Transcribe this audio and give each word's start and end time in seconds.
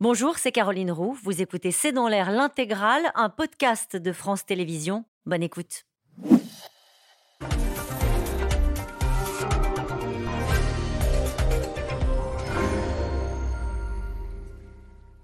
Bonjour, 0.00 0.38
c'est 0.38 0.52
Caroline 0.52 0.92
Roux. 0.92 1.18
Vous 1.24 1.42
écoutez 1.42 1.72
C'est 1.72 1.90
dans 1.90 2.06
l'air 2.06 2.30
l'intégrale, 2.30 3.10
un 3.16 3.28
podcast 3.28 3.96
de 3.96 4.12
France 4.12 4.46
Télévisions. 4.46 5.04
Bonne 5.26 5.42
écoute. 5.42 5.86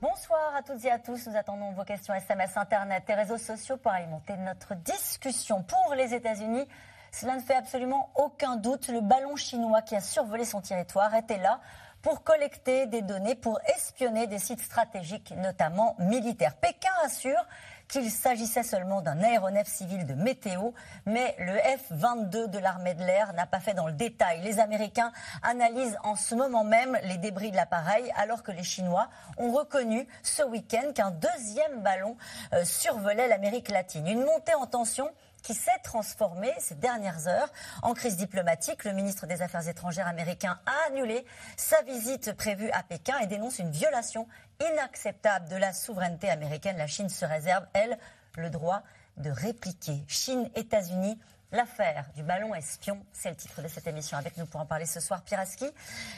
Bonsoir 0.01 0.57
à 0.57 0.63
toutes 0.67 0.85
et 0.85 0.91
à 0.91 0.99
tous. 0.99 1.29
Nous 1.29 1.37
attendons 1.37 1.71
vos 1.71 1.85
questions 1.85 2.13
SMS, 2.13 2.57
Internet 2.57 3.05
et 3.09 3.15
réseaux 3.15 3.39
sociaux 3.39 3.77
pour 3.77 3.93
alimenter 3.93 4.37
notre 4.39 4.75
discussion. 4.75 5.63
Pour 5.63 5.95
les 5.95 6.15
États-Unis, 6.15 6.67
cela 7.13 7.37
ne 7.37 7.41
fait 7.41 7.55
absolument 7.55 8.11
aucun 8.17 8.57
doute. 8.57 8.89
Le 8.89 9.03
ballon 9.03 9.37
chinois 9.37 9.83
qui 9.83 9.95
a 9.95 10.01
survolé 10.01 10.45
son 10.45 10.61
territoire 10.61 11.15
était 11.15 11.39
là 11.39 11.61
pour 12.05 12.23
collecter 12.23 12.87
des 12.87 13.01
données, 13.01 13.35
pour 13.35 13.59
espionner 13.75 14.27
des 14.27 14.39
sites 14.39 14.61
stratégiques, 14.61 15.33
notamment 15.39 15.97
militaires. 15.99 16.55
Pékin 16.55 16.93
assure 17.03 17.43
qu'il 17.89 18.11
s'agissait 18.11 18.63
seulement 18.63 19.01
d'un 19.01 19.23
aéronef 19.23 19.67
civil 19.67 20.07
de 20.07 20.13
météo, 20.13 20.73
mais 21.07 21.35
le 21.39 21.55
F-22 21.55 22.49
de 22.49 22.59
l'armée 22.59 22.93
de 22.93 23.03
l'air 23.03 23.33
n'a 23.33 23.47
pas 23.47 23.59
fait 23.59 23.73
dans 23.73 23.87
le 23.87 23.95
détail. 23.95 24.43
Les 24.43 24.61
Américains 24.61 25.13
analysent 25.43 25.97
en 26.03 26.15
ce 26.15 26.35
moment 26.35 26.63
même 26.63 26.99
les 27.05 27.17
débris 27.17 27.51
de 27.51 27.57
l'appareil, 27.57 28.13
alors 28.17 28.43
que 28.43 28.53
les 28.53 28.65
Chinois 28.65 29.09
ont 29.39 29.53
reconnu 29.53 30.07
ce 30.23 30.43
week-end 30.43 30.93
qu'un 30.95 31.11
deuxième 31.11 31.81
ballon 31.83 32.19
euh, 32.53 32.65
survolait 32.65 33.29
l'Amérique 33.29 33.71
latine. 33.71 34.07
Une 34.07 34.25
montée 34.25 34.55
en 34.55 34.67
tension 34.67 35.11
qui 35.45 35.55
s'est 35.55 35.71
transformé 35.85 36.51
ces 36.59 36.75
dernières 36.75 37.29
heures 37.29 37.53
en 37.83 37.95
crise 37.95 38.17
diplomatique. 38.17 38.83
Le 38.83 38.93
ministre 38.93 39.27
des 39.27 39.43
Affaires 39.43 39.69
étrangères 39.69 40.09
américain 40.09 40.59
a 40.67 40.89
annulé 40.89 41.25
sa 41.57 41.81
visite 41.83 42.33
prévue 42.33 42.71
à 42.71 42.83
Pékin 42.83 43.17
et 43.21 43.27
dénonce 43.27 43.61
une 43.61 43.71
violation 43.71 44.27
inacceptable 44.73 45.49
de 45.49 45.57
la 45.57 45.73
souveraineté 45.73 46.29
américaine. 46.29 46.79
La 46.79 46.89
Chine 46.89 47.11
se 47.11 47.25
réserve, 47.25 47.67
elle, 47.75 47.99
le 48.37 48.51
droit 48.51 48.83
de 49.19 49.31
répliquer. 49.31 50.03
Chine, 50.09 50.51
États-Unis, 50.57 51.19
L'affaire 51.55 52.07
du 52.17 52.25
ballon 52.25 52.53
espion, 52.53 52.99
c'est 53.13 53.31
le 53.31 53.37
titre 53.37 53.63
de 53.63 53.69
cette 53.69 53.87
émission. 53.87 54.19
Avec 54.19 54.37
nous 54.39 54.45
pour 54.45 54.61
en 54.61 54.67
parler 54.67 54.87
ce 54.87 54.99
soir, 54.99 55.23
Pierre 55.23 55.39
Aski. 55.39 55.71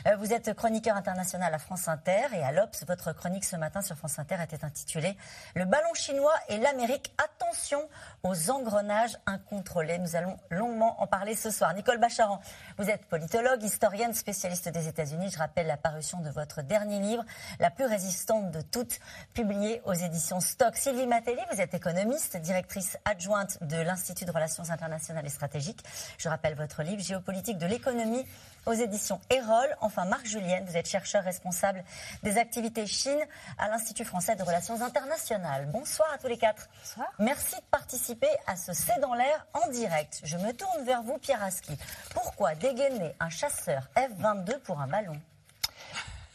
Euh, 0.07 0.17
vous 0.17 0.33
êtes 0.33 0.55
chroniqueur 0.55 0.97
international 0.97 1.53
à 1.53 1.59
France 1.59 1.89
Inter 1.89 2.29
et 2.33 2.43
à 2.43 2.53
l'Obs. 2.53 2.85
Votre 2.89 3.13
chronique 3.13 3.45
ce 3.45 3.55
matin 3.57 3.83
sur 3.83 3.97
France 3.97 4.19
Inter 4.19 4.37
était 4.43 4.65
intitulée 4.65 5.15
Le 5.55 5.67
ballon 5.67 5.93
chinois 5.93 6.33
et 6.49 6.57
l'Amérique. 6.57 7.13
Attention 7.23 7.87
aux 8.27 8.51
engrenages 8.51 9.17
incontrôlés. 9.27 9.99
Nous 9.99 10.17
allons 10.17 10.37
longuement 10.51 11.01
en 11.01 11.07
parler 11.07 11.35
ce 11.35 11.51
soir. 11.51 11.73
Nicole 11.75 11.99
Bacharan, 11.99 12.41
vous 12.77 12.91
êtes 12.91 13.07
politologue, 13.07 13.63
historienne, 13.63 14.15
spécialiste 14.15 14.69
des 14.69 14.89
États-Unis. 14.89 15.31
Je 15.31 15.39
rappelle 15.39 15.67
la 15.67 15.77
parution 15.77 16.21
de 16.21 16.31
votre 16.31 16.63
dernier 16.63 16.99
livre, 17.01 17.25
La 17.61 17.71
plus 17.71 17.85
résistante 17.87 18.51
de 18.51 18.61
toutes, 18.61 18.99
publié 19.33 19.81
aux 19.85 19.93
éditions 19.93 20.41
Stock. 20.41 20.77
Sylvie 20.77 21.07
Matelli, 21.07 21.41
vous 21.53 21.61
êtes 21.61 21.75
économiste, 21.75 22.37
directrice 22.39 22.99
adjointe 23.05 23.63
de 23.63 23.77
l'Institut 23.77 24.25
de 24.25 24.33
Relations 24.33 24.71
internationales 24.71 25.31
stratégique. 25.31 25.85
Je 26.19 26.29
rappelle 26.29 26.55
votre 26.55 26.83
livre 26.83 27.03
Géopolitique 27.03 27.59
de 27.59 27.67
l'économie 27.67 28.27
aux 28.67 28.73
éditions 28.73 29.21
Erol. 29.31 29.77
Enfin, 29.81 30.05
Marc 30.05 30.27
Julienne, 30.27 30.65
vous 30.67 30.77
êtes 30.77 30.89
chercheur 30.89 31.23
responsable 31.23 31.83
des 32.23 32.37
activités 32.37 32.87
Chine 32.87 33.19
à 33.59 33.69
l'Institut 33.69 34.05
français 34.05 34.37
de 34.37 34.43
relations 34.43 34.83
internationales. 34.83 35.67
Bonsoir 35.73 36.09
à 36.13 36.19
tous 36.19 36.27
les 36.27 36.37
quatre. 36.37 36.69
Bonsoir. 36.81 37.09
Merci 37.19 37.57
de 37.57 37.67
participer 37.71 38.29
à 38.47 38.57
ce 38.57 38.73
C'est 38.73 39.01
dans 39.01 39.15
l'air 39.15 39.47
en 39.55 39.71
direct. 39.71 40.21
Je 40.25 40.37
me 40.37 40.53
tourne 40.53 40.85
vers 40.85 41.03
vous, 41.03 41.19
Pierre 41.19 41.43
Aski. 41.43 41.77
Pourquoi 42.13 42.55
dégainer 42.55 43.15
un 43.21 43.31
chasseur 43.31 43.89
F-22 43.97 44.59
pour 44.61 44.81
un 44.81 44.89
ballon? 44.89 45.21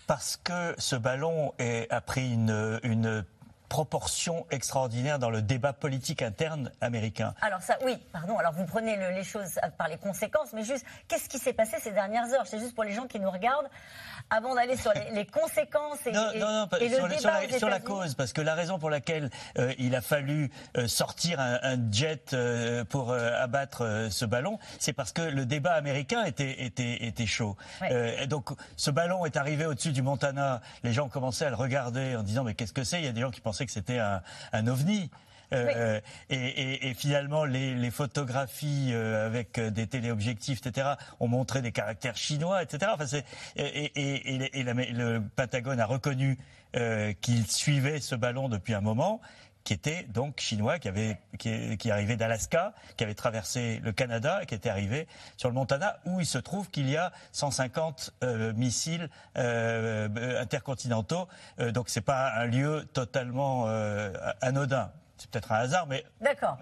Parce 0.08 0.38
que 0.38 0.76
ce 0.78 0.96
ballon 0.96 1.54
a 1.90 2.02
pris 2.02 2.34
une, 2.34 2.80
une 2.84 3.24
proportion 3.72 4.46
extraordinaire 4.52 5.18
dans 5.18 5.30
le 5.30 5.42
débat 5.42 5.72
politique 5.72 6.22
interne 6.22 6.74
américain. 6.82 7.34
Alors 7.42 7.62
ça, 7.62 7.78
oui, 7.86 7.98
pardon. 8.12 8.38
Alors 8.38 8.52
vous 8.52 8.66
prenez 8.66 8.98
les 8.98 9.24
choses 9.24 9.62
par 9.78 9.88
les 9.88 9.96
conséquences, 9.96 10.52
mais 10.52 10.66
juste, 10.66 10.86
qu'est-ce 11.08 11.30
qui 11.30 11.40
s'est 11.40 11.54
passé 11.54 11.78
ces 11.80 11.92
dernières 11.92 12.34
heures? 12.34 12.46
C'est 12.46 12.60
juste 12.60 12.76
pour 12.76 12.84
les 12.84 12.92
gens 12.92 13.08
qui 13.08 13.18
nous 13.18 13.32
regardent, 13.32 13.70
avant 14.30 14.56
d'aller 14.56 14.76
sur 14.76 14.92
les, 15.14 15.26
conséquences 15.26 16.06
et, 16.06 16.12
non, 16.12 16.28
non, 16.36 16.52
non, 16.52 16.68
sur, 16.70 17.08
le 17.08 17.16
débat 17.16 17.58
sur, 17.58 17.70
la, 17.70 17.80
cause, 17.80 18.14
parce 18.16 18.34
que 18.34 18.42
la 18.42 18.56
raison 18.56 18.78
pour 18.78 18.90
laquelle 18.90 19.30
euh, 19.58 19.74
il 19.80 19.96
a 19.96 20.02
fallu 20.02 20.52
euh, 20.76 20.90
sortir 20.90 21.40
un, 21.40 21.78
jet 21.92 22.34
euh, 22.34 22.84
pour 22.84 23.14
abattre 23.14 24.08
ce 24.10 24.26
ballon, 24.26 24.60
c'est 24.80 24.92
parce 24.92 25.14
que 25.14 25.22
le 25.22 25.46
débat 25.46 25.76
américain 25.76 26.26
était, 26.26 26.66
était, 26.66 27.06
était 27.06 27.26
chaud. 27.26 27.56
donc 28.28 28.50
ce 28.76 28.92
ballon 28.92 29.26
est 29.26 29.38
arrivé 29.38 29.66
au-dessus 29.66 29.94
du 29.94 30.02
Montana, 30.02 30.60
les 30.84 30.92
gens 30.92 31.08
commençaient 31.08 31.46
à 31.46 31.50
le 31.50 31.56
regarder 31.56 32.18
en 32.18 32.24
disant 32.24 32.44
mais 32.44 32.54
qu'est-ce 32.54 32.74
que 32.74 32.84
c'est? 32.84 33.00
Il 33.00 33.06
y 33.06 33.10
a 33.10 33.14
des 33.14 33.22
gens 33.22 33.32
qui 33.32 33.40
pensaient 33.40 33.61
que 33.66 33.72
c'était 33.72 34.00
un, 34.00 34.68
ovni. 34.68 35.10
Euh, 35.54 36.00
et, 36.30 36.94
finalement, 36.94 37.44
les, 37.44 37.92
photographies 37.92 38.92
euh, 38.94 39.26
avec 39.26 39.60
des 39.60 39.88
téléobjectifs, 39.88 40.66
etc., 40.66 40.92
ont 41.20 41.28
montré 41.28 41.62
des 41.62 41.74
caractères 41.74 42.16
chinois, 42.16 42.64
etc. 42.64 42.94
Enfin, 42.94 43.06
et, 43.58 44.60
et 44.60 44.64
le 44.64 45.20
Pentagone 45.36 45.80
a 45.80 45.86
reconnu 45.86 46.38
euh, 46.78 47.12
qu'il 47.20 47.46
suivait 47.48 48.00
ce 48.00 48.16
ballon 48.16 48.48
depuis 48.48 48.74
un 48.74 48.80
moment 48.80 49.20
qui 49.64 49.74
était 49.74 50.04
donc 50.04 50.40
chinois, 50.40 50.80
qui 50.80 50.88
avait 50.88 51.20
qui, 51.38 51.78
qui 51.78 51.92
arrivait 51.92 52.16
d'Alaska, 52.16 52.74
qui 52.98 53.04
avait 53.04 53.14
traversé 53.14 53.80
le 53.84 53.92
Canada, 53.92 54.42
et 54.42 54.46
qui 54.46 54.56
était 54.56 54.70
arrivé 54.70 55.08
sur 55.38 55.50
le 55.50 55.56
Montana, 55.56 56.00
où 56.06 56.20
il 56.20 56.26
se 56.26 56.38
trouve 56.38 56.70
qu'il 56.70 56.90
y 56.90 56.98
a 56.98 57.12
150 57.32 58.14
euh, 58.24 58.54
missiles 58.54 59.10
euh, 59.38 60.42
intercontinentaux. 60.42 61.28
Euh, 61.60 61.72
donc 61.72 61.90
c'est 61.90 62.02
pas 62.02 62.34
un 62.34 62.46
lieu 62.46 62.88
totalement 62.94 63.66
euh, 63.68 64.12
anodin. 64.42 64.92
C'est 65.18 65.30
peut-être 65.30 65.52
un 65.52 65.58
hasard, 65.58 65.86
mais 65.88 66.04
d'accord. 66.20 66.58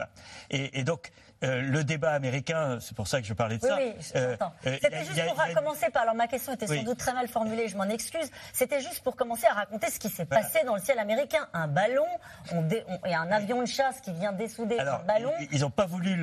Et, 0.49 0.79
et 0.79 0.83
donc 0.83 1.11
euh, 1.43 1.61
le 1.61 1.83
débat 1.85 2.11
américain, 2.11 2.79
c'est 2.81 2.95
pour 2.95 3.07
ça 3.07 3.21
que 3.21 3.27
je 3.27 3.33
parlais 3.33 3.57
de 3.57 3.65
ça. 3.65 3.77
Oui, 3.77 3.93
euh, 4.15 4.35
euh, 4.67 4.77
C'était 4.81 5.05
juste 5.05 5.25
pour 5.25 5.53
commencer 5.53 5.89
par. 5.89 6.03
Alors 6.03 6.15
ma 6.15 6.27
question 6.27 6.53
était 6.53 6.67
sans 6.67 6.83
doute 6.83 6.97
très 6.97 7.13
mal 7.13 7.27
formulée, 7.27 7.69
je 7.69 7.77
m'en 7.77 7.85
excuse. 7.85 8.29
C'était 8.51 8.81
juste 8.81 9.01
pour 9.03 9.15
commencer 9.15 9.47
à 9.47 9.53
raconter 9.53 9.89
ce 9.89 9.99
qui 9.99 10.09
s'est 10.09 10.25
passé 10.25 10.59
dans 10.65 10.75
le 10.75 10.81
ciel 10.81 10.99
américain. 10.99 11.47
Un 11.53 11.67
ballon, 11.67 12.05
on 12.51 12.67
et 12.69 13.15
un 13.15 13.31
avion 13.31 13.61
de 13.61 13.67
chasse 13.67 14.01
qui 14.01 14.11
vient 14.11 14.33
dessouder 14.33 14.79
un 14.79 14.99
ballon. 14.99 15.31
Ils 15.51 15.61
n'ont 15.61 15.69
pas 15.69 15.85
voulu 15.85 16.15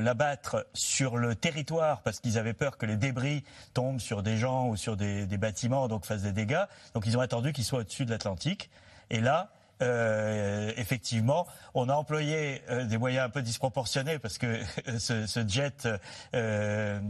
l'abattre 0.00 0.66
sur 0.74 1.16
le 1.16 1.34
territoire 1.34 2.02
parce 2.02 2.20
qu'ils 2.20 2.38
avaient 2.38 2.54
peur 2.54 2.78
que 2.78 2.86
les 2.86 2.96
débris 2.96 3.44
tombent 3.72 4.00
sur 4.00 4.22
des 4.22 4.36
gens 4.36 4.68
ou 4.68 4.76
sur 4.76 4.96
des, 4.96 5.26
des 5.26 5.38
bâtiments, 5.38 5.88
donc 5.88 6.04
fassent 6.04 6.22
des 6.22 6.32
dégâts. 6.32 6.64
Donc 6.94 7.06
ils 7.06 7.18
ont 7.18 7.20
attendu 7.20 7.52
qu'il 7.52 7.64
soit 7.64 7.80
au-dessus 7.80 8.04
de 8.04 8.10
l'Atlantique. 8.10 8.70
Et 9.10 9.20
là, 9.20 9.50
euh, 9.82 10.72
effectivement, 10.76 11.46
on 11.74 11.88
a 11.88 11.94
employé 11.94 12.62
euh, 12.70 12.84
des 12.84 12.98
moyens 12.98 13.26
un 13.26 13.30
peu 13.30 13.42
disproportionnés 13.42 14.18
parce 14.18 14.38
que 14.38 14.60
ce, 14.98 15.44
jet 15.46 15.88
euh, 16.34 17.00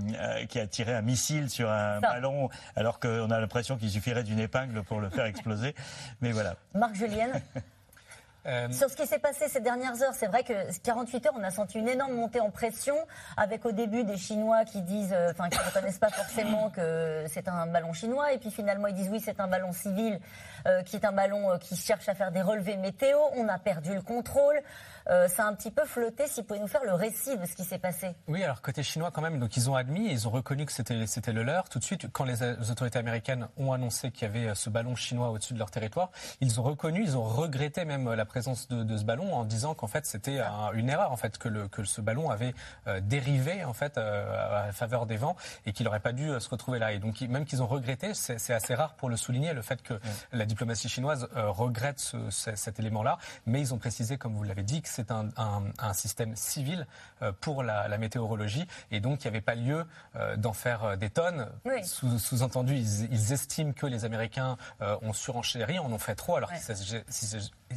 qui 0.49 0.59
a 0.59 0.67
tiré 0.67 0.95
un 0.95 1.03
missile 1.03 1.51
sur 1.51 1.71
un 1.71 2.01
ballon, 2.01 2.49
alors 2.77 3.01
qu'on 3.01 3.31
a 3.31 3.41
l'impression 3.41 3.77
qu'il 3.77 3.91
suffirait 3.91 4.25
d'une 4.25 4.41
épingle 4.41 4.83
pour 4.83 5.01
le 5.01 5.11
faire 5.11 5.27
exploser. 5.27 5.75
Mais 6.21 6.33
voilà. 6.33 6.57
Marc 6.75 6.95
Julienne 6.95 7.41
euh, 8.47 8.71
Sur 8.71 8.91
ce 8.91 8.97
qui 8.97 9.07
s'est 9.07 9.19
passé 9.19 9.49
ces 9.49 9.61
dernières 9.61 10.03
heures, 10.03 10.15
c'est 10.15 10.27
vrai 10.27 10.43
que 10.45 10.53
48 10.83 11.27
heures, 11.27 11.35
on 11.37 11.43
a 11.43 11.51
senti 11.51 11.79
une 11.79 11.89
énorme 11.89 12.15
montée 12.15 12.41
en 12.41 12.51
pression, 12.51 12.97
avec 13.37 13.65
au 13.65 13.73
début 13.73 14.05
des 14.05 14.17
Chinois 14.17 14.65
qui 14.65 14.83
disent, 14.83 15.15
euh, 15.15 15.31
enfin, 15.31 15.49
qui 15.49 15.59
ne 15.59 15.65
reconnaissent 15.65 15.99
pas 15.99 16.11
forcément 16.11 16.71
que 16.71 17.25
c'est 17.29 17.49
un 17.49 17.67
ballon 17.67 17.93
chinois, 17.93 18.33
et 18.33 18.39
puis 18.39 18.51
finalement 18.51 18.87
ils 18.89 18.95
disent 18.95 19.09
oui, 19.11 19.21
c'est 19.21 19.41
un 19.41 19.49
ballon 19.49 19.73
civil, 19.73 20.21
euh, 20.67 20.83
qui 20.83 20.97
est 20.97 21.05
un 21.05 21.13
ballon 21.13 21.59
qui 21.59 21.77
cherche 21.77 22.09
à 22.09 22.15
faire 22.15 22.31
des 22.31 22.43
relevés 22.43 22.77
météo. 22.77 23.19
On 23.37 23.49
a 23.49 23.59
perdu 23.59 23.95
le 23.95 24.03
contrôle. 24.03 24.61
Euh, 25.11 25.29
ça 25.29 25.45
a 25.45 25.49
un 25.49 25.55
petit 25.55 25.71
peu 25.71 25.85
flotté. 25.85 26.27
Si 26.27 26.41
vous 26.41 26.47
pouvez 26.47 26.61
nous 26.61 26.69
faire 26.69 26.85
le 26.85 26.95
récit 26.95 27.37
de 27.37 27.45
ce 27.47 27.55
qui 27.55 27.65
s'est 27.65 27.79
passé. 27.79 28.15
Oui, 28.29 28.43
alors 28.43 28.63
côté 28.63 28.83
chinois 28.83 29.11
quand 29.11 29.23
même, 29.23 29.39
donc 29.39 29.57
ils 29.57 29.69
ont 29.71 29.75
admis, 29.75 30.09
ils 30.11 30.27
ont 30.27 30.31
reconnu 30.31 30.65
que 30.67 30.73
c'était 30.73 31.07
c'était 31.07 31.33
le 31.33 31.43
leur. 31.43 31.69
Tout 31.69 31.79
de 31.79 31.85
suite, 31.85 32.11
quand 32.11 32.25
les, 32.25 32.43
autorités 32.71 32.99
américaines 32.99 33.49
ont 33.57 33.73
annoncé 33.73 34.11
qu'il 34.11 34.23
y 34.23 34.31
avait 34.31 34.49
euh, 34.49 34.55
ce 34.55 34.71
ballon 34.71 34.97
chinois 34.97 35.31
au-dessus 35.31 35.55
de 35.55 35.59
leur 35.59 35.71
territoire, 35.71 36.11
ils 36.41 36.61
ont 36.61 36.63
reconnu, 36.63 37.03
ils 37.03 37.17
ont 37.17 37.25
regretté 37.25 37.85
même 37.85 38.09
euh, 38.09 38.17
la 38.17 38.25
présence 38.25 38.69
de, 38.69 38.83
de 38.83 38.97
ce 38.97 39.05
ballon 39.05 39.35
en 39.35 39.45
disant 39.45 39.75
qu'en 39.75 39.87
fait 39.87 40.07
c'était 40.07 40.41
une 40.75 40.89
erreur 40.89 41.13
en 41.13 41.17
fait 41.17 41.39
que 41.39 41.49
le 41.49 41.69
que 41.69 41.85
ce 41.85 42.01
ballon 42.01 42.31
avait 42.31 42.55
dérivé 43.03 43.65
en 43.65 43.73
fait 43.73 43.99
à 43.99 44.73
faveur 44.73 45.07
des 45.07 45.17
vents 45.17 45.37
et 45.67 45.73
qu'il 45.73 45.85
n'aurait 45.85 46.01
pas 46.01 46.13
dû 46.13 46.29
se 46.39 46.49
retrouver 46.49 46.79
là. 46.79 46.93
Et 46.93 46.99
donc 46.99 47.21
même 47.23 47.45
qu'ils 47.45 47.63
ont 47.63 47.67
regretté, 47.67 48.15
c'est 48.15 48.53
assez 48.53 48.75
rare 48.75 48.95
pour 48.95 49.09
le 49.09 49.17
souligner 49.17 49.53
le 49.53 49.63
fait 49.63 49.83
que 49.83 49.95
la 50.33 50.47
diplomatie 50.47 50.89
chinoise 50.89 51.29
regrette 51.35 52.01
ce, 52.01 52.17
cet 52.31 52.79
élément-là, 52.79 53.19
mais 53.47 53.61
ils 53.61 53.75
ont 53.75 53.79
précisé, 53.79 54.19
comme 54.19 54.35
vous 54.35 54.45
l'avez 54.45 54.63
dit, 54.63 54.83
que 54.83 54.89
c'est 54.95 55.11
un, 55.11 55.93
système 55.93 56.37
civil 56.37 56.87
euh, 57.23 57.33
pour 57.41 57.63
la, 57.63 57.99
météorologie 57.99 58.67
et 58.91 59.01
donc 59.01 59.25
il 59.25 59.29
n'y 59.29 59.37
avait 59.37 59.41
pas 59.41 59.55
lieu 59.55 59.85
euh, 60.17 60.37
d'en 60.37 60.53
faire 60.53 60.85
euh, 60.85 60.97
des 60.97 61.11
tonnes. 61.11 61.49
Sous-entendu, 61.85 62.75
ils, 62.75 63.33
estiment 63.33 63.73
que 63.73 63.87
les 63.87 64.05
Américains 64.05 64.57
ont 64.81 65.13
surenchéri, 65.13 65.79
en 65.79 65.91
ont 65.93 65.99
fait 65.99 66.15
trop 66.15 66.37
alors 66.37 66.51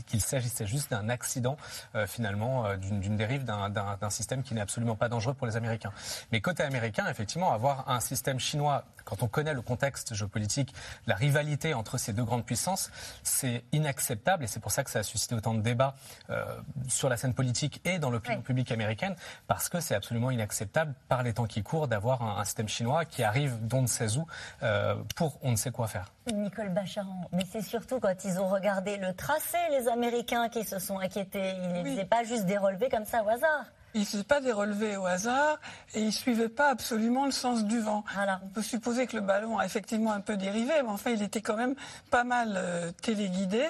qu'il 0.06 0.22
s'agissait 0.22 0.68
juste 0.68 0.92
d'un 0.92 1.10
accident 1.10 1.58
finalement, 2.06 2.76
d'une 2.76 3.16
dérive 3.16 3.44
d'un 3.46 4.10
système 4.10 4.44
qui 4.44 4.54
n'est 4.54 4.62
absolument 4.62 4.96
pas 4.96 5.10
dangereux 5.10 5.34
pour 5.34 5.48
les 5.48 5.56
Américains. 5.56 5.92
Mais 6.32 6.42
côté 6.42 6.64
américain, 6.64 7.08
effectivement, 7.10 7.54
avoir 7.54 7.90
un 7.90 8.00
système 8.00 8.40
chinois 8.40 8.84
quand 9.08 9.24
on 9.24 9.28
connaît 9.28 9.54
le 9.54 9.62
contexte 9.62 10.14
géopolitique, 10.14 10.74
la 11.08 11.16
rivalité 11.16 11.74
entre 11.74 11.98
ces 11.98 12.12
deux 12.12 12.26
grandes 12.26 12.46
puissances, 12.46 12.92
c'est 13.24 13.64
inacceptable 13.72 14.44
et 14.44 14.48
c'est 14.48 14.60
pour 14.60 14.72
ça 14.72 14.84
que 14.84 14.90
ça 14.90 15.00
a 15.00 15.04
suscité 15.04 15.34
autant 15.34 15.54
de 15.54 15.62
débats 15.62 15.96
euh, 16.30 16.44
sur 16.90 17.08
la 17.08 17.16
scène 17.16 17.34
politique 17.34 17.82
et 17.86 18.00
dans 18.00 18.10
l'opinion 18.10 18.42
publique 18.42 18.72
américaine, 18.72 19.16
parce 19.48 19.70
que 19.70 19.80
c'est 19.80 19.96
absolument 19.96 20.30
inacceptable 20.30 20.94
par 21.08 21.24
les 21.24 21.34
temps 21.34 21.46
qui 21.46 21.64
courent 21.64 21.88
d'avoir 21.88 22.22
un, 22.22 22.44
système 22.44 22.68
chinois 22.68 23.06
qui 23.06 23.24
arrive 23.24 23.66
d'on 23.66 23.82
ne 23.82 23.88
sait 23.88 24.18
où 24.18 24.26
euh, 24.64 24.96
pour 25.16 25.38
on 25.42 25.52
ne 25.52 25.56
sait 25.56 25.72
quoi 25.72 25.88
faire. 25.88 26.12
Nicole 26.34 26.70
Bacharan, 26.70 27.30
mais 27.32 27.46
c'est 27.50 27.62
surtout 27.62 28.00
quand 28.00 28.26
ils 28.26 28.40
ont 28.40 28.50
regardé 28.50 28.98
le 28.98 29.14
tracé, 29.14 29.58
les 29.72 29.88
Américains 29.88 30.50
qui 30.50 30.64
se 30.64 30.80
sont 30.80 31.00
inquiétés. 31.00 31.54
Ils 31.76 31.84
ne 31.84 31.90
faisaient 31.90 32.06
pas 32.06 32.24
juste 32.24 32.46
des 32.46 32.58
relevés 32.58 32.90
comme 32.90 33.06
ça 33.06 33.24
au 33.24 33.30
hasard. 33.30 33.66
Il 33.98 34.02
ne 34.02 34.06
faisait 34.06 34.24
pas 34.24 34.42
des 34.42 34.52
relevés 34.52 34.96
au 34.96 35.08
hasard 35.08 35.60
et 35.96 36.02
il 36.02 36.06
ne 36.06 36.12
suivait 36.12 36.50
pas 36.50 36.70
absolument 36.70 37.26
le 37.26 37.32
sens 37.32 37.66
du 37.66 37.80
vent. 37.80 38.04
On 38.44 38.48
peut 38.50 38.62
supposer 38.62 39.08
que 39.08 39.16
le 39.16 39.24
ballon 39.24 39.58
a 39.58 39.66
effectivement 39.66 40.12
un 40.12 40.22
peu 40.22 40.38
dérivé, 40.38 40.72
mais 40.84 40.90
enfin, 40.90 41.10
il 41.10 41.24
était 41.24 41.42
quand 41.42 41.58
même 41.58 41.74
pas 42.12 42.24
mal 42.24 42.54
euh, 42.56 42.92
téléguidé. 43.02 43.66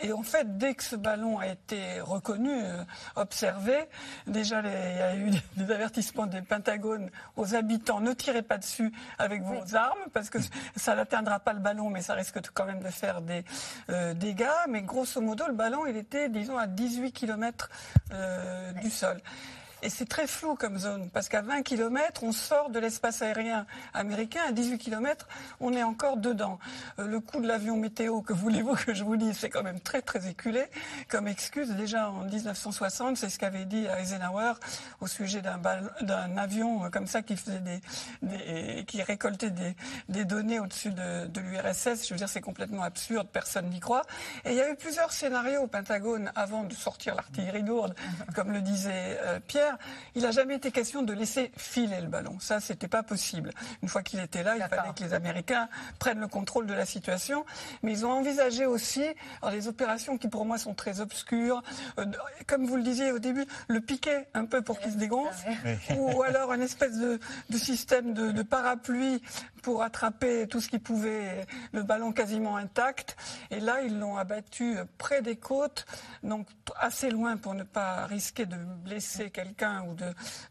Et 0.00 0.14
en 0.14 0.22
fait, 0.22 0.56
dès 0.56 0.74
que 0.74 0.82
ce 0.82 0.96
ballon 0.96 1.38
a 1.40 1.48
été 1.48 2.00
reconnu, 2.00 2.52
euh, 2.54 2.82
observé, 3.16 3.76
déjà, 4.26 4.62
il 4.62 4.66
y 4.96 5.02
a 5.02 5.14
eu 5.14 5.30
des 5.58 5.70
avertissements 5.70 6.24
des 6.24 6.40
Pentagones 6.40 7.10
aux 7.36 7.54
habitants 7.54 8.00
ne 8.00 8.14
tirez 8.14 8.42
pas 8.42 8.56
dessus 8.56 8.90
avec 9.18 9.42
vos 9.42 9.76
armes, 9.76 10.08
parce 10.14 10.30
que 10.30 10.38
ça 10.74 10.94
n'atteindra 10.94 11.38
pas 11.38 11.52
le 11.52 11.60
ballon, 11.60 11.90
mais 11.90 12.00
ça 12.00 12.14
risque 12.14 12.40
quand 12.54 12.64
même 12.64 12.80
de 12.80 12.88
faire 12.88 13.20
des 13.20 13.44
euh, 13.90 14.14
dégâts. 14.14 14.46
Mais 14.70 14.80
grosso 14.80 15.20
modo, 15.20 15.44
le 15.46 15.52
ballon, 15.52 15.84
il 15.84 15.98
était, 15.98 16.30
disons, 16.30 16.56
à 16.56 16.66
18 16.66 17.12
km 17.12 17.68
du 18.80 18.88
sol. 18.88 19.20
Et 19.82 19.90
c'est 19.90 20.06
très 20.06 20.26
flou 20.26 20.54
comme 20.54 20.78
zone, 20.78 21.10
parce 21.10 21.28
qu'à 21.28 21.42
20 21.42 21.62
km, 21.62 22.22
on 22.22 22.32
sort 22.32 22.70
de 22.70 22.78
l'espace 22.78 23.20
aérien 23.20 23.66
américain, 23.92 24.40
à 24.48 24.52
18 24.52 24.78
km, 24.78 25.28
on 25.60 25.72
est 25.74 25.82
encore 25.82 26.16
dedans. 26.16 26.58
Euh, 26.98 27.06
le 27.06 27.20
coût 27.20 27.40
de 27.40 27.46
l'avion 27.46 27.76
météo, 27.76 28.22
que 28.22 28.32
voulez-vous 28.32 28.74
que 28.74 28.94
je 28.94 29.04
vous 29.04 29.16
dise, 29.16 29.36
c'est 29.38 29.50
quand 29.50 29.62
même 29.62 29.80
très 29.80 30.00
très 30.00 30.28
éculé 30.28 30.64
comme 31.08 31.28
excuse. 31.28 31.68
Déjà 31.70 32.10
en 32.10 32.24
1960, 32.24 33.18
c'est 33.18 33.28
ce 33.28 33.38
qu'avait 33.38 33.66
dit 33.66 33.86
Eisenhower 33.98 34.54
au 35.00 35.06
sujet 35.06 35.42
d'un 35.42 36.36
avion 36.36 36.90
comme 36.90 37.06
ça 37.06 37.20
qui 37.22 37.36
faisait 37.36 37.60
des, 37.60 38.84
qui 38.86 39.02
récoltait 39.02 39.50
des, 40.08 40.24
données 40.24 40.58
au-dessus 40.58 40.90
de, 40.90 41.26
de 41.26 41.40
l'URSS. 41.40 42.08
Je 42.08 42.14
veux 42.14 42.18
dire, 42.18 42.28
c'est 42.28 42.40
complètement 42.40 42.82
absurde, 42.82 43.28
personne 43.30 43.68
n'y 43.68 43.80
croit. 43.80 44.02
Et 44.44 44.50
il 44.52 44.56
y 44.56 44.60
a 44.60 44.70
eu 44.70 44.76
plusieurs 44.76 45.12
scénarios 45.12 45.62
au 45.62 45.66
Pentagone 45.66 46.32
avant 46.34 46.64
de 46.64 46.72
sortir 46.72 47.14
l'artillerie 47.14 47.62
lourde, 47.62 47.94
comme 48.34 48.52
le 48.52 48.62
disait 48.62 49.18
euh, 49.22 49.38
Pierre 49.46 49.65
il 50.14 50.22
n'a 50.22 50.30
jamais 50.30 50.56
été 50.56 50.70
question 50.70 51.02
de 51.02 51.12
laisser 51.12 51.50
filer 51.56 52.00
le 52.00 52.08
ballon. 52.08 52.38
Ça, 52.40 52.60
c'était 52.60 52.88
pas 52.88 53.02
possible. 53.02 53.52
Une 53.82 53.88
fois 53.88 54.02
qu'il 54.02 54.20
était 54.20 54.42
là, 54.42 54.56
il 54.56 54.62
fallait 54.62 54.92
que 54.94 55.02
les 55.02 55.14
Américains 55.14 55.68
prennent 55.98 56.20
le 56.20 56.28
contrôle 56.28 56.66
de 56.66 56.74
la 56.74 56.86
situation. 56.86 57.44
Mais 57.82 57.92
ils 57.92 58.06
ont 58.06 58.12
envisagé 58.12 58.66
aussi 58.66 59.04
alors, 59.42 59.52
des 59.52 59.68
opérations 59.68 60.18
qui, 60.18 60.28
pour 60.28 60.44
moi, 60.44 60.58
sont 60.58 60.74
très 60.74 61.00
obscures. 61.00 61.62
Euh, 61.98 62.06
comme 62.46 62.66
vous 62.66 62.76
le 62.76 62.82
disiez 62.82 63.12
au 63.12 63.18
début, 63.18 63.46
le 63.68 63.80
piquer 63.80 64.24
un 64.34 64.44
peu 64.44 64.62
pour 64.62 64.78
qu'il 64.78 64.92
se 64.92 64.98
dégonfle. 64.98 65.46
ou 65.96 66.22
alors 66.22 66.52
une 66.52 66.62
espèce 66.62 66.96
de, 66.96 67.18
système 67.58 68.14
de, 68.14 68.30
de 68.30 68.42
parapluie 68.42 69.22
pour 69.62 69.82
attraper 69.82 70.46
tout 70.46 70.60
ce 70.60 70.68
qui 70.68 70.78
pouvait, 70.78 71.44
le 71.72 71.82
ballon 71.82 72.12
quasiment 72.12 72.56
intact. 72.56 73.16
Et 73.50 73.58
là, 73.58 73.82
ils 73.82 73.98
l'ont 73.98 74.16
abattu 74.16 74.76
près 74.96 75.22
des 75.22 75.34
côtes, 75.34 75.86
donc 76.22 76.46
assez 76.78 77.10
loin 77.10 77.36
pour 77.36 77.54
ne 77.54 77.64
pas 77.64 78.06
risquer 78.06 78.46
de 78.46 78.56
blesser 78.56 79.30
quelqu'un 79.30 79.55
ou 79.62 79.96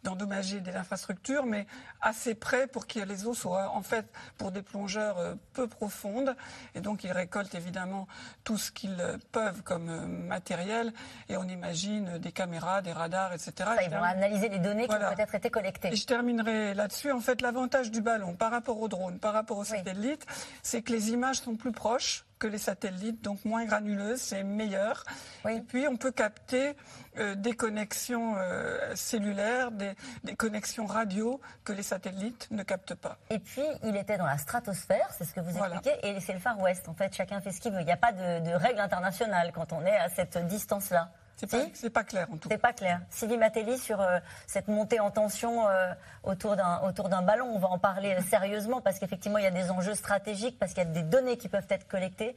d'endommager 0.03 0.61
des 0.61 0.75
infrastructures, 0.75 1.45
mais 1.45 1.65
assez 2.01 2.35
près 2.35 2.67
pour 2.67 2.87
que 2.87 2.99
les 2.99 3.25
eaux 3.25 3.33
soient 3.33 3.69
en 3.69 3.81
fait 3.81 4.05
pour 4.37 4.51
des 4.51 4.61
plongeurs 4.61 5.17
euh, 5.17 5.35
peu 5.53 5.67
profondes. 5.67 6.35
Et 6.73 6.81
donc 6.81 7.03
ils 7.03 7.11
récoltent 7.11 7.55
évidemment 7.55 8.07
tout 8.43 8.57
ce 8.57 8.71
qu'ils 8.71 8.97
peuvent 9.31 9.61
comme 9.63 9.89
euh, 9.89 10.05
matériel. 10.05 10.93
Et 11.29 11.37
on 11.37 11.43
imagine 11.43 12.17
des 12.17 12.31
caméras, 12.31 12.81
des 12.81 12.93
radars, 12.93 13.33
etc. 13.33 13.53
ils 13.83 13.89
vont 13.89 14.03
analyser 14.03 14.49
les 14.49 14.59
données 14.59 14.87
qui 14.87 14.95
ont 14.95 15.15
peut-être 15.15 15.35
été 15.35 15.49
collectées. 15.49 15.89
Et 15.93 15.95
je 15.95 16.05
terminerai 16.05 16.73
là-dessus. 16.73 17.11
En 17.11 17.21
fait, 17.21 17.41
l'avantage 17.41 17.91
du 17.91 18.01
ballon 18.01 18.35
par 18.35 18.51
rapport 18.51 18.79
au 18.79 18.87
drone, 18.87 19.19
par 19.19 19.33
rapport 19.33 19.57
au 19.57 19.63
satellite, 19.63 20.25
c'est 20.63 20.81
que 20.81 20.91
les 20.91 21.11
images 21.11 21.37
sont 21.37 21.55
plus 21.55 21.71
proches 21.71 22.24
que 22.39 22.47
les 22.47 22.57
satellites, 22.57 23.21
donc 23.21 23.43
moins 23.45 23.65
granuleuses, 23.65 24.21
c'est 24.21 24.43
meilleur. 24.43 25.03
Et 25.49 25.61
puis 25.61 25.87
on 25.87 25.97
peut 25.97 26.11
capter 26.11 26.75
euh, 27.17 27.35
des 27.35 27.53
connexions 27.53 28.35
euh, 28.37 28.95
cellulaires, 28.95 29.71
des, 29.71 29.95
connexions 30.37 30.85
radio 30.85 31.39
que 31.63 31.73
les 31.73 31.83
satellites 31.83 32.47
ne 32.51 32.63
captent 32.63 32.95
pas. 32.95 33.17
Et 33.29 33.39
puis 33.39 33.63
il 33.83 33.95
était 33.95 34.17
dans 34.17 34.25
la 34.25 34.37
stratosphère, 34.37 35.09
c'est 35.17 35.25
ce 35.25 35.33
que 35.33 35.39
vous 35.39 35.57
expliquez, 35.57 35.95
et 36.03 36.19
c'est 36.19 36.33
le 36.33 36.39
Far 36.39 36.59
West. 36.59 36.87
En 36.89 36.93
fait, 36.93 37.13
chacun 37.13 37.39
fait 37.41 37.51
ce 37.51 37.61
qu'il 37.61 37.71
veut. 37.71 37.81
Il 37.81 37.85
n'y 37.85 37.91
a 37.91 37.97
pas 37.97 38.11
de, 38.11 38.45
de 38.45 38.53
règle 38.53 38.79
internationale 38.79 39.51
quand 39.53 39.71
on 39.71 39.85
est 39.85 39.97
à 39.97 40.09
cette 40.09 40.37
distance-là. 40.47 41.11
C'est 41.35 41.49
pas, 41.49 41.65
pas, 41.89 42.03
clair 42.03 42.27
en 42.31 42.37
tout 42.37 42.47
cas. 42.47 42.55
C'est 42.55 42.61
pas 42.61 42.73
clair. 42.73 43.01
Sylvie 43.09 43.37
Matelli, 43.37 43.77
sur 43.77 43.99
euh, 43.99 44.19
cette 44.47 44.67
montée 44.67 44.99
en 44.99 45.11
tension 45.11 45.67
euh, 45.67 45.91
autour 46.23 46.55
d'un 46.55 47.21
ballon, 47.21 47.51
on 47.53 47.59
va 47.59 47.67
en 47.67 47.77
parler 47.77 48.17
sérieusement 48.29 48.79
parce 48.81 48.99
qu'effectivement, 48.99 49.37
il 49.37 49.43
y 49.43 49.47
a 49.47 49.51
des 49.51 49.69
enjeux 49.69 49.95
stratégiques, 49.95 50.57
parce 50.57 50.73
qu'il 50.73 50.83
y 50.83 50.87
a 50.87 50.89
des 50.89 51.03
données 51.03 51.37
qui 51.37 51.49
peuvent 51.49 51.67
être 51.69 51.87
collectées. 51.87 52.35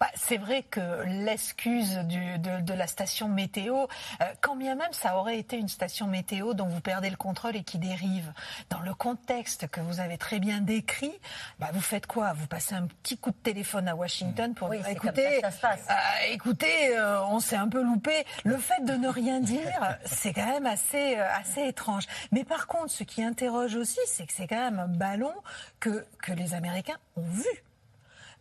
Bah, 0.00 0.08
c'est 0.14 0.36
vrai 0.36 0.62
que 0.62 1.04
l'excuse 1.06 1.98
de, 1.98 2.60
de, 2.60 2.74
la 2.74 2.86
station 2.86 3.28
météo, 3.28 3.74
euh, 4.20 4.24
quand 4.40 4.56
bien 4.56 4.74
même 4.74 4.92
ça 4.92 5.16
aurait 5.16 5.38
été 5.38 5.56
une 5.56 5.68
station 5.68 6.06
météo 6.06 6.54
dont 6.54 6.66
vous 6.66 6.80
perdez 6.80 7.10
le 7.10 7.16
contrôle 7.16 7.56
et 7.56 7.62
qui 7.62 7.78
dérive, 7.78 8.32
dans 8.70 8.80
le 8.80 8.94
contexte 8.94 9.68
que 9.68 9.80
vous 9.80 10.00
avez 10.00 10.18
très 10.18 10.40
bien 10.40 10.60
décrit, 10.60 11.12
bah, 11.58 11.70
vous 11.72 11.80
faites 11.80 12.06
quoi? 12.06 12.32
Vous 12.32 12.46
passez 12.46 12.74
un 12.74 12.86
petit 12.86 13.16
coup 13.18 13.30
de 13.30 13.36
téléphone 13.36 13.88
à 13.88 13.94
Washington 13.94 14.54
pour 14.54 14.70
dire 14.70 14.86
écoutez, 14.88 15.40
écoutez, 16.30 16.98
on 17.28 17.40
s'est 17.40 17.56
un 17.56 17.68
peu 17.68 17.82
loupé 17.82 18.24
le 18.44 18.56
fait 18.56 18.84
de 18.84 18.92
ne 18.92 19.08
rien 19.08 19.40
dire, 19.40 19.96
c'est 20.04 20.32
quand 20.32 20.46
même 20.46 20.66
assez, 20.66 21.18
euh, 21.18 21.26
assez 21.34 21.66
étrange. 21.66 22.04
Mais 22.32 22.44
par 22.44 22.66
contre, 22.66 22.90
ce 22.90 23.04
qui 23.04 23.22
interroge 23.22 23.76
aussi, 23.76 24.00
c'est 24.06 24.26
que 24.26 24.32
c'est 24.32 24.46
quand 24.46 24.56
même 24.56 24.78
un 24.78 24.88
ballon 24.88 25.34
que, 25.80 26.04
que 26.22 26.32
les 26.32 26.54
Américains 26.54 26.98
ont 27.16 27.22
vu. 27.22 27.64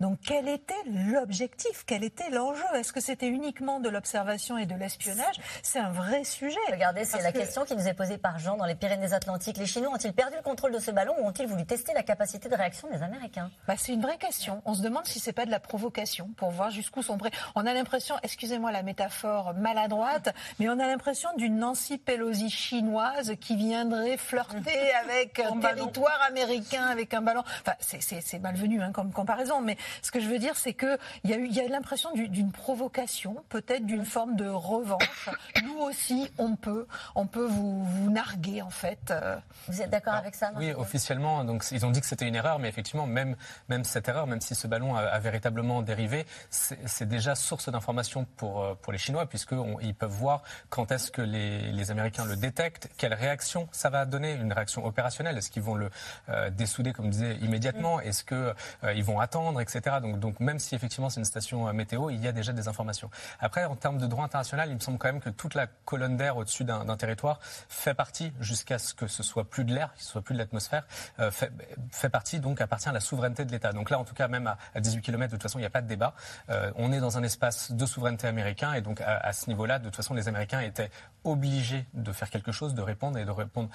Donc 0.04 0.20
quel 0.26 0.50
était 0.50 0.74
l'objectif? 1.14 1.86
Quel 1.88 2.04
était 2.04 2.30
l'enjeu? 2.30 2.66
Est-ce 2.76 2.92
que 2.92 3.00
c'était 3.00 3.30
uniquement 3.30 3.80
de 3.80 3.88
l'observation 3.88 4.58
et 4.58 4.66
de 4.66 4.76
l'espionnage? 4.76 5.38
C'est 5.62 5.80
un 5.80 5.92
vrai 5.92 6.26
sujet. 6.26 6.60
Regardez, 6.70 7.06
c'est 7.06 7.22
la 7.22 7.32
question 7.32 7.64
qui 7.64 7.74
nous 7.74 7.88
est 7.88 7.94
posée 7.94 8.18
par 8.18 8.38
Jean 8.38 8.58
dans 8.58 8.66
les 8.66 8.76
Pyrénées-Atlantiques. 8.76 9.56
Les 9.56 9.66
Chinois 9.66 9.94
ont-ils 9.94 10.12
perdu 10.12 10.36
le 10.36 10.42
contrôle 10.42 10.74
de 10.74 10.80
ce 10.80 10.92
ballon 10.92 11.14
ou 11.22 11.26
ont-ils 11.26 11.48
voulu 11.48 11.66
tester 11.66 11.94
la 11.94 12.04
capacité 12.04 12.50
de 12.50 12.56
réaction 12.56 12.90
des 12.90 13.02
Américains? 13.02 13.50
Bah, 13.66 13.76
C'est 13.78 13.94
une 13.94 14.02
vraie 14.02 14.18
question. 14.18 14.62
On 14.66 14.74
se 14.74 14.82
demande 14.82 15.06
si 15.06 15.22
c'est 15.22 15.32
pas 15.32 15.46
de 15.46 15.52
la 15.52 15.62
provocation 15.62 16.28
pour 16.36 16.52
voir 16.52 16.70
jusqu'où 16.70 17.02
sont 17.02 17.18
prêts. 17.18 17.32
On 17.56 17.66
a 17.66 17.74
l'impression, 17.74 18.16
excusez-moi 18.24 18.74
la 18.74 18.84
métaphore 18.84 19.54
maladroite, 19.54 20.36
mais 20.60 20.68
on 20.68 20.80
a 20.80 20.88
l'impression 20.88 21.30
d'une 21.38 21.60
Nancy 21.60 21.98
Pelosi 21.98 22.50
chinoise 22.50 23.36
qui 23.40 23.56
viendrait 23.56 24.18
flirter 24.18 24.92
avec 25.06 25.40
un 25.40 25.58
territoire 25.62 26.20
américain 26.28 26.88
avec 26.88 27.14
un 27.14 27.22
ballon. 27.22 27.44
Enfin, 27.62 27.78
c'est 27.80 28.40
malvenu 28.40 28.82
hein, 28.82 28.92
comme 28.92 29.14
comparaison, 29.14 29.62
mais 29.62 29.78
ce 30.02 30.12
que 30.12 30.20
je 30.20 30.28
veux 30.28 30.40
dire, 30.40 30.56
c'est 30.56 30.74
qu'il 30.74 30.98
y 31.26 31.34
a 31.34 31.38
eu, 31.38 31.48
il 31.48 31.54
y 31.54 31.60
a 31.60 31.68
l'impression 31.68 32.12
d'une 32.14 32.52
provocation, 32.52 33.44
peut-être 33.50 33.86
d'une 33.86 34.06
forme 34.06 34.36
de 34.36 34.48
revanche. 34.48 35.30
Nous 35.64 35.80
aussi, 35.80 36.30
on 36.38 36.56
peut, 36.56 36.88
on 37.16 37.26
peut 37.26 37.46
vous, 37.46 37.84
vous 37.84 38.12
narguer 38.12 38.62
en 38.62 38.70
fait. 38.70 39.12
Euh. 39.12 39.38
Vous 39.68 39.82
êtes 39.82 39.90
d'accord 39.90 40.14
avec 40.14 40.36
ça 40.36 40.52
Oui, 40.56 40.72
officiellement. 40.74 41.44
Donc 41.44 41.66
ils 41.72 41.86
ont 41.86 41.92
dit 41.92 42.02
que 42.02 42.08
c'était 42.08 42.28
une 42.28 42.36
erreur, 42.36 42.60
mais 42.60 42.70
effectivement, 42.70 43.08
même 43.08 43.36
même 43.70 43.84
cette 43.84 44.08
erreur, 44.08 44.28
même 44.28 44.42
si 44.42 44.56
ce 44.56 44.68
ballon 44.68 44.96
a, 44.96 45.20
véritablement 45.20 45.82
dérivé, 45.82 46.26
c'est 46.50 47.08
déjà 47.08 47.36
source 47.36 47.70
d'information 47.70 48.26
pour 48.38 48.64
euh, 48.64 48.76
pour 48.82 48.92
les 48.92 49.00
Chinois, 49.00 49.26
puisqu'ils 49.26 49.96
peuvent 49.96 50.10
voir 50.10 50.44
quand 50.70 50.92
est-ce 50.92 51.12
que 51.12 51.22
les, 51.22 51.72
les, 51.72 51.92
Américains 51.92 52.26
le 52.26 52.36
détectent, 52.36 52.90
quelle 52.98 53.14
réaction 53.14 53.68
ça 53.72 53.90
va 53.90 54.06
donner, 54.06 54.34
une 54.34 54.52
réaction 54.54 54.86
opérationnelle. 54.86 55.38
Est-ce 55.38 55.50
qu'ils 55.50 55.64
vont 55.64 55.76
le 55.76 55.90
euh, 56.30 56.50
dessouder, 56.50 56.94
comme 56.94 57.06
je 57.06 57.12
disais, 57.12 57.36
immédiatement? 57.38 58.00
Est-ce 58.00 58.24
qu'ils 58.24 58.54
ils 58.96 59.04
vont 59.04 59.20
attendre, 59.20 59.62
etc. 59.62 59.73
Donc, 59.82 60.40
même 60.40 60.60
si 60.60 60.76
effectivement 60.76 61.10
c'est 61.10 61.20
une 61.20 61.26
station 61.26 61.68
euh, 61.68 61.74
météo, 61.74 62.10
il 62.10 62.22
y 62.24 62.28
a 62.28 62.32
déjà 62.32 62.54
des 62.54 62.68
informations. 62.68 63.10
Après, 63.40 63.66
en 63.66 63.76
termes 63.76 63.98
de 63.98 64.08
droit 64.08 64.24
international, 64.26 64.70
il 64.70 64.76
me 64.76 64.80
semble 64.80 64.98
quand 64.98 65.08
même 65.08 65.22
que 65.22 65.30
toute 65.30 65.56
la 65.56 65.68
colonne 65.68 66.18
d'air 66.18 66.38
au-dessus 66.38 66.64
d'un 66.64 66.98
territoire 66.98 67.40
fait 67.70 67.94
partie, 67.94 68.32
jusqu'à 68.40 68.78
ce 68.78 68.94
que 68.94 69.08
ce 69.08 69.24
soit 69.24 69.50
plus 69.50 69.64
de 69.64 69.74
l'air, 69.74 69.94
qu'il 69.94 70.04
soit 70.04 70.22
plus 70.22 70.34
de 70.34 70.40
l'atmosphère, 70.40 70.86
euh, 71.20 71.32
fait, 71.32 72.10
partie, 72.10 72.40
donc 72.40 72.62
appartient 72.62 72.90
à 72.90 72.92
la 72.92 73.00
souveraineté 73.00 73.46
de 73.46 73.52
l'État. 73.52 73.74
Donc 73.74 73.90
là, 73.90 74.00
en 74.00 74.04
tout 74.04 74.14
cas, 74.14 74.28
même 74.28 74.48
à, 74.48 74.80
18 74.80 75.02
km, 75.02 75.32
de 75.32 75.36
toute 75.38 75.44
façon, 75.44 75.60
il 75.60 75.64
n'y 75.64 75.68
a 75.68 75.72
pas 75.72 75.82
de 75.82 75.88
débat. 75.88 76.14
Euh, 76.50 76.72
on 76.76 76.92
est 76.92 77.00
dans 77.00 77.18
un 77.18 77.24
espace 77.24 77.72
de 77.72 77.86
souveraineté 77.86 78.28
américain 78.28 78.74
et 78.74 78.82
donc 78.82 79.02
à, 79.02 79.18
à 79.18 79.34
ce 79.34 79.50
niveau-là, 79.50 79.80
de 79.80 79.86
toute 79.86 79.96
façon, 79.96 80.14
les 80.14 80.28
Américains 80.28 80.62
étaient 80.62 80.92
obligés 81.24 81.86
de 81.94 82.12
faire 82.12 82.30
quelque 82.30 82.52
chose, 82.52 82.74
de 82.74 82.82
répondre 82.82 83.18
et 83.18 83.26
de 83.26 83.32
répondre 83.32 83.70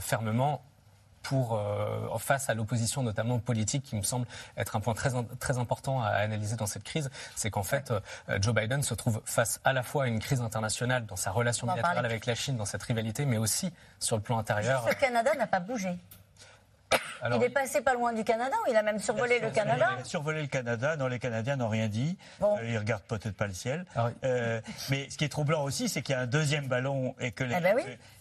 fermement 0.00 0.62
pour 1.28 1.56
euh, 1.56 2.16
face 2.16 2.48
à 2.48 2.54
l'opposition 2.54 3.02
notamment 3.02 3.38
politique 3.38 3.82
qui 3.82 3.96
me 3.96 4.02
semble 4.02 4.26
être 4.56 4.76
un 4.76 4.80
point 4.80 4.94
très 4.94 5.10
très 5.38 5.58
important 5.58 6.02
à 6.02 6.08
analyser 6.08 6.56
dans 6.56 6.64
cette 6.64 6.84
crise, 6.84 7.10
c'est 7.36 7.50
qu'en 7.50 7.62
fait 7.62 7.90
euh, 7.90 8.38
Joe 8.40 8.54
Biden 8.54 8.82
se 8.82 8.94
trouve 8.94 9.20
face 9.26 9.60
à 9.62 9.74
la 9.74 9.82
fois 9.82 10.04
à 10.04 10.06
une 10.06 10.20
crise 10.20 10.40
internationale 10.40 11.04
dans 11.04 11.16
sa 11.16 11.30
relation 11.30 11.66
bilatérale 11.66 12.06
avec 12.06 12.24
la 12.24 12.34
Chine, 12.34 12.56
dans 12.56 12.64
cette 12.64 12.82
rivalité, 12.82 13.26
mais 13.26 13.36
aussi 13.36 13.70
sur 13.98 14.16
le 14.16 14.22
plan 14.22 14.38
intérieur. 14.38 14.86
Le 14.88 14.94
Canada 14.94 15.34
n'a 15.34 15.46
pas 15.46 15.60
bougé. 15.60 15.98
Il 17.34 17.42
est 17.42 17.50
passé 17.50 17.80
pas 17.80 17.94
loin 17.94 18.12
du 18.12 18.24
Canada, 18.24 18.56
il 18.68 18.76
a 18.76 18.82
même 18.82 18.98
survolé 18.98 19.40
le 19.40 19.50
Canada. 19.50 19.90
Il 19.96 20.02
a 20.02 20.04
survolé 20.04 20.42
le 20.42 20.48
Canada, 20.48 20.96
non, 20.96 21.06
les 21.06 21.18
Canadiens 21.18 21.56
n'ont 21.56 21.68
rien 21.68 21.88
dit. 21.88 22.16
Bon. 22.40 22.56
Euh, 22.56 22.70
ils 22.70 22.78
regardent 22.78 23.02
peut-être 23.02 23.36
pas 23.36 23.46
le 23.46 23.54
ciel. 23.54 23.84
Ah 23.96 24.10
euh, 24.24 24.60
mais 24.90 25.08
ce 25.10 25.16
qui 25.16 25.24
est 25.24 25.28
troublant 25.28 25.64
aussi, 25.64 25.88
c'est 25.88 26.02
qu'il 26.02 26.14
y 26.14 26.18
a 26.18 26.20
un 26.20 26.26
deuxième 26.26 26.66
ballon 26.68 27.14
et 27.20 27.32
que 27.32 27.44
les, 27.44 27.56
eh 27.56 27.60
ben 27.60 27.76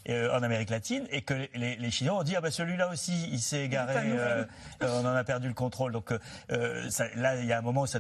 euh, 0.09 0.36
en 0.36 0.41
Amérique 0.41 0.69
latine 0.69 1.05
et 1.12 1.21
que 1.21 1.33
les, 1.53 1.91
Chinois 1.91 2.19
ont 2.19 2.24
dit 2.24 2.36
ah 2.36 2.41
bah 2.41 2.51
celui-là 2.51 2.89
aussi 2.89 3.29
il 3.31 3.39
s'est 3.39 3.63
égaré, 3.63 3.95
euh, 3.97 4.45
on 4.81 5.05
en 5.05 5.15
a 5.15 5.24
perdu 5.24 5.47
le 5.47 5.53
contrôle. 5.53 5.91
Donc 5.91 6.13
ça, 6.89 7.05
là 7.15 7.36
il 7.36 7.45
y 7.45 7.53
a 7.53 7.57
un 7.57 7.62
moment, 7.62 7.86
ça, 7.86 8.00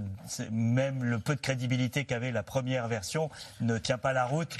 même 0.51 1.03
le 1.03 1.19
peu 1.19 1.35
de 1.35 1.41
crédibilité 1.41 2.05
qu'avait 2.05 2.31
la 2.31 2.43
première 2.43 2.87
version 2.87 3.29
ne 3.61 3.77
tient 3.77 3.97
pas 3.97 4.13
la 4.13 4.25
route 4.25 4.55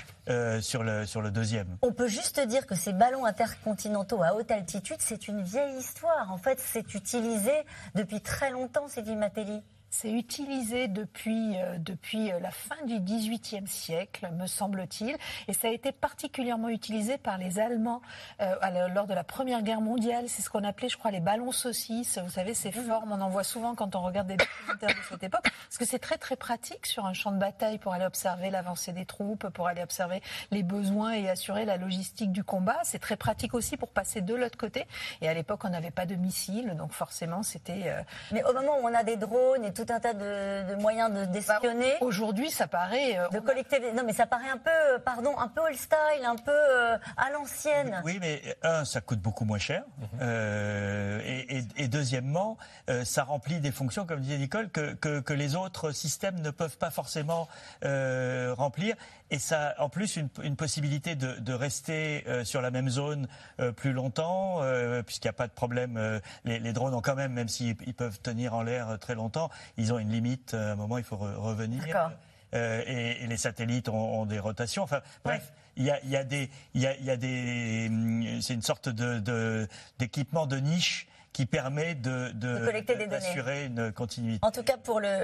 sur 0.62 0.84
le 0.84 1.06
sur 1.06 1.22
le 1.22 1.32
deuxième. 1.32 1.78
On 1.82 1.94
peut 1.94 2.08
juste 2.08 2.40
dire 2.40 2.66
que 2.66 2.76
ces 2.76 2.94
ballons 2.94 3.26
intercontinentaux 3.26 4.24
à 4.24 4.34
haute 4.34 4.52
altitude, 4.52 4.98
c'est 5.00 5.28
une 5.28 5.42
vieille 5.42 5.78
histoire. 5.78 5.97
En 6.30 6.38
fait, 6.38 6.60
c'est 6.60 6.94
utilisé 6.94 7.52
depuis 7.96 8.22
très 8.22 8.52
longtemps, 8.52 8.88
dit 9.02 9.16
Matelli. 9.16 9.64
C'est 9.90 10.12
utilisé 10.12 10.90
depuis, 10.90 11.58
euh, 11.58 11.78
depuis 11.78 12.32
euh, 12.32 12.40
la 12.40 12.52
fin 12.52 12.76
du 12.86 13.00
XVIIIe 13.00 13.68
siècle, 13.68 14.28
me 14.38 14.46
semble-t-il, 14.46 15.16
et 15.48 15.54
ça 15.54 15.70
a 15.70 15.72
été 15.72 15.94
particulièrement 15.94 16.68
utilisé 16.68 17.18
par 17.18 17.38
les 17.38 17.58
Allemands 17.58 18.02
euh, 18.42 18.56
lors 18.94 19.08
de 19.08 19.14
la 19.14 19.24
Première 19.24 19.62
Guerre 19.62 19.80
mondiale. 19.80 20.26
C'est 20.28 20.42
ce 20.42 20.50
qu'on 20.50 20.66
appelait, 20.66 20.90
je 20.90 20.98
crois, 20.98 21.12
les 21.12 21.22
ballons 21.22 21.54
saucisses. 21.54 22.20
Vous 22.22 22.32
savez, 22.32 22.54
ces 22.54 22.72
formes, 22.72 23.14
on 23.14 23.22
en 23.22 23.30
voit 23.30 23.46
souvent 23.46 23.76
quand 23.76 23.96
on 23.96 24.02
regarde 24.02 24.28
des 24.28 24.36
documentaires 24.36 24.90
de 24.90 25.04
cette 25.10 25.24
époque, 25.24 25.44
parce 25.44 25.78
que 25.78 25.86
c'est 25.86 26.00
très 26.00 26.18
très 26.18 26.36
pratique 26.36 26.86
sur 26.86 27.06
un 27.06 27.14
champ 27.14 27.32
de 27.32 27.40
bataille 27.40 27.78
pour 27.78 27.94
aller 27.94 28.06
observer 28.06 28.50
l'avancée 28.50 28.92
des 28.92 29.06
troupes, 29.06 29.48
pour 29.50 29.68
aller 29.68 29.84
observer 29.84 30.22
les 30.52 30.64
besoins 30.64 31.14
et 31.14 31.30
assurer 31.30 31.64
la 31.64 31.78
logistique 31.78 32.34
du 32.34 32.44
combat. 32.44 32.80
C'est 32.84 33.00
très 33.00 33.16
pratique 33.16 33.54
aussi 33.54 33.78
pour 33.78 33.90
passer 33.90 34.20
de 34.20 34.36
l'autre 34.36 34.58
côté. 34.58 34.86
Et 35.22 35.30
à 35.30 35.34
l'époque, 35.34 35.62
on 35.64 35.70
n'avait 35.70 35.92
pas 35.92 36.06
de 36.06 36.16
missiles, 36.16 36.76
donc 36.78 36.92
forcément, 36.92 37.42
c'était. 37.42 37.96
Mais 38.34 38.44
au 38.44 38.54
moment 38.54 38.80
où 38.82 38.88
on 38.88 38.94
a 38.94 39.04
des 39.04 39.16
drones 39.16 39.64
et 39.64 39.72
tout 39.78 39.94
un 39.94 40.00
tas 40.00 40.14
de, 40.14 40.76
moyens 40.82 41.14
de 41.14 41.26
d'espionner. 41.26 41.94
Bah, 42.00 42.06
aujourd'hui, 42.06 42.50
ça 42.50 42.68
paraît. 42.68 43.18
Euh, 43.18 43.30
de 43.30 43.40
collecter. 43.40 43.80
Des... 43.80 43.92
Non, 43.94 44.04
mais 44.06 44.14
ça 44.14 44.26
paraît 44.26 44.50
un 44.50 44.58
peu, 44.58 44.70
euh, 44.70 45.00
pardon, 45.00 45.38
un 45.38 45.48
peu 45.48 45.62
old 45.62 45.76
style, 45.76 46.26
un 46.26 46.36
peu 46.36 46.52
euh, 46.52 46.98
à 47.16 47.30
l'ancienne. 47.32 48.02
Oui, 48.04 48.18
mais 48.20 48.42
un, 48.64 48.86
ça 48.86 49.02
coûte 49.02 49.20
beaucoup 49.20 49.46
moins 49.46 49.60
cher, 49.60 49.84
mhm. 50.00 51.22
et, 51.78 51.88
deuxièmement, 51.88 52.58
ça 53.04 53.24
remplit 53.24 53.60
des 53.60 53.72
fonctions, 53.72 54.06
comme 54.06 54.20
disait 54.20 54.38
Nicole, 54.38 54.70
que, 54.70 54.94
que, 54.94 55.34
les 55.34 55.56
autres 55.56 55.92
systèmes 55.92 56.40
ne 56.42 56.50
peuvent 56.50 56.78
pas 56.78 56.92
forcément 56.92 57.48
remplir. 57.82 58.96
Et 59.30 59.40
ça, 59.40 59.76
en 59.80 59.90
plus, 59.90 60.16
une, 60.16 60.30
une 60.44 60.56
possibilité 60.56 61.16
de, 61.16 61.34
de 61.40 61.54
rester 61.54 62.24
sur 62.46 62.62
la 62.62 62.72
même 62.72 62.90
zone 62.90 63.28
plus 63.76 63.92
longtemps, 63.92 64.62
puisqu'il 65.06 65.28
n'y 65.28 65.32
a 65.32 65.34
pas 65.34 65.48
de 65.48 65.54
problème. 65.54 66.22
Les, 66.46 66.60
les, 66.60 66.72
drones 66.72 66.94
ont 66.94 67.02
quand 67.02 67.16
même, 67.16 67.34
même 67.34 67.50
s'ils 67.50 67.76
peuvent 67.76 68.20
tenir 68.22 68.54
en 68.54 68.64
l'air 68.64 68.98
très 69.00 69.16
longtemps, 69.16 69.50
ils 69.76 69.92
ont 69.92 70.00
une 70.00 70.12
limite. 70.12 70.54
À 70.54 70.72
un 70.72 70.76
moment, 70.76 70.98
il 70.98 71.04
faut 71.04 71.18
revenir. 71.18 71.84
Euh, 72.54 72.82
et, 72.88 73.28
les 73.28 73.38
satellites 73.38 73.90
ont, 73.90 74.26
des 74.26 74.40
rotations. 74.40 74.84
Enfin, 74.84 75.02
bref. 75.24 75.52
Il 75.80 75.84
y, 75.84 75.92
a, 75.92 76.00
il 76.04 76.10
y 76.10 76.18
a, 76.18 76.24
des, 76.24 76.50
il 76.74 76.82
y 76.82 76.88
a, 76.88 76.98
il 76.98 77.06
y 77.06 77.12
a 77.12 77.18
des, 77.18 77.86
hum, 77.88 78.42
c'est 78.42 78.56
une 78.56 78.64
sorte 78.64 78.90
de 78.90 79.68
d'équipement 80.00 80.48
de 80.48 80.58
niche 80.58 81.08
qui 81.38 81.46
permet 81.46 81.94
de, 81.94 82.32
d'assurer 82.32 83.66
une 83.66 83.92
continuité. 83.92 84.40
En 84.42 84.50
tout 84.50 84.64
cas, 84.64 84.76
pour 84.76 85.00
le, 85.00 85.24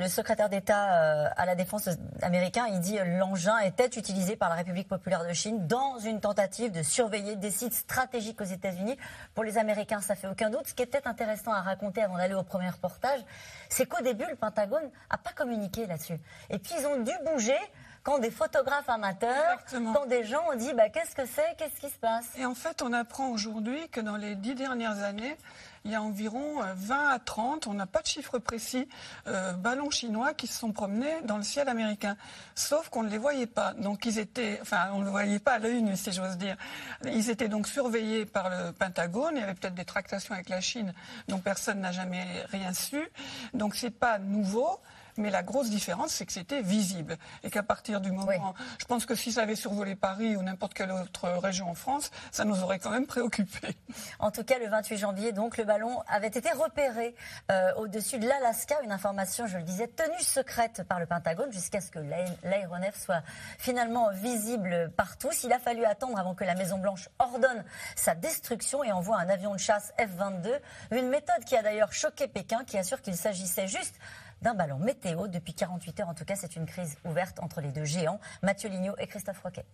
le, 0.00 0.08
secrétaire 0.08 0.48
d'État 0.48 1.26
euh, 1.26 1.28
à 1.36 1.46
la 1.46 1.54
défense 1.54 1.88
américain, 2.22 2.66
il 2.72 2.80
dit 2.80 2.98
l'engin 3.06 3.56
était 3.60 3.86
utilisé 3.86 4.34
par 4.34 4.48
la 4.48 4.56
République 4.56 4.88
populaire 4.88 5.24
de 5.24 5.32
Chine 5.32 5.68
dans 5.68 5.96
une 6.00 6.18
tentative 6.18 6.72
de 6.72 6.82
surveiller 6.82 7.36
des 7.36 7.52
sites 7.52 7.74
stratégiques 7.74 8.40
aux 8.40 8.46
États-Unis. 8.46 8.96
Pour 9.36 9.44
les 9.44 9.58
Américains, 9.58 10.00
ça 10.00 10.16
fait 10.16 10.26
aucun 10.26 10.50
doute. 10.50 10.66
Ce 10.66 10.74
qui 10.74 10.82
est 10.82 10.86
peut-être 10.86 11.06
intéressant 11.06 11.52
à 11.52 11.60
raconter 11.60 12.02
avant 12.02 12.16
d'aller 12.16 12.34
au 12.34 12.42
premier 12.42 12.70
reportage, 12.70 13.20
c'est 13.68 13.86
qu'au 13.86 14.02
début, 14.02 14.26
le 14.28 14.34
Pentagone 14.34 14.90
n'a 15.08 15.18
pas 15.18 15.30
communiqué 15.36 15.86
là-dessus. 15.86 16.18
Et 16.50 16.58
puis, 16.58 16.74
ils 16.80 16.86
ont 16.88 17.00
dû 17.00 17.12
bouger 17.24 17.54
quand 18.02 18.18
des 18.18 18.30
photographes 18.30 18.88
amateurs, 18.88 19.58
quand 19.70 20.06
des 20.06 20.24
gens 20.24 20.42
ont 20.50 20.56
dit 20.56 20.72
bah, 20.74 20.88
qu'est-ce 20.88 21.14
que 21.14 21.26
c'est, 21.26 21.56
qu'est-ce 21.58 21.80
qui 21.80 21.90
se 21.90 21.98
passe? 21.98 22.26
Et 22.36 22.44
en 22.44 22.54
fait, 22.54 22.82
on 22.82 22.92
apprend 22.92 23.28
aujourd'hui 23.28 23.88
que 23.88 24.00
dans 24.00 24.16
les 24.16 24.34
dix 24.34 24.54
dernières 24.54 25.02
années, 25.02 25.36
il 25.84 25.92
y 25.92 25.94
a 25.94 26.02
environ 26.02 26.60
20 26.74 26.94
euh, 26.94 27.14
à 27.14 27.18
30, 27.18 27.66
on 27.66 27.74
n'a 27.74 27.86
pas 27.86 28.02
de 28.02 28.06
chiffre 28.06 28.38
précis, 28.38 28.88
euh, 29.26 29.52
ballons 29.52 29.90
chinois 29.90 30.34
qui 30.34 30.46
se 30.46 30.58
sont 30.58 30.72
promenés 30.72 31.22
dans 31.24 31.36
le 31.36 31.42
ciel 31.42 31.68
américain. 31.68 32.16
Sauf 32.54 32.88
qu'on 32.88 33.02
ne 33.02 33.08
les 33.08 33.18
voyait 33.18 33.46
pas. 33.46 33.72
Donc 33.74 34.04
ils 34.04 34.18
étaient, 34.18 34.58
enfin 34.60 34.90
on 34.92 34.98
ne 34.98 35.04
les 35.04 35.10
voyait 35.10 35.38
pas 35.38 35.54
à 35.54 35.58
l'œil 35.58 35.82
nu, 35.82 35.96
si 35.96 36.12
j'ose 36.12 36.36
dire. 36.36 36.56
Ils 37.04 37.30
étaient 37.30 37.48
donc 37.48 37.66
surveillés 37.66 38.26
par 38.26 38.50
le 38.50 38.72
Pentagone. 38.72 39.36
Il 39.36 39.40
y 39.40 39.42
avait 39.42 39.54
peut-être 39.54 39.74
des 39.74 39.84
tractations 39.84 40.34
avec 40.34 40.48
la 40.48 40.60
Chine 40.60 40.92
dont 41.28 41.38
personne 41.38 41.80
n'a 41.80 41.92
jamais 41.92 42.24
rien 42.50 42.72
su. 42.72 43.08
Donc 43.54 43.74
c'est 43.74 43.90
pas 43.90 44.18
nouveau. 44.18 44.80
Mais 45.18 45.30
la 45.30 45.42
grosse 45.42 45.68
différence, 45.68 46.12
c'est 46.12 46.24
que 46.24 46.32
c'était 46.32 46.62
visible. 46.62 47.18
Et 47.42 47.50
qu'à 47.50 47.62
partir 47.62 48.00
du 48.00 48.12
moment. 48.12 48.54
Je 48.78 48.84
pense 48.84 49.04
que 49.04 49.14
si 49.14 49.32
ça 49.32 49.42
avait 49.42 49.56
survolé 49.56 49.96
Paris 49.96 50.36
ou 50.36 50.42
n'importe 50.42 50.74
quelle 50.74 50.92
autre 50.92 51.28
région 51.28 51.68
en 51.68 51.74
France, 51.74 52.10
ça 52.30 52.44
nous 52.44 52.62
aurait 52.62 52.78
quand 52.78 52.90
même 52.90 53.06
préoccupés. 53.06 53.76
En 54.20 54.30
tout 54.30 54.44
cas, 54.44 54.58
le 54.58 54.68
28 54.68 54.96
janvier, 54.96 55.32
donc, 55.32 55.56
le 55.56 55.64
ballon 55.64 56.02
avait 56.08 56.28
été 56.28 56.50
repéré 56.50 57.14
euh, 57.50 57.72
au-dessus 57.76 58.18
de 58.18 58.26
l'Alaska. 58.26 58.76
Une 58.82 58.92
information, 58.92 59.46
je 59.46 59.56
le 59.56 59.62
disais, 59.62 59.88
tenue 59.88 60.20
secrète 60.20 60.82
par 60.88 61.00
le 61.00 61.06
Pentagone 61.06 61.52
jusqu'à 61.52 61.80
ce 61.80 61.90
que 61.90 61.98
l'aéronef 61.98 62.96
soit 62.96 63.22
finalement 63.58 64.10
visible 64.12 64.90
partout. 64.96 65.32
S'il 65.32 65.52
a 65.52 65.58
fallu 65.58 65.84
attendre 65.84 66.18
avant 66.18 66.34
que 66.34 66.44
la 66.44 66.54
Maison-Blanche 66.54 67.08
ordonne 67.18 67.64
sa 67.96 68.14
destruction 68.14 68.84
et 68.84 68.92
envoie 68.92 69.18
un 69.18 69.28
avion 69.28 69.52
de 69.52 69.58
chasse 69.58 69.92
F-22. 69.98 70.48
Une 70.92 71.08
méthode 71.08 71.44
qui 71.44 71.56
a 71.56 71.62
d'ailleurs 71.62 71.92
choqué 71.92 72.28
Pékin, 72.28 72.64
qui 72.64 72.78
assure 72.78 73.00
qu'il 73.02 73.16
s'agissait 73.16 73.66
juste 73.66 73.94
d'un 74.42 74.54
ballon 74.54 74.78
météo. 74.78 75.28
Depuis 75.28 75.54
48 75.54 76.00
heures, 76.00 76.08
en 76.08 76.14
tout 76.14 76.24
cas, 76.24 76.36
c'est 76.36 76.56
une 76.56 76.66
crise 76.66 76.96
ouverte 77.04 77.40
entre 77.40 77.60
les 77.60 77.72
deux 77.72 77.84
géants, 77.84 78.20
Mathieu 78.42 78.68
Lignot 78.68 78.94
et 78.98 79.06
Christophe 79.06 79.40
Roquet. 79.40 79.64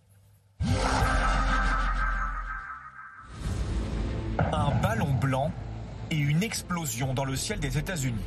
Un 4.53 4.71
ballon 4.83 5.13
blanc 5.13 5.53
et 6.11 6.17
une 6.17 6.43
explosion 6.43 7.15
dans 7.15 7.25
le 7.25 7.37
ciel 7.37 7.61
des 7.61 7.79
États-Unis. 7.79 8.25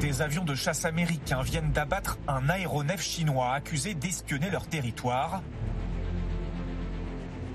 Des 0.00 0.22
avions 0.22 0.44
de 0.44 0.54
chasse 0.54 0.84
américains 0.84 1.42
viennent 1.42 1.72
d'abattre 1.72 2.18
un 2.28 2.48
aéronef 2.48 3.00
chinois 3.00 3.54
accusé 3.54 3.94
d'espionner 3.94 4.50
leur 4.50 4.66
territoire. 4.66 5.42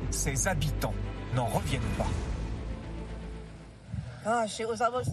Ses 0.09 0.47
habitants 0.47 0.95
n'en 1.35 1.45
reviennent 1.45 1.81
pas. 1.97 2.07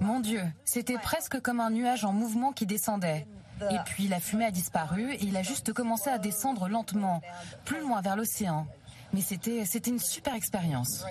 Mon 0.01 0.21
Dieu, 0.21 0.43
c'était 0.65 0.99
presque 0.99 1.41
comme 1.41 1.61
un 1.61 1.71
nuage 1.71 2.05
en 2.05 2.13
mouvement 2.13 2.53
qui 2.53 2.67
descendait. 2.67 3.27
Et 3.71 3.79
puis 3.87 4.09
la 4.09 4.21
fumée 4.21 4.45
a 4.45 4.51
disparu 4.51 5.13
et 5.13 5.25
il 5.25 5.37
a 5.37 5.43
juste 5.43 5.73
commencé 5.73 6.11
à 6.11 6.19
descendre 6.19 6.69
lentement, 6.69 7.23
plus 7.65 7.81
loin 7.81 8.01
vers 8.03 8.17
l'océan. 8.17 8.67
Mais 9.13 9.21
c'était, 9.21 9.65
c'était 9.65 9.91
une 9.91 9.99
super 9.99 10.35
expérience. 10.35 11.05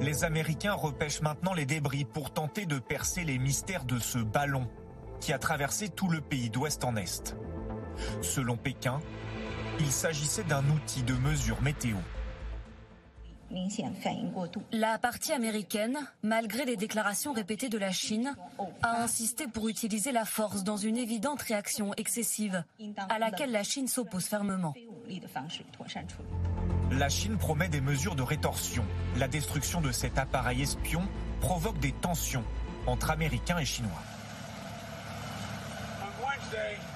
Les 0.00 0.24
Américains 0.24 0.74
repêchent 0.74 1.20
maintenant 1.20 1.52
les 1.54 1.66
débris 1.66 2.04
pour 2.04 2.32
tenter 2.32 2.66
de 2.66 2.78
percer 2.78 3.24
les 3.24 3.38
mystères 3.38 3.84
de 3.84 3.98
ce 3.98 4.18
ballon 4.18 4.68
qui 5.20 5.32
a 5.32 5.38
traversé 5.38 5.88
tout 5.88 6.08
le 6.08 6.20
pays 6.20 6.50
d'ouest 6.50 6.84
en 6.84 6.96
est. 6.96 7.36
Selon 8.22 8.56
Pékin, 8.56 9.00
il 9.80 9.90
s'agissait 9.90 10.44
d'un 10.44 10.64
outil 10.70 11.02
de 11.02 11.14
mesure 11.14 11.60
météo. 11.62 11.96
La 14.72 14.98
partie 14.98 15.32
américaine, 15.32 15.98
malgré 16.22 16.64
les 16.64 16.76
déclarations 16.76 17.32
répétées 17.32 17.68
de 17.68 17.78
la 17.78 17.92
Chine, 17.92 18.34
a 18.82 19.02
insisté 19.02 19.46
pour 19.46 19.68
utiliser 19.68 20.12
la 20.12 20.24
force 20.24 20.64
dans 20.64 20.76
une 20.76 20.96
évidente 20.96 21.40
réaction 21.42 21.92
excessive, 21.96 22.62
à 23.08 23.18
laquelle 23.18 23.50
la 23.50 23.62
Chine 23.62 23.88
s'oppose 23.88 24.26
fermement. 24.26 24.74
La 26.90 27.08
Chine 27.08 27.38
promet 27.38 27.68
des 27.68 27.80
mesures 27.80 28.14
de 28.14 28.22
rétorsion. 28.22 28.84
La 29.16 29.28
destruction 29.28 29.80
de 29.80 29.92
cet 29.92 30.18
appareil 30.18 30.62
espion 30.62 31.02
provoque 31.40 31.78
des 31.78 31.92
tensions 31.92 32.44
entre 32.86 33.10
Américains 33.10 33.58
et 33.58 33.64
Chinois. 33.64 34.02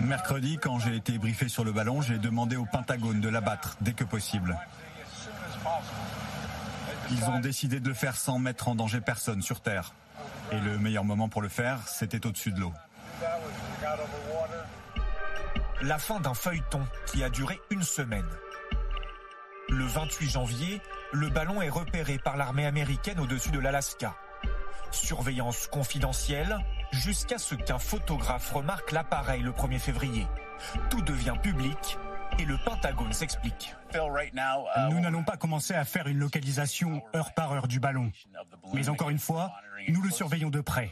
Mercredi, 0.00 0.59
quand 0.61 0.78
j'ai 0.78 0.97
été 0.97 1.18
briefé 1.18 1.49
sur 1.49 1.64
le 1.64 1.73
ballon, 1.73 2.02
j'ai 2.02 2.18
demandé 2.18 2.56
au 2.56 2.64
Pentagone 2.64 3.21
de 3.21 3.28
l'abattre 3.28 3.76
dès 3.80 3.92
que 3.92 4.04
possible. 4.04 4.59
Ils 7.12 7.25
ont 7.28 7.40
décidé 7.40 7.81
de 7.81 7.88
le 7.88 7.95
faire 7.95 8.16
sans 8.16 8.38
mettre 8.38 8.69
en 8.69 8.75
danger 8.75 9.00
personne 9.00 9.42
sur 9.42 9.61
Terre. 9.61 9.92
Et 10.50 10.59
le 10.59 10.78
meilleur 10.78 11.04
moment 11.04 11.28
pour 11.28 11.42
le 11.42 11.49
faire, 11.49 11.87
c'était 11.87 12.26
au-dessus 12.26 12.52
de 12.52 12.61
l'eau. 12.61 12.73
La 15.83 15.99
fin 15.99 16.21
d'un 16.21 16.35
feuilleton 16.35 16.83
qui 17.07 17.23
a 17.23 17.28
duré 17.28 17.61
une 17.71 17.83
semaine. 17.83 18.28
Le 19.69 19.85
28 19.85 20.28
janvier, 20.28 20.81
le 21.12 21.28
ballon 21.28 21.61
est 21.62 21.69
repéré 21.69 22.19
par 22.19 22.37
l'armée 22.37 22.66
américaine 22.66 23.21
au-dessus 23.21 23.50
de 23.50 23.59
l'Alaska. 23.59 24.14
Surveillance 24.90 25.66
confidentielle 25.66 26.59
jusqu'à 26.92 27.38
ce 27.38 27.54
qu'un 27.54 27.78
photographe 27.78 28.52
remarque 28.52 28.92
l'appareil 28.92 29.42
le 29.42 29.52
1er 29.52 29.78
février. 29.78 30.26
Tout 30.90 31.02
devient 31.02 31.35
public 31.42 31.99
Et 32.38 32.45
le 32.45 32.57
Pentagone 32.64 33.12
s'explique. 33.12 33.75
Nous 34.90 35.00
n'allons 35.00 35.25
pas 35.25 35.37
commencer 35.37 35.75
à 35.75 35.84
faire 35.84 36.06
une 36.06 36.18
localisation 36.18 37.02
heure 37.14 37.34
par 37.34 37.52
heure 37.52 37.68
du 37.68 37.80
ballon. 37.80 38.11
Mais 38.72 38.88
encore 38.88 39.11
une 39.11 39.18
fois, 39.18 39.52
nous 39.88 40.02
le 40.02 40.11
surveillons 40.11 40.50
de 40.50 40.61
près. 40.61 40.90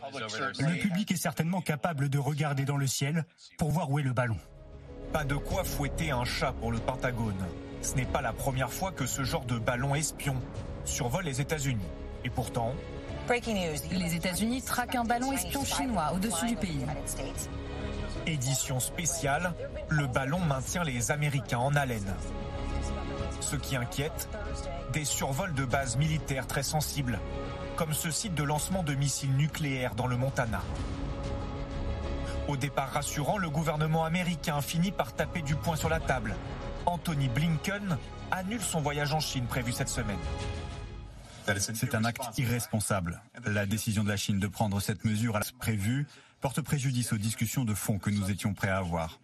Le 0.58 0.78
public 0.78 1.10
est 1.12 1.16
certainement 1.16 1.60
capable 1.60 2.08
de 2.08 2.18
regarder 2.18 2.64
dans 2.64 2.76
le 2.76 2.86
ciel 2.86 3.24
pour 3.58 3.70
voir 3.70 3.90
où 3.90 3.98
est 3.98 4.02
le 4.02 4.12
ballon. 4.12 4.36
Pas 5.12 5.24
de 5.24 5.34
quoi 5.34 5.64
fouetter 5.64 6.10
un 6.10 6.24
chat 6.24 6.52
pour 6.52 6.70
le 6.70 6.78
Pentagone. 6.78 7.46
Ce 7.82 7.94
n'est 7.94 8.04
pas 8.04 8.20
la 8.20 8.32
première 8.32 8.70
fois 8.70 8.92
que 8.92 9.06
ce 9.06 9.24
genre 9.24 9.44
de 9.44 9.58
ballon 9.58 9.94
espion 9.94 10.36
survole 10.84 11.24
les 11.24 11.40
États-Unis. 11.40 11.86
Et 12.24 12.30
pourtant, 12.30 12.74
les 13.90 14.14
États-Unis 14.14 14.62
traquent 14.62 14.96
un 14.96 15.04
ballon 15.04 15.32
espion 15.32 15.64
chinois 15.64 16.12
au-dessus 16.14 16.46
du 16.46 16.56
pays. 16.56 16.84
Édition 18.26 18.80
spéciale, 18.80 19.54
le 19.88 20.06
ballon 20.06 20.40
maintient 20.40 20.84
les 20.84 21.10
Américains 21.10 21.58
en 21.58 21.74
haleine. 21.74 22.14
Ce 23.40 23.56
qui 23.56 23.76
inquiète, 23.76 24.28
des 24.92 25.04
survols 25.04 25.54
de 25.54 25.64
bases 25.64 25.96
militaires 25.96 26.46
très 26.46 26.62
sensibles, 26.62 27.18
comme 27.76 27.92
ce 27.92 28.10
site 28.10 28.34
de 28.34 28.42
lancement 28.42 28.82
de 28.82 28.94
missiles 28.94 29.34
nucléaires 29.34 29.94
dans 29.94 30.06
le 30.06 30.16
Montana. 30.16 30.62
Au 32.48 32.56
départ 32.56 32.90
rassurant, 32.90 33.38
le 33.38 33.48
gouvernement 33.48 34.04
américain 34.04 34.60
finit 34.60 34.92
par 34.92 35.14
taper 35.14 35.42
du 35.42 35.54
poing 35.54 35.76
sur 35.76 35.88
la 35.88 36.00
table. 36.00 36.34
Anthony 36.86 37.28
Blinken 37.28 37.96
annule 38.30 38.60
son 38.60 38.80
voyage 38.80 39.12
en 39.12 39.20
Chine 39.20 39.46
prévu 39.46 39.72
cette 39.72 39.88
semaine. 39.88 40.18
C'est 41.58 41.94
un 41.94 42.04
acte 42.04 42.38
irresponsable. 42.38 43.22
La 43.44 43.66
décision 43.66 44.04
de 44.04 44.08
la 44.08 44.16
Chine 44.16 44.38
de 44.38 44.46
prendre 44.46 44.80
cette 44.80 45.04
mesure 45.04 45.36
à 45.36 45.40
la 45.40 45.46
prévue 45.58 46.06
porte 46.40 46.60
préjudice 46.60 47.12
aux 47.12 47.18
discussions 47.18 47.64
de 47.64 47.74
fond 47.74 47.98
que 47.98 48.10
nous 48.10 48.30
étions 48.30 48.54
prêts 48.54 48.68
à 48.68 48.78
avoir. 48.78 49.20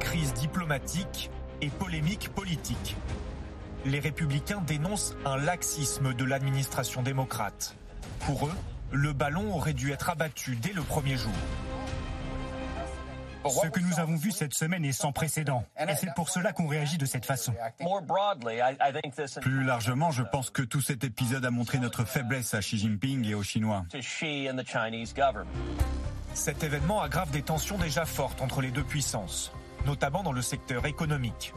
Crise 0.00 0.34
diplomatique 0.34 1.30
et 1.60 1.68
polémique 1.68 2.28
politique. 2.30 2.96
Les 3.84 4.00
républicains 4.00 4.62
dénoncent 4.66 5.14
un 5.24 5.36
laxisme 5.36 6.14
de 6.14 6.24
l'administration 6.24 7.02
démocrate. 7.02 7.76
Pour 8.20 8.46
eux, 8.46 8.54
le 8.92 9.12
ballon 9.12 9.54
aurait 9.54 9.72
dû 9.72 9.92
être 9.92 10.10
abattu 10.10 10.56
dès 10.56 10.72
le 10.72 10.82
premier 10.82 11.16
jour. 11.16 11.32
Ce 13.48 13.68
que 13.68 13.80
nous 13.80 14.00
avons 14.00 14.16
vu 14.16 14.30
cette 14.30 14.54
semaine 14.54 14.84
est 14.84 14.92
sans 14.92 15.12
précédent. 15.12 15.64
Et 15.78 15.94
c'est 15.96 16.14
pour 16.14 16.30
cela 16.30 16.52
qu'on 16.52 16.66
réagit 16.66 16.96
de 16.96 17.06
cette 17.06 17.26
façon. 17.26 17.54
Plus 19.42 19.64
largement, 19.64 20.10
je 20.10 20.22
pense 20.22 20.50
que 20.50 20.62
tout 20.62 20.80
cet 20.80 21.04
épisode 21.04 21.44
a 21.44 21.50
montré 21.50 21.78
notre 21.78 22.04
faiblesse 22.04 22.54
à 22.54 22.60
Xi 22.60 22.78
Jinping 22.78 23.26
et 23.26 23.34
aux 23.34 23.42
Chinois. 23.42 23.84
Cet 26.34 26.64
événement 26.64 27.02
aggrave 27.02 27.30
des 27.30 27.42
tensions 27.42 27.78
déjà 27.78 28.06
fortes 28.06 28.40
entre 28.40 28.60
les 28.60 28.70
deux 28.70 28.82
puissances, 28.82 29.52
notamment 29.86 30.22
dans 30.22 30.32
le 30.32 30.42
secteur 30.42 30.86
économique. 30.86 31.52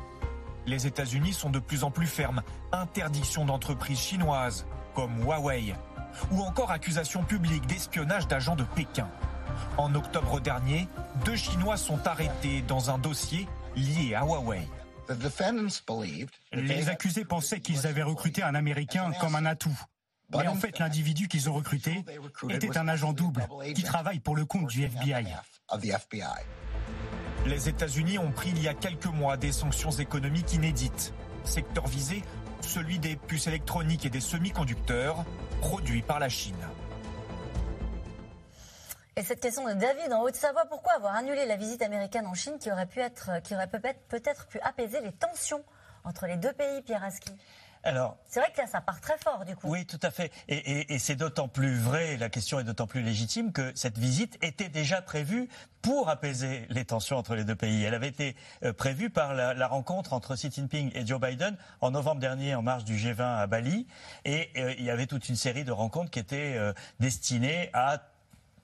Les 0.66 0.86
États-Unis 0.86 1.34
sont 1.34 1.50
de 1.50 1.60
plus 1.60 1.84
en 1.84 1.92
plus 1.92 2.08
fermes. 2.08 2.44
Interdiction 2.72 3.46
d'entreprises 3.46 4.00
chinoises, 4.00 4.66
comme 4.94 5.24
Huawei, 5.24 5.74
ou 6.32 6.42
encore 6.42 6.72
accusations 6.72 7.24
publiques 7.24 7.66
d'espionnage 7.68 8.28
d'agents 8.28 8.56
de 8.56 8.64
Pékin. 8.64 9.08
En 9.78 9.96
octobre 9.96 10.40
dernier, 10.42 10.88
deux 11.26 11.36
Chinois 11.36 11.78
sont 11.78 12.06
arrêtés 12.06 12.62
dans 12.68 12.90
un 12.92 12.98
dossier 12.98 13.48
lié 13.76 14.16
à 14.16 14.24
Huawei. 14.26 14.68
Les 16.52 16.90
accusés 16.90 17.24
pensaient 17.24 17.62
qu'ils 17.62 17.88
avaient 17.88 18.04
recruté 18.04 18.44
un 18.44 18.56
Américain 18.56 19.12
comme 19.22 19.36
un 19.36 19.46
atout. 19.46 19.78
Mais 20.32 20.48
en 20.48 20.56
fait, 20.56 20.80
l'individu 20.80 21.30
qu'ils 21.30 21.50
ont 21.50 21.54
recruté 21.54 22.04
était 22.50 22.78
un 22.78 22.88
agent 22.90 23.14
double 23.14 23.48
qui 23.74 23.84
travaille 23.84 24.20
pour 24.20 24.36
le 24.36 24.46
compte 24.46 24.68
du 24.68 24.84
FBI. 24.84 25.26
Les 27.48 27.70
États-Unis 27.70 28.20
ont 28.20 28.32
pris 28.32 28.50
il 28.50 28.62
y 28.62 28.68
a 28.68 28.74
quelques 28.74 29.06
mois 29.06 29.38
des 29.38 29.54
sanctions 29.54 29.92
économiques 29.92 30.54
inédites. 30.54 31.14
Secteur 31.46 31.88
visé, 31.88 32.22
celui 32.60 33.00
des 33.00 33.16
puces 33.16 33.48
électroniques 33.48 34.06
et 34.06 34.10
des 34.10 34.20
semi-conducteurs 34.20 35.24
produits 35.62 36.02
par 36.02 36.20
la 36.20 36.28
Chine. 36.28 36.58
Et 39.16 39.24
cette 39.24 39.40
question 39.40 39.66
de 39.66 39.74
David 39.76 40.12
en 40.12 40.24
Haute-Savoie, 40.24 40.66
pourquoi 40.66 40.96
avoir 40.96 41.16
annulé 41.16 41.46
la 41.46 41.56
visite 41.56 41.82
américaine 41.82 42.28
en 42.28 42.34
Chine 42.34 42.60
qui 42.60 42.70
aurait 42.70 42.86
pu 42.86 43.00
être, 43.00 43.42
qui 43.44 43.56
aurait 43.56 43.70
peut-être 43.70 44.48
pu 44.48 44.60
apaiser 44.60 45.00
les 45.00 45.14
tensions 45.14 45.64
entre 46.04 46.28
les 46.28 46.36
deux 46.36 46.52
pays, 46.52 46.82
Pierre 46.82 47.06
Aski 47.06 47.32
alors, 47.88 48.18
c'est 48.26 48.42
vrai 48.42 48.52
que 48.52 48.60
là, 48.60 48.68
ça 48.68 48.82
part 48.82 49.00
très 49.00 49.18
fort, 49.18 49.46
du 49.46 49.56
coup. 49.56 49.68
Oui, 49.70 49.86
tout 49.86 50.00
à 50.02 50.12
fait. 50.12 50.32
Et, 50.50 51.00
c'est 51.00 51.16
d'autant 51.16 51.48
plus 51.48 51.78
vrai, 51.78 52.18
la 52.18 52.30
question 52.30 52.60
est 52.60 52.66
d'autant 52.66 52.86
plus 52.86 53.02
légitime 53.02 53.54
que 53.54 53.72
cette 53.76 53.98
visite 53.98 54.38
était 54.42 54.68
déjà 54.68 55.02
prévue 55.02 55.48
pour 55.82 56.10
apaiser 56.10 56.66
les 56.70 56.84
tensions 56.84 57.16
entre 57.16 57.36
les 57.36 57.46
deux 57.46 57.56
pays. 57.56 57.84
Elle 57.84 57.94
avait 57.94 58.10
été 58.10 58.36
euh, 58.64 58.74
prévue 58.74 59.10
par 59.10 59.34
la, 59.34 59.68
rencontre 59.68 60.12
entre 60.12 60.36
Xi 60.36 60.52
Jinping 60.52 60.92
et 60.96 61.06
Joe 61.06 61.20
Biden 61.20 61.56
en 61.80 61.92
novembre 61.92 62.20
dernier, 62.20 62.56
en 62.56 62.62
marge 62.62 62.84
du 62.84 62.96
G20 62.98 63.22
à 63.22 63.48
Bali. 63.48 63.88
Et 64.26 64.50
euh, 64.58 64.74
il 64.78 64.84
y 64.84 64.90
avait 64.90 65.08
toute 65.08 65.30
une 65.30 65.38
série 65.38 65.64
de 65.64 65.72
rencontres 65.72 66.12
qui 66.12 66.20
étaient 66.20 66.56
euh, 66.58 66.74
destinées 67.00 67.70
à 67.74 68.02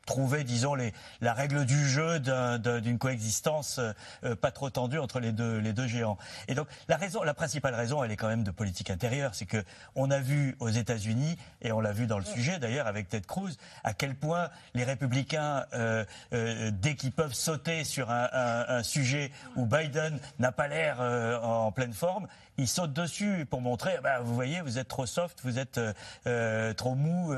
trouver, 0.06 0.44
disons, 0.44 0.76
les, 0.76 0.94
la 1.22 1.34
règle 1.34 1.66
du 1.66 1.88
jeu 1.88 2.20
d'une 2.20 2.98
coexistence 2.98 3.80
euh, 4.24 4.36
pas 4.36 4.52
trop 4.52 4.70
tendue 4.70 5.00
entre 5.00 5.20
les 5.20 5.32
deux, 5.32 5.58
les 5.58 5.74
deux 5.74 5.88
géants. 5.88 6.18
Et 6.48 6.56
donc, 6.56 6.68
la 6.88 6.98
raison, 6.98 7.24
la 7.24 7.34
principale 7.34 7.76
raison, 7.76 8.04
elle 8.04 8.12
est 8.12 8.18
quand 8.18 8.28
même 8.28 8.44
de 8.44 8.52
politique 8.52 8.89
intérieure. 8.89 9.34
C'est 9.34 9.46
que 9.46 9.63
on 9.96 10.12
a 10.12 10.20
vu 10.20 10.56
aux 10.60 10.70
États-Unis, 10.70 11.38
et 11.62 11.72
on 11.72 11.80
l'a 11.80 11.92
vu 11.92 12.08
dans 12.08 12.20
le 12.20 12.26
sujet 12.26 12.60
d'ailleurs 12.60 12.88
avec 12.88 13.10
Ted 13.10 13.26
Cruz, 13.26 13.58
à 13.84 13.94
quel 13.94 14.16
point 14.16 14.50
les 14.74 14.84
républicains, 14.84 15.66
euh, 15.74 16.04
euh, 16.34 16.72
dès 16.72 16.96
qu'ils 16.96 17.12
peuvent 17.12 17.34
sauter 17.34 17.84
sur 17.84 18.12
un, 18.12 18.30
un, 18.32 18.66
un, 18.78 18.84
sujet 18.84 19.32
où 19.56 19.66
Biden 19.66 20.20
n'a 20.39 20.52
pas 20.52 20.68
l'air 20.68 21.00
en 21.00 21.72
pleine 21.72 21.94
forme, 21.94 22.28
ils 22.58 22.68
sautent 22.68 22.94
dessus 22.94 23.46
pour 23.50 23.62
montrer, 23.62 23.98
bah, 24.04 24.20
vous 24.22 24.34
voyez, 24.34 24.62
vous 24.62 24.78
êtes 24.78 24.88
trop 24.88 25.06
soft, 25.06 25.39
vous 25.44 25.60
êtes 25.60 25.80
trop 26.78 26.96
mou 26.96 27.34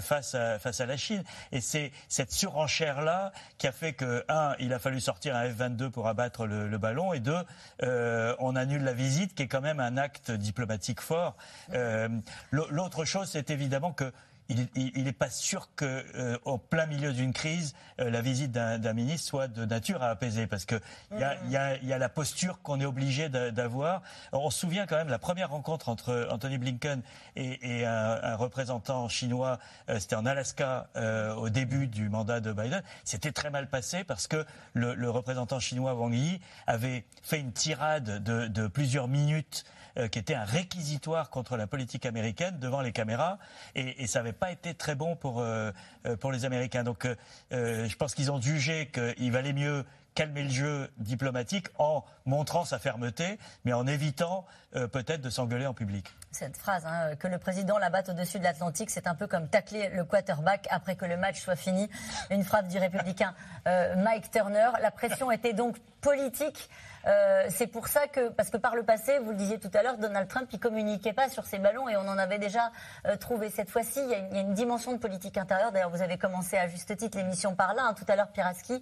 face, 0.00 0.34
à, 0.34 0.58
face 0.58 0.80
à 0.80 0.86
la 0.86 0.96
Chine. 0.96 1.22
Et 1.52 1.60
c'est 1.60 1.92
cette 2.08 2.32
surenchère-là 2.32 3.32
qui 3.58 3.66
a 3.66 3.72
fait 3.72 3.92
que, 3.92 4.24
un, 4.28 4.54
il 4.58 4.72
a 4.72 4.78
fallu 4.78 5.00
sortir 5.00 5.36
un 5.36 5.48
F-22 5.48 5.90
pour 5.90 6.08
abattre 6.08 6.46
le, 6.46 6.78
ballon, 6.78 7.12
et 7.12 7.20
deux, 7.20 7.42
euh, 7.82 8.34
on 8.38 8.56
annule 8.56 8.82
la 8.82 8.92
visite, 8.92 9.34
qui 9.34 9.44
est 9.44 9.48
quand 9.48 9.60
même 9.60 9.80
un 9.80 9.96
acte 9.96 10.30
diplomatique 10.30 11.00
fort. 11.00 11.36
Euh, 11.72 12.08
l'autre 12.50 13.04
chose, 13.04 13.28
c'est 13.30 13.50
évidemment 13.50 13.92
que 13.92 14.12
il 14.48 15.04
n'est 15.04 15.12
pas 15.12 15.28
sûr 15.28 15.68
que, 15.76 16.04
euh, 16.14 16.38
au 16.44 16.56
plein 16.56 16.86
milieu 16.86 17.12
d'une 17.12 17.34
crise, 17.34 17.74
euh, 18.00 18.10
la 18.10 18.22
visite 18.22 18.50
d'un 18.50 18.92
ministre 18.94 19.28
soit 19.28 19.48
de 19.48 19.66
nature 19.66 20.02
à 20.02 20.08
apaiser, 20.08 20.46
parce 20.46 20.64
que 20.64 20.80
il 21.12 21.18
y 21.18 21.24
a, 21.24 21.36
y, 21.48 21.56
a, 21.56 21.76
y 21.82 21.92
a, 21.92 21.98
la 21.98 22.08
posture 22.08 22.62
qu'on 22.62 22.80
est 22.80 22.86
obligé 22.86 23.28
d'avoir. 23.28 24.02
On 24.32 24.50
se 24.50 24.60
souvient 24.60 24.86
quand 24.86 24.96
même 24.96 25.08
la 25.08 25.18
première 25.18 25.50
rencontre 25.50 25.90
entre 25.90 26.28
Anthony 26.30 26.56
Blinken 26.56 27.02
et, 27.36 27.80
et 27.80 27.86
un, 27.86 28.20
un, 28.22 28.36
représentant 28.36 29.08
chinois, 29.08 29.58
euh, 29.90 29.98
c'était 29.98 30.16
en 30.16 30.24
Alaska 30.24 30.88
au 31.36 31.48
début 31.48 31.86
du 31.86 32.08
mandat 32.08 32.40
de 32.40 32.52
Biden. 32.52 32.82
C'était 33.04 33.32
très 33.32 33.50
mal 33.50 33.68
passé 33.68 34.04
parce 34.04 34.26
que 34.26 34.44
le, 34.72 34.94
le, 34.94 35.10
représentant 35.10 35.60
chinois 35.60 35.94
Wang 35.94 36.14
Yi 36.14 36.40
avait 36.66 37.04
fait 37.22 37.40
une 37.40 37.52
tirade 37.52 38.22
de, 38.22 38.46
de 38.46 38.66
plusieurs 38.66 39.08
minutes 39.08 39.64
qui 40.06 40.18
était 40.18 40.34
un 40.34 40.44
réquisitoire 40.44 41.30
contre 41.30 41.56
la 41.56 41.66
politique 41.66 42.06
américaine 42.06 42.58
devant 42.58 42.80
les 42.80 42.92
caméras, 42.92 43.38
et, 43.74 44.06
ça 44.06 44.20
avait 44.20 44.32
pas 44.32 44.50
été 44.50 44.74
très 44.74 44.94
bon 44.94 45.16
pour, 45.16 45.40
euh, 45.40 45.70
euh, 46.06 46.16
pour 46.16 46.32
les 46.32 46.44
Américains. 46.44 46.84
Donc 46.84 47.04
euh, 47.06 47.88
je 47.88 47.96
pense 47.96 48.14
qu'ils 48.14 48.30
ont 48.30 48.40
jugé 48.40 48.90
qu'il 48.90 49.32
valait 49.32 49.52
mieux 49.52 49.84
calmer 50.14 50.42
le 50.42 50.50
jeu 50.50 50.90
diplomatique 50.96 51.68
en 51.78 52.04
montrant 52.26 52.64
sa 52.64 52.80
fermeté, 52.80 53.38
mais 53.64 53.72
en 53.72 53.86
évitant 53.86 54.46
peut-être 54.72 55.20
de 55.20 55.30
s'engueuler 55.30 55.66
en 55.66 55.74
public. 55.74 56.06
Cette 56.32 56.56
phrase, 56.56 56.84
hein, 56.86 57.14
que 57.14 57.28
le 57.28 57.38
président 57.38 57.78
la 57.78 57.88
batte 57.88 58.08
au-dessus 58.08 58.40
de 58.40 58.44
l'Atlantique, 58.44 58.90
c'est 58.90 59.06
un 59.06 59.14
peu 59.14 59.28
comme 59.28 59.48
tacler 59.48 59.90
le 59.90 60.04
quarterback 60.04 60.66
après 60.70 60.96
que 60.96 61.04
le 61.04 61.16
match 61.16 61.40
soit 61.40 61.54
fini. 61.54 61.88
Une 62.30 62.42
phrase 62.42 62.66
du 62.66 62.78
républicain 62.78 63.32
Mike 63.64 64.32
Turner. 64.32 64.70
La 64.82 64.90
pression 64.90 65.30
était 65.30 65.52
donc 65.52 65.76
politique. 66.00 66.68
Euh, 67.06 67.46
c'est 67.48 67.66
pour 67.66 67.88
ça 67.88 68.06
que, 68.06 68.28
parce 68.28 68.50
que 68.50 68.56
par 68.56 68.74
le 68.74 68.82
passé, 68.82 69.18
vous 69.18 69.30
le 69.30 69.36
disiez 69.36 69.58
tout 69.58 69.70
à 69.72 69.82
l'heure, 69.82 69.96
Donald 69.98 70.28
Trump, 70.28 70.48
il 70.52 70.58
communiquait 70.58 71.12
pas 71.12 71.28
sur 71.28 71.46
ces 71.46 71.58
ballons 71.58 71.88
et 71.88 71.96
on 71.96 72.06
en 72.08 72.18
avait 72.18 72.38
déjà 72.38 72.70
euh, 73.06 73.16
trouvé. 73.16 73.50
Cette 73.50 73.70
fois-ci, 73.70 74.00
il, 74.02 74.10
y, 74.10 74.14
a 74.14 74.40
une 74.40 74.54
dimension 74.54 74.92
de 74.92 74.98
politique 74.98 75.38
intérieure. 75.38 75.72
D'ailleurs, 75.72 75.90
vous 75.90 76.02
avez 76.02 76.18
commencé 76.18 76.56
à 76.56 76.68
juste 76.68 76.94
titre 76.96 77.16
l'émission 77.16 77.54
par 77.54 77.74
là, 77.74 77.84
hein, 77.84 77.94
tout 77.94 78.04
à 78.08 78.16
l'heure, 78.16 78.28
Piraski, 78.28 78.80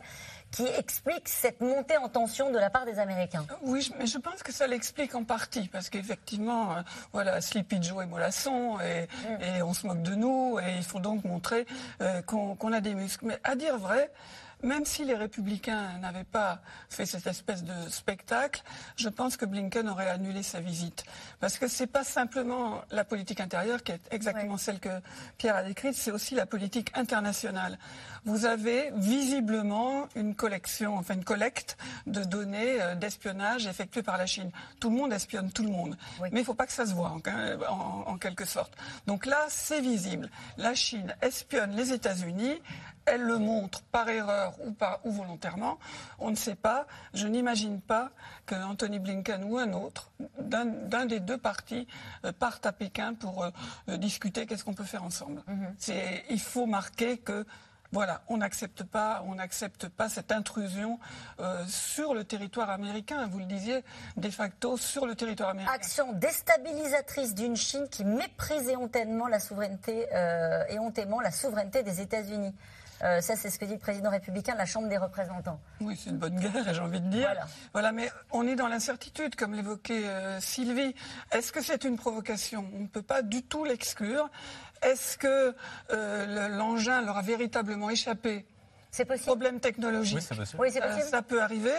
qui 0.50 0.66
explique 0.66 1.28
cette 1.28 1.60
montée 1.60 1.96
en 1.98 2.08
tension 2.08 2.50
de 2.50 2.58
la 2.58 2.70
part 2.70 2.84
des 2.84 2.98
Américains. 2.98 3.44
Oui, 3.62 3.92
mais 3.98 4.06
je 4.06 4.18
pense 4.18 4.42
que 4.42 4.52
ça 4.52 4.66
l'explique 4.66 5.14
en 5.14 5.24
partie, 5.24 5.68
parce 5.68 5.90
qu'effectivement, 5.90 6.72
euh, 6.72 6.80
voilà, 7.12 7.40
Sleepy 7.40 7.82
Joe 7.82 8.04
et 8.04 8.06
mollasson, 8.06 8.80
et, 8.80 9.02
mm. 9.02 9.42
et, 9.42 9.62
on 9.62 9.74
se 9.74 9.86
moque 9.86 10.02
de 10.02 10.14
nous, 10.14 10.58
et 10.58 10.76
il 10.76 10.84
faut 10.84 11.00
donc 11.00 11.24
montrer 11.24 11.66
qu'on 12.26 12.72
a 12.72 12.80
des 12.80 12.94
muscles. 12.94 13.26
Mais 13.26 13.38
à 13.44 13.54
dire 13.54 13.76
vrai, 13.78 14.10
même 14.62 14.84
si 14.84 15.04
les 15.04 15.14
républicains 15.14 15.98
n'avaient 15.98 16.24
pas 16.24 16.60
fait 16.88 17.06
cette 17.06 17.26
espèce 17.26 17.62
de 17.62 17.88
spectacle, 17.88 18.62
je 18.96 19.08
pense 19.08 19.36
que 19.36 19.44
Blinken 19.44 19.88
aurait 19.88 20.08
annulé 20.08 20.42
sa 20.42 20.60
visite. 20.60 21.04
Parce 21.40 21.58
que 21.58 21.68
ce 21.68 21.82
n'est 21.82 21.86
pas 21.86 22.04
simplement 22.04 22.82
la 22.90 23.04
politique 23.04 23.40
intérieure 23.40 23.82
qui 23.82 23.92
est 23.92 24.00
exactement 24.10 24.56
celle 24.56 24.80
que 24.80 25.00
Pierre 25.38 25.56
a 25.56 25.62
décrite, 25.62 25.94
c'est 25.94 26.10
aussi 26.10 26.34
la 26.34 26.46
politique 26.46 26.90
internationale. 26.94 27.78
Vous 28.26 28.44
avez 28.44 28.90
visiblement 28.94 30.08
une 30.14 30.34
collection, 30.34 30.96
enfin 30.98 31.14
une 31.14 31.24
collecte 31.24 31.78
de 32.06 32.22
données 32.24 32.82
euh, 32.82 32.94
d'espionnage 32.94 33.66
effectuées 33.66 34.02
par 34.02 34.18
la 34.18 34.26
Chine. 34.26 34.50
Tout 34.80 34.90
le 34.90 34.96
monde 34.96 35.12
espionne 35.12 35.50
tout 35.50 35.62
le 35.62 35.70
monde. 35.70 35.96
Mais 36.20 36.28
il 36.32 36.38
ne 36.38 36.44
faut 36.44 36.54
pas 36.54 36.66
que 36.66 36.72
ça 36.72 36.86
se 36.86 36.92
voit, 36.92 37.10
en 37.10 38.18
quelque 38.18 38.44
sorte. 38.44 38.76
Donc 39.06 39.26
là, 39.26 39.46
c'est 39.48 39.80
visible. 39.80 40.28
La 40.58 40.74
Chine 40.74 41.14
espionne 41.22 41.70
les 41.76 41.92
États-Unis, 41.92 42.60
elle 43.06 43.22
le 43.22 43.38
montre 43.38 43.82
par 43.84 44.08
erreur 44.08 44.54
ou, 44.64 44.72
par, 44.72 44.98
ou 45.04 45.12
volontairement, 45.12 45.78
on 46.18 46.30
ne 46.30 46.36
sait 46.36 46.56
pas. 46.56 46.86
Je 47.14 47.26
n'imagine 47.26 47.80
pas 47.80 48.10
que 48.44 48.54
Anthony 48.54 48.98
Blinken 48.98 49.44
ou 49.44 49.58
un 49.58 49.72
autre, 49.72 50.10
d'un 50.38 51.06
des 51.06 51.20
deux 51.20 51.38
partis, 51.38 51.86
euh, 52.24 52.32
parte 52.32 52.66
à 52.66 52.72
Pékin 52.72 53.14
pour 53.14 53.44
euh, 53.44 53.50
euh, 53.88 53.96
discuter 53.96 54.46
qu'est-ce 54.46 54.64
qu'on 54.64 54.74
peut 54.74 54.84
faire 54.84 55.04
ensemble. 55.04 55.42
Mm-hmm. 55.48 56.22
Il 56.30 56.40
faut 56.40 56.66
marquer 56.66 57.18
que 57.18 57.46
voilà, 57.96 58.20
on 58.28 58.36
n'accepte 58.36 58.84
pas, 58.84 59.24
on 59.26 59.36
n'accepte 59.36 59.88
pas 59.88 60.08
cette 60.08 60.30
intrusion 60.30 60.98
sur 61.66 62.14
le 62.14 62.24
territoire 62.24 62.70
américain. 62.70 63.26
Vous 63.26 63.38
le 63.38 63.46
disiez, 63.46 63.82
de 64.16 64.30
facto 64.30 64.76
sur 64.76 65.06
le 65.06 65.14
territoire 65.14 65.50
américain. 65.50 65.72
Action 65.72 66.12
déstabilisatrice 66.12 67.34
d'une 67.34 67.56
Chine 67.56 67.88
qui 67.90 68.04
méprise 68.04 68.68
éhontément 68.68 69.28
la 69.28 69.40
souveraineté, 69.40 70.06
éhontément 70.68 71.20
la 71.20 71.30
souveraineté 71.30 71.82
des 71.82 72.00
États-Unis. 72.00 72.54
Euh, 73.02 73.20
ça, 73.20 73.36
c'est 73.36 73.50
ce 73.50 73.58
que 73.58 73.64
dit 73.64 73.74
le 73.74 73.78
président 73.78 74.10
républicain 74.10 74.54
de 74.54 74.58
la 74.58 74.66
Chambre 74.66 74.88
des 74.88 74.96
représentants. 74.96 75.60
Oui, 75.80 75.98
c'est 76.02 76.10
une 76.10 76.18
bonne 76.18 76.36
guerre, 76.36 76.52
j'ai 76.72 76.80
envie 76.80 77.00
de 77.00 77.08
dire. 77.08 77.28
Voilà. 77.72 77.92
mais 77.92 78.10
on 78.30 78.46
est 78.46 78.56
dans 78.56 78.68
l'incertitude, 78.68 79.36
comme 79.36 79.54
l'évoquait 79.54 80.06
euh, 80.06 80.40
Sylvie. 80.40 80.94
Est-ce 81.30 81.52
que 81.52 81.62
c'est 81.62 81.84
une 81.84 81.96
provocation? 81.96 82.64
On 82.74 82.80
ne 82.80 82.86
peut 82.86 83.02
pas 83.02 83.22
du 83.22 83.42
tout 83.42 83.64
l'exclure. 83.64 84.30
Est-ce 84.82 85.18
que 85.18 85.54
euh, 85.90 86.48
l'engin 86.48 87.02
leur 87.02 87.16
a 87.16 87.22
véritablement 87.22 87.90
échappé? 87.90 88.44
C'est 88.96 89.04
possible. 89.04 89.26
Problème 89.26 89.60
technologique. 89.60 90.18
Oui, 90.58 90.70
c'est 90.72 90.80
possible. 90.80 91.08
ça 91.10 91.20
peut 91.20 91.42
arriver. 91.42 91.74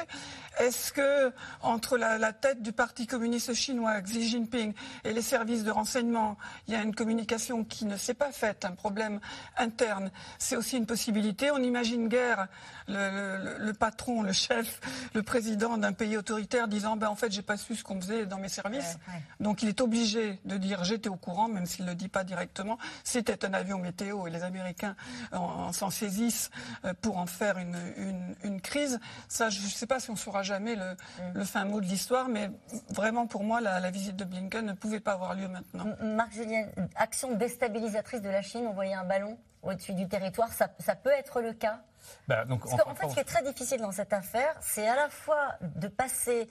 Est-ce 0.60 0.92
que 0.94 1.34
entre 1.62 1.98
la, 1.98 2.32
tête 2.32 2.62
du 2.62 2.72
Parti 2.72 3.08
communiste 3.08 3.54
chinois, 3.54 4.00
Xi 4.02 4.28
Jinping, 4.28 4.74
et 5.04 5.14
les 5.14 5.22
services 5.22 5.64
de 5.64 5.72
renseignement, 5.72 6.38
il 6.68 6.74
y 6.74 6.78
a 6.78 6.84
une 6.84 6.94
communication 6.94 7.64
qui 7.64 7.86
ne 7.86 7.98
s'est 7.98 8.14
pas 8.14 8.32
faite, 8.32 8.66
un 8.66 8.72
problème 8.72 9.20
interne 9.58 10.12
C'est 10.38 10.56
aussi 10.56 10.78
une 10.78 10.86
possibilité. 10.86 11.50
On 11.50 11.58
imagine 11.58 12.08
guère 12.08 12.48
le, 12.88 13.72
patron, 13.72 14.22
le 14.22 14.32
chef, 14.32 14.80
le 15.14 15.24
président 15.24 15.78
d'un 15.78 15.94
pays 15.94 16.18
autoritaire 16.18 16.68
disant 16.68 16.98
ben, 16.98 17.08
en 17.08 17.16
fait, 17.16 17.32
j'ai 17.32 17.42
pas 17.42 17.58
su 17.58 17.76
ce 17.76 17.84
qu'on 17.84 18.00
faisait 18.00 18.28
dans 18.28 18.38
mes 18.38 18.50
services. 18.50 18.98
Donc 19.40 19.64
il 19.64 19.70
est 19.70 19.82
obligé 19.82 20.40
de 20.46 20.58
dire 20.58 20.84
j'étais 20.84 21.10
au 21.10 21.16
courant, 21.16 21.48
même 21.48 21.66
s'il 21.66 21.86
ne 21.86 21.90
le 21.90 21.96
dit 21.96 22.10
pas 22.10 22.24
directement. 22.24 22.78
C'était 23.04 23.44
un 23.44 23.54
avion 23.54 23.80
météo 23.80 24.28
et 24.28 24.30
les 24.30 24.44
Américains 24.44 24.96
s'en 25.32 25.90
saisissent 25.90 26.52
euh, 26.86 26.94
pour 27.08 27.20
en 27.20 27.26
faire 27.26 27.58
une, 27.58 28.60
crise. 28.62 29.00
Ça, 29.30 29.50
je 29.50 29.62
ne 29.62 29.68
sais 29.68 29.88
pas 29.88 30.02
si 30.02 30.10
on 30.10 30.18
saura 30.18 30.44
jamais 30.44 30.76
le, 30.76 31.42
mm. 31.42 31.46
fin 31.46 31.64
mot 31.64 31.80
de 31.80 31.86
l'histoire, 31.86 32.28
mais 32.28 32.52
vraiment 32.90 33.28
pour 33.28 33.46
moi, 33.46 33.62
la, 33.62 33.90
visite 33.92 34.18
de 34.18 34.26
Blinken 34.26 34.66
ne 34.66 34.74
pouvait 34.74 35.00
pas 35.00 35.14
avoir 35.14 35.34
lieu 35.34 35.48
maintenant. 35.48 35.86
Marc 36.02 36.34
Julien, 36.34 36.66
action 36.98 37.34
déstabilisatrice 37.36 38.22
de 38.22 38.28
la 38.28 38.42
Chine, 38.42 38.68
envoyer 38.68 38.94
un 38.94 39.06
ballon 39.06 39.38
au-dessus 39.64 39.94
du 39.94 40.10
territoire, 40.10 40.50
ça, 40.52 40.68
peut 40.96 41.12
être 41.12 41.40
le 41.40 41.54
cas? 41.54 41.80
Bah, 42.28 42.44
donc, 42.44 42.68
Parce 42.70 42.82
qu'en 42.84 42.94
fait, 42.94 43.08
ce 43.08 43.14
qui 43.14 43.20
est 43.22 43.24
très 43.24 43.44
difficile 43.44 43.80
dans 43.80 43.94
cette 43.94 44.12
affaire, 44.12 44.58
c'est 44.60 44.88
à 44.88 44.96
la 44.98 45.08
fois 45.08 45.54
de 45.62 45.88
passer 45.88 46.50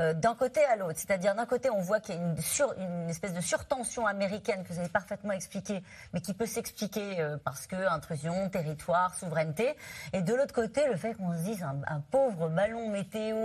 euh, 0.00 0.12
d'un 0.12 0.34
côté 0.34 0.64
à 0.64 0.76
l'autre. 0.76 0.98
C'est-à-dire 0.98 1.34
d'un 1.34 1.46
côté, 1.46 1.70
on 1.70 1.80
voit 1.80 2.00
qu'il 2.00 2.16
y 2.16 2.18
a 2.18 2.20
une, 2.20 3.10
espèce 3.10 3.32
de 3.32 3.40
surtension 3.40 4.06
américaine 4.06 4.64
que 4.64 4.72
vous 4.72 4.78
avez 4.78 4.88
parfaitement 4.88 5.32
expliqué, 5.32 5.82
mais 6.12 6.20
qui 6.20 6.34
peut 6.34 6.46
s'expliquer 6.46 7.20
euh, 7.20 7.36
parce 7.44 7.66
que 7.66 7.76
intrusion, 7.76 8.48
territoire, 8.48 9.14
souveraineté. 9.14 9.76
Et 10.12 10.22
de 10.22 10.34
l'autre 10.34 10.54
côté, 10.54 10.86
le 10.88 10.96
fait 10.96 11.14
qu'on 11.14 11.32
se 11.32 11.44
dise 11.44 11.62
un, 11.62 12.00
pauvre 12.10 12.48
ballon 12.48 12.88
météo. 12.88 13.36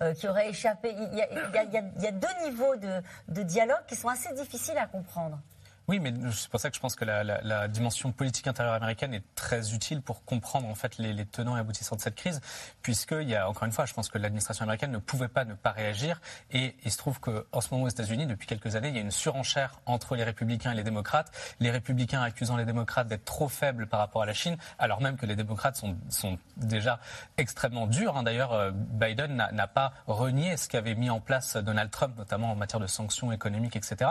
Euh, 0.00 0.14
qui 0.14 0.28
aurait 0.28 0.48
échappé. 0.48 0.94
Il 0.96 1.12
y, 1.12 2.06
a, 2.06 2.12
deux 2.12 2.44
niveaux 2.44 2.76
de 2.76 3.42
dialogue 3.42 3.84
qui 3.88 3.96
sont 3.96 4.06
assez 4.06 4.32
difficiles 4.34 4.78
à 4.78 4.86
comprendre. 4.86 5.40
Oui, 5.88 6.00
mais 6.00 6.12
c'est 6.32 6.50
pour 6.50 6.60
ça 6.60 6.68
que 6.68 6.76
je 6.76 6.80
pense 6.80 6.94
que 6.94 7.06
la, 7.06 7.66
dimension 7.68 8.12
politique 8.12 8.46
intérieure 8.46 8.74
américaine 8.74 9.14
est 9.14 9.24
très 9.34 9.72
utile 9.72 10.02
pour 10.02 10.22
comprendre 10.26 10.68
en 10.68 10.74
fait 10.74 10.98
les, 10.98 11.14
les 11.14 11.24
tenants 11.24 11.56
et 11.56 11.60
aboutissants 11.60 11.96
de 11.96 12.02
cette 12.02 12.14
crise, 12.14 12.42
puisqu'il 12.82 13.26
y 13.26 13.34
a 13.34 13.48
encore 13.48 13.64
une 13.64 13.72
fois, 13.72 13.86
je 13.86 13.94
pense 13.94 14.10
que 14.10 14.18
l'administration 14.18 14.64
américaine 14.64 14.90
ne 14.90 14.98
pouvait 14.98 15.28
pas 15.28 15.46
ne 15.46 15.54
pas 15.54 15.70
réagir, 15.70 16.20
et 16.50 16.76
il 16.84 16.92
se 16.92 16.98
trouve 16.98 17.20
qu'en 17.20 17.60
ce 17.62 17.70
moment 17.72 17.84
aux 17.84 17.88
États-Unis, 17.88 18.26
depuis 18.26 18.46
quelques 18.46 18.76
années, 18.76 18.88
il 18.88 18.96
y 18.96 18.98
a 18.98 19.00
une 19.00 19.10
surenchère 19.10 19.80
entre 19.86 20.14
les 20.14 20.24
républicains 20.24 20.72
et 20.72 20.74
les 20.74 20.82
démocrates, 20.82 21.32
les 21.58 21.70
républicains 21.70 22.20
accusant 22.20 22.58
les 22.58 22.66
démocrates 22.66 23.08
d'être 23.08 23.24
trop 23.24 23.48
faibles 23.48 23.86
par 23.86 24.00
rapport 24.00 24.20
à 24.20 24.26
la 24.26 24.34
Chine, 24.34 24.58
alors 24.78 25.00
même 25.00 25.16
que 25.16 25.24
les 25.24 25.36
démocrates 25.36 25.76
sont, 25.76 25.96
sont 26.10 26.38
déjà 26.58 27.00
extrêmement 27.38 27.86
durs. 27.86 28.14
Hein. 28.18 28.24
D'ailleurs, 28.24 28.52
euh, 28.52 28.72
Biden 28.74 29.48
n'a 29.50 29.66
pas 29.66 29.94
renié 30.06 30.58
ce 30.58 30.68
qu'avait 30.68 30.94
mis 30.94 31.08
en 31.08 31.20
place 31.20 31.56
Donald 31.56 31.90
Trump, 31.90 32.14
notamment 32.18 32.52
en 32.52 32.56
matière 32.56 32.80
de 32.80 32.86
sanctions 32.86 33.32
économiques, 33.32 33.76
etc. 33.76 34.10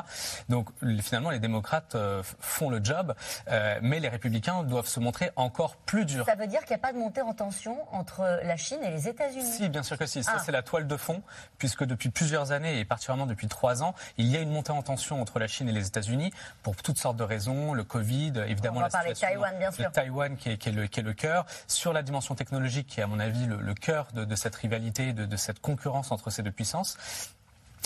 Donc 0.49 0.69
finalement, 1.01 1.29
les 1.29 1.39
démocrates 1.39 1.66
euh, 1.95 2.23
font 2.39 2.69
le 2.69 2.83
job, 2.83 3.13
euh, 3.49 3.79
mais 3.81 3.99
les 3.99 4.09
républicains 4.09 4.63
doivent 4.63 4.87
se 4.87 4.99
montrer 4.99 5.31
encore 5.35 5.75
plus 5.75 6.05
durs. 6.05 6.25
Ça 6.25 6.35
veut 6.35 6.47
dire 6.47 6.61
qu'il 6.61 6.69
n'y 6.69 6.75
a 6.75 6.79
pas 6.79 6.93
de 6.93 6.97
montée 6.97 7.21
en 7.21 7.33
tension 7.33 7.77
entre 7.91 8.39
la 8.43 8.57
Chine 8.57 8.79
et 8.83 8.89
les 8.89 9.07
États-Unis 9.07 9.45
Si, 9.45 9.69
bien 9.69 9.83
sûr 9.83 9.97
que 9.97 10.05
si. 10.05 10.23
Ça, 10.23 10.33
ah. 10.35 10.41
c'est 10.43 10.51
la 10.51 10.61
toile 10.61 10.87
de 10.87 10.97
fond, 10.97 11.21
puisque 11.57 11.83
depuis 11.83 12.09
plusieurs 12.09 12.51
années, 12.51 12.79
et 12.79 12.85
particulièrement 12.85 13.25
depuis 13.25 13.47
trois 13.47 13.83
ans, 13.83 13.93
il 14.17 14.27
y 14.27 14.37
a 14.37 14.39
une 14.39 14.51
montée 14.51 14.71
en 14.71 14.81
tension 14.81 15.21
entre 15.21 15.39
la 15.39 15.47
Chine 15.47 15.69
et 15.69 15.71
les 15.71 15.87
États-Unis 15.87 16.31
pour 16.63 16.75
toutes 16.75 16.97
sortes 16.97 17.17
de 17.17 17.23
raisons. 17.23 17.73
Le 17.73 17.83
Covid, 17.83 18.33
évidemment, 18.47 18.79
On 18.79 18.83
va 18.83 18.89
parler 18.89 19.13
de 19.13 19.19
Taïwan, 19.19 19.57
bien 19.57 19.71
sûr. 19.71 19.91
Taïwan 19.91 20.37
qui 20.37 20.51
est, 20.51 20.57
qui, 20.57 20.69
est 20.69 20.71
le, 20.71 20.87
qui 20.87 20.99
est, 20.99 21.03
le, 21.03 21.13
cœur. 21.13 21.45
Sur 21.67 21.93
la 21.93 22.03
dimension 22.03 22.35
technologique, 22.35 22.87
qui 22.87 22.99
est 22.99 23.03
à 23.03 23.07
mon 23.07 23.19
avis 23.19 23.45
le, 23.45 23.73
cœur 23.73 24.07
de, 24.13 24.25
de, 24.25 24.35
cette 24.35 24.55
rivalité, 24.55 25.13
de, 25.13 25.25
de 25.25 25.37
cette 25.37 25.59
concurrence 25.59 26.11
entre 26.11 26.29
ces 26.29 26.43
deux 26.43 26.51
puissances. 26.51 26.97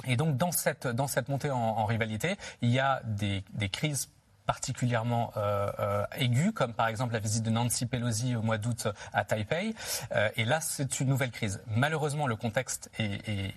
Et 0.06 0.16
donc 0.16 0.38
dans 0.38 0.52
cette, 0.52 0.88
dans 0.88 1.08
cette 1.08 1.30
montée 1.30 1.52
en, 1.52 1.86
rivalité, 1.86 2.38
il 2.62 2.70
y 2.70 2.80
a 2.80 3.02
des, 3.06 3.44
des 3.54 3.70
crises 3.70 4.10
particulièrement 4.46 5.32
euh, 5.38 5.72
euh, 5.80 6.04
aiguës, 6.18 6.52
comme 6.54 6.74
par 6.74 6.88
exemple 6.88 7.14
la 7.14 7.20
visite 7.20 7.44
de 7.44 7.50
Nancy 7.50 7.86
Pelosi 7.86 8.36
au 8.36 8.42
mois 8.42 8.58
d'août 8.58 8.88
à 9.14 9.24
Taipei. 9.24 9.74
Euh, 10.14 10.30
et 10.36 10.46
là, 10.46 10.60
c'est 10.62 11.00
une 11.00 11.08
nouvelle 11.08 11.32
crise. 11.32 11.62
Malheureusement, 11.68 12.28
le 12.28 12.36
contexte 12.36 12.90
est, 13.00 13.54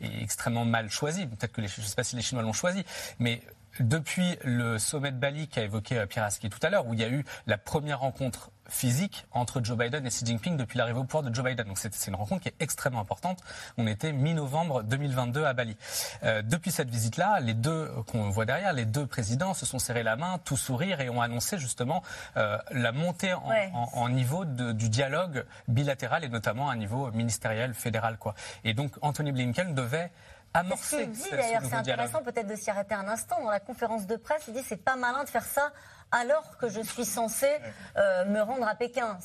extrêmement 0.00 0.64
mal 0.64 0.90
choisi. 0.90 1.26
Peut-être 1.26 1.52
que 1.52 1.66
je 1.66 1.80
ne 1.80 1.86
sais 1.86 1.94
pas 1.94 2.04
si 2.04 2.16
les 2.16 2.22
Chinois 2.22 2.42
l'ont 2.42 2.52
choisi, 2.52 2.84
mais 3.18 3.42
depuis 3.80 4.38
le 4.42 4.78
sommet 4.78 5.12
de 5.12 5.18
Bali 5.18 5.48
qu'a 5.48 5.62
évoqué 5.62 5.98
euh, 5.98 6.06
Pierre 6.06 6.24
Aski 6.24 6.48
tout 6.50 6.58
à 6.62 6.70
l'heure, 6.70 6.86
où 6.86 6.94
il 6.94 7.00
y 7.00 7.04
a 7.04 7.08
eu 7.08 7.24
la 7.46 7.58
première 7.58 8.00
rencontre 8.00 8.50
physique 8.68 9.26
entre 9.32 9.62
Joe 9.62 9.76
Biden 9.76 10.06
et 10.06 10.10
Xi 10.10 10.24
Jinping 10.26 10.56
depuis 10.56 10.78
l'arrivée 10.78 10.98
au 10.98 11.04
pouvoir 11.04 11.22
de 11.22 11.34
Joe 11.34 11.44
Biden. 11.44 11.66
Donc 11.66 11.78
c'est 11.78 12.06
une 12.06 12.14
rencontre 12.14 12.42
qui 12.42 12.48
est 12.48 12.54
extrêmement 12.60 13.00
importante. 13.00 13.40
On 13.76 13.86
était 13.86 14.12
mi-novembre 14.12 14.82
2022 14.82 15.44
à 15.44 15.52
Bali. 15.52 15.76
Euh, 16.22 16.42
depuis 16.42 16.70
cette 16.70 16.90
visite-là, 16.90 17.40
les 17.40 17.54
deux 17.54 17.90
qu'on 18.06 18.28
voit 18.30 18.44
derrière, 18.44 18.72
les 18.72 18.84
deux 18.84 19.06
présidents 19.06 19.54
se 19.54 19.66
sont 19.66 19.78
serrés 19.78 20.02
la 20.02 20.16
main, 20.16 20.38
tout 20.44 20.56
sourire 20.56 21.00
et 21.00 21.08
ont 21.08 21.22
annoncé 21.22 21.58
justement 21.58 22.02
euh, 22.36 22.58
la 22.70 22.92
montée 22.92 23.32
en, 23.34 23.50
en, 23.74 24.08
niveau 24.08 24.44
de, 24.44 24.72
du 24.72 24.88
dialogue 24.88 25.44
bilatéral 25.66 26.24
et 26.24 26.28
notamment 26.28 26.68
à 26.68 26.72
un 26.72 26.76
niveau 26.76 27.10
ministériel, 27.12 27.74
fédéral. 27.74 28.18
Quoi. 28.18 28.34
Et 28.64 28.74
donc 28.74 28.92
Anthony 29.00 29.32
Blinken 29.32 29.74
devait 29.74 30.10
amorcer. 30.54 31.08
C'est 31.14 31.36
d'ailleurs, 31.36 31.62
c'est 31.64 31.74
intéressant 31.74 32.22
peut-être 32.22 32.46
de 32.46 32.56
s'y 32.56 32.70
arrêter 32.70 32.94
un 32.94 33.08
instant. 33.08 33.36
Dans 33.42 33.50
la 33.50 33.60
conférence 33.60 34.06
de 34.06 34.16
presse, 34.16 34.44
il 34.48 34.54
dit 34.54 34.62
c'est 34.62 34.82
pas 34.82 34.96
malin 34.96 35.24
de 35.24 35.28
faire 35.28 35.44
ça 35.44 35.72
alors 36.10 36.56
que 36.58 36.68
je 36.68 36.80
suis 36.80 37.04
censé 37.04 37.48
euh, 37.96 38.24
me 38.26 38.40
rendre 38.40 38.66
à 38.66 38.74
Pékin. 38.74 39.18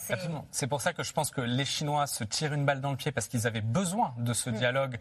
C'est 0.51 0.67
pour 0.67 0.81
ça 0.81 0.93
que 0.93 1.03
je 1.03 1.13
pense 1.13 1.31
que 1.31 1.41
les 1.41 1.65
Chinois 1.65 2.07
se 2.07 2.23
tirent 2.23 2.53
une 2.53 2.65
balle 2.65 2.81
dans 2.81 2.91
le 2.91 2.97
pied 2.97 3.11
parce 3.11 3.27
qu'ils 3.27 3.47
avaient 3.47 3.61
besoin 3.61 4.13
de 4.17 4.33
ce 4.33 4.49
mm. 4.49 4.53
dialogue 4.53 4.99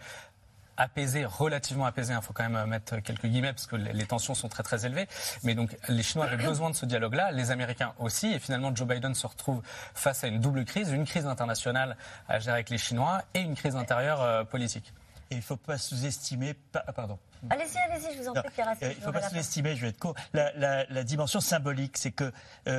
apaisé, 0.76 1.24
relativement 1.24 1.84
apaisé. 1.84 2.14
Il 2.14 2.22
faut 2.22 2.32
quand 2.32 2.48
même 2.48 2.66
mettre 2.66 2.98
quelques 2.98 3.26
guillemets 3.26 3.52
parce 3.52 3.66
que 3.66 3.76
les 3.76 4.06
tensions 4.06 4.34
sont 4.34 4.48
très 4.48 4.62
très 4.62 4.86
élevées. 4.86 5.06
Mais 5.44 5.54
donc 5.54 5.76
les 5.88 6.02
Chinois 6.02 6.26
avaient 6.26 6.42
besoin 6.42 6.70
de 6.70 6.74
ce 6.74 6.86
dialogue-là, 6.86 7.32
les 7.32 7.50
Américains 7.50 7.94
aussi. 7.98 8.32
Et 8.32 8.38
finalement, 8.38 8.74
Joe 8.74 8.86
Biden 8.86 9.14
se 9.14 9.26
retrouve 9.26 9.62
face 9.94 10.24
à 10.24 10.28
une 10.28 10.40
double 10.40 10.64
crise, 10.64 10.90
une 10.90 11.06
crise 11.06 11.26
internationale 11.26 11.96
à 12.28 12.38
gérer 12.38 12.54
avec 12.54 12.70
les 12.70 12.78
Chinois 12.78 13.22
et 13.34 13.40
une 13.40 13.54
crise 13.54 13.76
intérieure 13.76 14.22
euh, 14.22 14.44
politique. 14.44 14.92
Et 15.30 15.34
il 15.34 15.38
ne 15.38 15.42
faut 15.42 15.56
pas 15.56 15.78
sous-estimer. 15.78 16.54
Ah, 16.74 16.92
pardon. 16.92 17.18
Allez-y, 17.50 17.78
allez-y, 17.78 18.16
je 18.16 18.22
vous 18.22 18.28
en 18.28 18.34
prie, 18.34 18.50
Pierre. 18.54 18.72
Il 18.80 18.88
ne 18.88 18.94
faut 18.94 19.12
pas 19.12 19.28
sous-estimer, 19.28 19.74
je 19.74 19.82
vais 19.82 19.88
être 19.88 19.98
court, 19.98 20.14
la, 20.32 21.04
dimension 21.04 21.40
symbolique. 21.40 21.96
C'est 21.98 22.12
que 22.12 22.32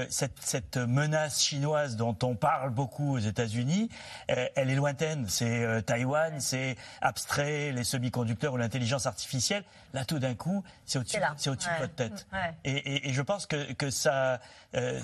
cette, 0.09 0.77
menace 0.77 1.41
chinoise 1.41 1.95
dont 1.95 2.17
on 2.23 2.35
parle 2.35 2.69
beaucoup 2.69 3.15
aux 3.15 3.19
États-Unis, 3.19 3.89
elle 4.27 4.69
est 4.69 4.75
lointaine. 4.75 5.25
C'est 5.27 5.83
Taïwan, 5.85 6.39
c'est 6.39 6.77
abstrait, 7.01 7.71
les 7.71 7.83
semi-conducteurs 7.83 8.53
ou 8.53 8.57
l'intelligence 8.57 9.05
artificielle. 9.05 9.63
Là, 9.93 10.05
tout 10.05 10.19
d'un 10.19 10.35
coup, 10.35 10.63
c'est 10.85 10.99
au-dessus 10.99 11.17
au 11.17 11.55
de 11.55 11.79
votre 11.79 11.95
tête. 11.95 12.27
Et, 12.63 13.11
je 13.11 13.21
pense 13.21 13.45
que, 13.45 13.89
ça, 13.89 14.39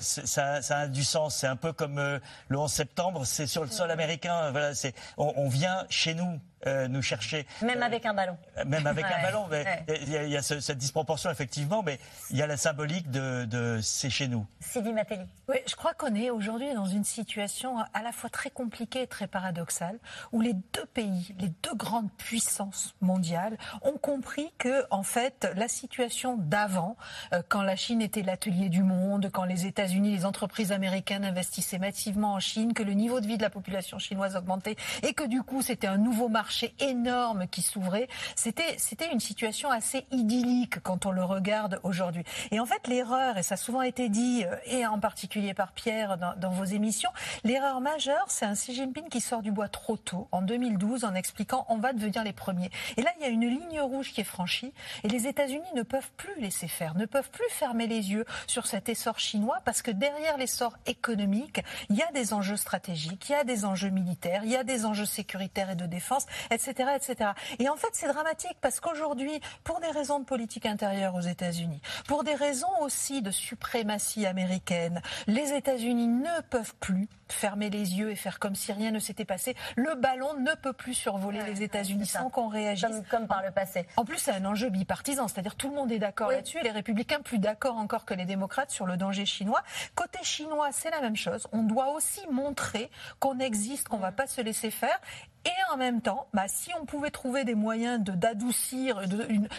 ça, 0.00 0.62
ça, 0.62 0.78
a 0.78 0.88
du 0.88 1.04
sens. 1.04 1.36
C'est 1.36 1.46
un 1.46 1.56
peu 1.56 1.72
comme 1.72 1.98
le 2.48 2.58
11 2.58 2.72
septembre, 2.72 3.24
c'est 3.26 3.46
sur 3.46 3.62
le 3.62 3.70
sol 3.70 3.90
américain. 3.90 4.50
Voilà, 4.52 4.72
on 5.18 5.48
vient 5.48 5.84
chez 5.90 6.14
nous 6.14 6.40
euh, 6.66 6.88
nous 6.88 7.00
chercher. 7.00 7.46
Même 7.62 7.82
avec 7.82 8.04
un 8.04 8.12
ballon. 8.12 8.36
Euh, 8.58 8.66
même 8.66 8.86
avec 8.86 9.06
un 9.06 9.22
ballon. 9.22 9.46
Il 9.88 10.10
y 10.10 10.36
a, 10.36 10.42
cette 10.42 10.78
disproportion, 10.78 11.30
effectivement, 11.30 11.82
mais 11.82 11.98
il 12.30 12.36
y 12.36 12.42
a 12.42 12.46
la 12.46 12.56
symbolique 12.56 13.10
de, 13.10 13.44
de 13.44 13.80
c'est 13.82 14.10
chez 14.10 14.28
nous. 14.28 14.46
Sylvie 14.60 14.92
Matéli. 14.92 15.22
Oui, 15.48 15.56
je 15.66 15.74
crois 15.74 15.94
qu'on 15.94 16.14
est 16.14 16.30
aujourd'hui 16.30 16.72
dans 16.74 16.86
une 16.86 17.04
situation 17.04 17.78
à 17.92 18.02
la 18.02 18.12
fois 18.12 18.30
très 18.30 18.50
compliquée 18.50 19.02
et 19.02 19.06
très 19.06 19.26
paradoxale, 19.26 19.98
où 20.32 20.40
les 20.40 20.52
deux 20.52 20.86
pays, 20.94 21.34
les 21.38 21.48
deux 21.62 21.74
grandes 21.74 22.10
puissances 22.12 22.94
mondiales, 23.00 23.58
ont 23.82 23.98
compris 23.98 24.52
que, 24.58 24.84
en 24.90 25.02
fait, 25.02 25.48
la 25.56 25.68
situation 25.68 26.36
d'avant, 26.36 26.96
euh, 27.32 27.42
quand 27.48 27.62
la 27.62 27.76
Chine 27.76 28.02
était 28.02 28.22
l'atelier 28.22 28.68
du 28.68 28.82
monde, 28.82 29.30
quand 29.32 29.44
les 29.44 29.66
États-Unis, 29.66 30.12
les 30.12 30.26
entreprises 30.26 30.72
américaines 30.72 31.24
investissaient 31.24 31.78
massivement 31.78 32.34
en 32.34 32.40
Chine, 32.40 32.74
que 32.74 32.82
le 32.82 32.92
niveau 32.92 33.20
de 33.20 33.26
vie 33.26 33.36
de 33.36 33.42
la 33.42 33.50
population 33.50 33.98
chinoise 33.98 34.36
augmentait 34.36 34.76
et 35.02 35.14
que, 35.14 35.24
du 35.24 35.42
coup, 35.42 35.62
c'était 35.62 35.86
un 35.86 35.98
nouveau 35.98 36.28
marché 36.28 36.74
énorme 36.78 37.46
qui 37.48 37.62
s'ouvrait. 37.62 38.08
C'était, 38.36 38.76
c'était 38.78 39.10
une 39.12 39.20
situation 39.20 39.39
assez 39.70 40.06
idyllique 40.10 40.80
quand 40.82 41.06
on 41.06 41.10
le 41.10 41.24
regarde 41.24 41.80
aujourd'hui. 41.82 42.24
Et 42.50 42.60
en 42.60 42.66
fait, 42.66 42.86
l'erreur, 42.86 43.38
et 43.38 43.42
ça 43.42 43.54
a 43.54 43.56
souvent 43.56 43.82
été 43.82 44.08
dit, 44.08 44.44
euh, 44.44 44.54
et 44.66 44.86
en 44.86 44.98
particulier 44.98 45.54
par 45.54 45.72
Pierre 45.72 46.18
dans, 46.18 46.34
dans 46.36 46.50
vos 46.50 46.64
émissions, 46.64 47.10
l'erreur 47.44 47.80
majeure, 47.80 48.26
c'est 48.28 48.44
un 48.44 48.54
Xi 48.54 48.74
Jinping 48.74 49.08
qui 49.08 49.20
sort 49.20 49.42
du 49.42 49.50
bois 49.50 49.68
trop 49.68 49.96
tôt, 49.96 50.28
en 50.32 50.42
2012, 50.42 51.04
en 51.04 51.14
expliquant 51.14 51.64
on 51.68 51.78
va 51.78 51.92
devenir 51.92 52.22
les 52.22 52.32
premiers. 52.32 52.70
Et 52.96 53.02
là, 53.02 53.10
il 53.18 53.22
y 53.22 53.26
a 53.26 53.28
une 53.28 53.46
ligne 53.46 53.80
rouge 53.80 54.12
qui 54.12 54.20
est 54.20 54.24
franchie, 54.24 54.72
et 55.04 55.08
les 55.08 55.26
États-Unis 55.26 55.72
ne 55.74 55.82
peuvent 55.82 56.10
plus 56.16 56.38
laisser 56.40 56.68
faire, 56.68 56.94
ne 56.94 57.06
peuvent 57.06 57.30
plus 57.30 57.48
fermer 57.50 57.86
les 57.86 58.12
yeux 58.12 58.24
sur 58.46 58.66
cet 58.66 58.88
essor 58.88 59.18
chinois, 59.18 59.60
parce 59.64 59.82
que 59.82 59.90
derrière 59.90 60.36
l'essor 60.36 60.76
économique, 60.86 61.62
il 61.88 61.96
y 61.96 62.02
a 62.02 62.12
des 62.12 62.34
enjeux 62.34 62.56
stratégiques, 62.56 63.28
il 63.28 63.32
y 63.32 63.36
a 63.36 63.44
des 63.44 63.64
enjeux 63.64 63.90
militaires, 63.90 64.42
il 64.44 64.50
y 64.50 64.56
a 64.56 64.64
des 64.64 64.84
enjeux 64.84 65.06
sécuritaires 65.06 65.70
et 65.70 65.76
de 65.76 65.86
défense, 65.86 66.26
etc., 66.50 66.90
etc. 66.96 67.30
Et 67.58 67.68
en 67.68 67.76
fait, 67.76 67.88
c'est 67.92 68.08
dramatique 68.08 68.56
parce 68.60 68.80
qu'aujourd'hui, 68.80 69.29
pour 69.64 69.80
des 69.80 69.90
raisons 69.90 70.20
de 70.20 70.24
politique 70.24 70.66
intérieure 70.66 71.14
aux 71.14 71.20
États-Unis, 71.20 71.80
pour 72.06 72.24
des 72.24 72.34
raisons 72.34 72.80
aussi 72.80 73.22
de 73.22 73.30
suprématie 73.30 74.26
américaine, 74.26 75.02
les 75.26 75.52
États-Unis 75.52 76.08
ne 76.08 76.40
peuvent 76.50 76.74
plus 76.80 77.08
fermer 77.32 77.70
les 77.70 77.98
yeux 77.98 78.10
et 78.10 78.16
faire 78.16 78.38
comme 78.38 78.54
si 78.54 78.72
rien 78.72 78.90
ne 78.90 78.98
s'était 78.98 79.24
passé. 79.24 79.54
Le 79.76 79.94
ballon 79.94 80.34
ne 80.34 80.54
peut 80.54 80.72
plus 80.72 80.94
survoler 80.94 81.42
les 81.42 81.62
États-Unis 81.62 82.06
sans 82.06 82.30
qu'on 82.30 82.48
réagisse. 82.48 82.88
Comme, 83.10 83.26
par 83.26 83.42
le 83.42 83.50
passé. 83.50 83.86
En 83.96 84.04
plus, 84.04 84.18
c'est 84.18 84.32
un 84.32 84.44
enjeu 84.44 84.70
bipartisan, 84.70 85.28
c'est-à-dire 85.28 85.54
tout 85.54 85.68
le 85.68 85.74
monde 85.74 85.92
est 85.92 85.98
d'accord 85.98 86.30
là-dessus 86.30 86.58
et 86.58 86.62
les 86.62 86.70
républicains 86.70 87.20
plus 87.20 87.38
d'accord 87.38 87.76
encore 87.76 88.04
que 88.04 88.14
les 88.14 88.24
démocrates 88.24 88.70
sur 88.70 88.86
le 88.86 88.96
danger 88.96 89.26
chinois. 89.26 89.62
Côté 89.94 90.18
chinois, 90.22 90.68
c'est 90.72 90.90
la 90.90 91.00
même 91.00 91.16
chose. 91.16 91.46
On 91.52 91.62
doit 91.62 91.90
aussi 91.90 92.20
montrer 92.30 92.90
qu'on 93.18 93.38
existe, 93.38 93.88
qu'on 93.88 93.98
ne 93.98 94.02
va 94.02 94.12
pas 94.12 94.26
se 94.26 94.40
laisser 94.40 94.70
faire 94.70 94.98
et 95.44 95.72
en 95.72 95.78
même 95.78 96.02
temps, 96.02 96.26
bah, 96.34 96.44
si 96.48 96.70
on 96.78 96.84
pouvait 96.84 97.10
trouver 97.10 97.44
des 97.44 97.54
moyens 97.54 97.98
d'adoucir, 98.00 99.00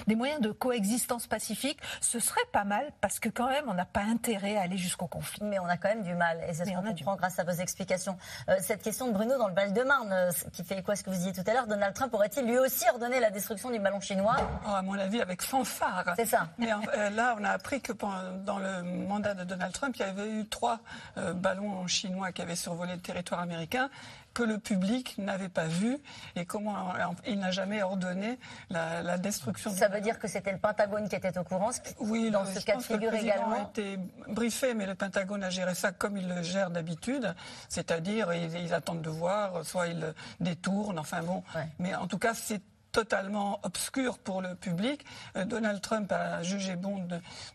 des 0.07 0.15
moyens 0.15 0.39
de 0.39 0.51
coexistence 0.51 1.25
pacifique, 1.25 1.79
ce 2.01 2.19
serait 2.19 2.39
pas 2.51 2.65
mal 2.65 2.91
parce 3.01 3.19
que 3.19 3.29
quand 3.29 3.47
même, 3.47 3.65
on 3.67 3.73
n'a 3.73 3.85
pas 3.85 4.01
intérêt 4.01 4.57
à 4.57 4.61
aller 4.61 4.77
jusqu'au 4.77 5.07
conflit. 5.07 5.39
Mais 5.43 5.57
on 5.57 5.65
a 5.65 5.77
quand 5.77 5.89
même 5.89 6.03
du 6.03 6.13
mal 6.13 6.39
et 6.47 6.53
c'est 6.53 6.65
ce 6.65 6.71
qu'on 6.71 6.83
comprend 6.83 7.15
grâce 7.15 7.39
à 7.39 7.43
vos 7.43 7.60
explications. 7.61 8.17
Euh, 8.49 8.55
cette 8.61 8.81
question 8.81 9.07
de 9.07 9.13
Bruno 9.13 9.37
dans 9.37 9.47
le 9.47 9.53
Val-de-Marne, 9.53 10.11
euh, 10.11 10.31
qui 10.51 10.63
fait 10.63 10.81
quoi 10.81 10.95
ce 10.95 11.03
que 11.03 11.09
vous 11.09 11.15
disiez 11.15 11.33
tout 11.33 11.43
à 11.45 11.53
l'heure, 11.53 11.67
Donald 11.67 11.93
Trump 11.93 12.13
aurait-il 12.13 12.45
lui 12.45 12.57
aussi 12.57 12.85
ordonné 12.89 13.19
la 13.19 13.29
destruction 13.29 13.69
du 13.69 13.79
ballon 13.79 13.99
chinois? 13.99 14.35
Oh, 14.67 14.71
À 14.71 14.81
mon 14.81 14.97
avis, 14.97 15.21
avec 15.21 15.41
fanfare. 15.41 16.13
C'est 16.15 16.25
ça. 16.25 16.47
Mais 16.57 16.71
euh, 16.71 17.09
là, 17.11 17.35
on 17.39 17.43
a 17.43 17.49
appris 17.51 17.81
que 17.81 17.93
dans 17.93 18.57
le 18.57 18.81
mandat 18.83 19.33
de 19.33 19.43
Donald 19.43 19.73
Trump, 19.73 19.95
il 19.97 20.01
y 20.01 20.03
avait 20.03 20.29
eu 20.29 20.47
trois 20.47 20.79
ballons 21.35 21.85
chinois 21.87 22.31
qui 22.31 22.41
avaient 22.41 22.55
survolé 22.55 22.93
le 22.93 23.01
territoire 23.01 23.41
américain 23.41 23.89
que 24.33 24.43
le 24.43 24.57
public 24.57 25.17
n'avait 25.17 25.49
pas 25.49 25.65
vu 25.65 25.97
et 26.35 26.45
comment 26.45 26.93
il 27.27 27.39
n'a 27.39 27.51
jamais 27.51 27.81
ordonné 27.83 28.39
la, 28.69 29.17
destruction. 29.17 29.71
Ça 29.71 29.87
veut 29.87 30.01
dire 30.01 30.17
que 30.19 30.27
c'était 30.27 30.51
le 30.51 30.57
Pentagone 30.57 31.07
qui 31.09 31.15
était 31.15 31.37
au 31.37 31.43
courant 31.43 31.71
Oui, 31.99 32.31
dans 32.31 32.45
ce 32.45 32.59
cas 32.59 32.77
de 32.77 32.81
figure 32.81 33.13
également. 33.13 33.53
a 33.53 33.61
été 33.69 33.99
briefé, 34.27 34.73
mais 34.73 34.85
le 34.85 34.95
Pentagone 34.95 35.43
a 35.43 35.49
géré 35.49 35.75
ça 35.75 35.91
comme 35.91 36.17
il 36.17 36.27
le 36.27 36.41
gère 36.41 36.69
d'habitude, 36.71 37.35
c'est-à-dire 37.69 38.33
ils, 38.33 38.73
attendent 38.73 39.01
de 39.01 39.09
voir, 39.09 39.65
soit 39.65 39.87
ils 39.87 40.13
détournent, 40.39 40.99
enfin 40.99 41.21
bon. 41.21 41.43
Mais 41.79 41.93
en 41.93 42.07
tout 42.07 42.17
cas, 42.17 42.33
c'est 42.33 42.61
totalement 42.91 43.59
obscur 43.63 44.17
pour 44.19 44.41
le 44.41 44.55
public. 44.55 45.05
Euh, 45.35 45.45
Donald 45.45 45.81
Trump 45.81 46.11
a 46.11 46.43
jugé 46.43 46.75
bon 46.75 47.07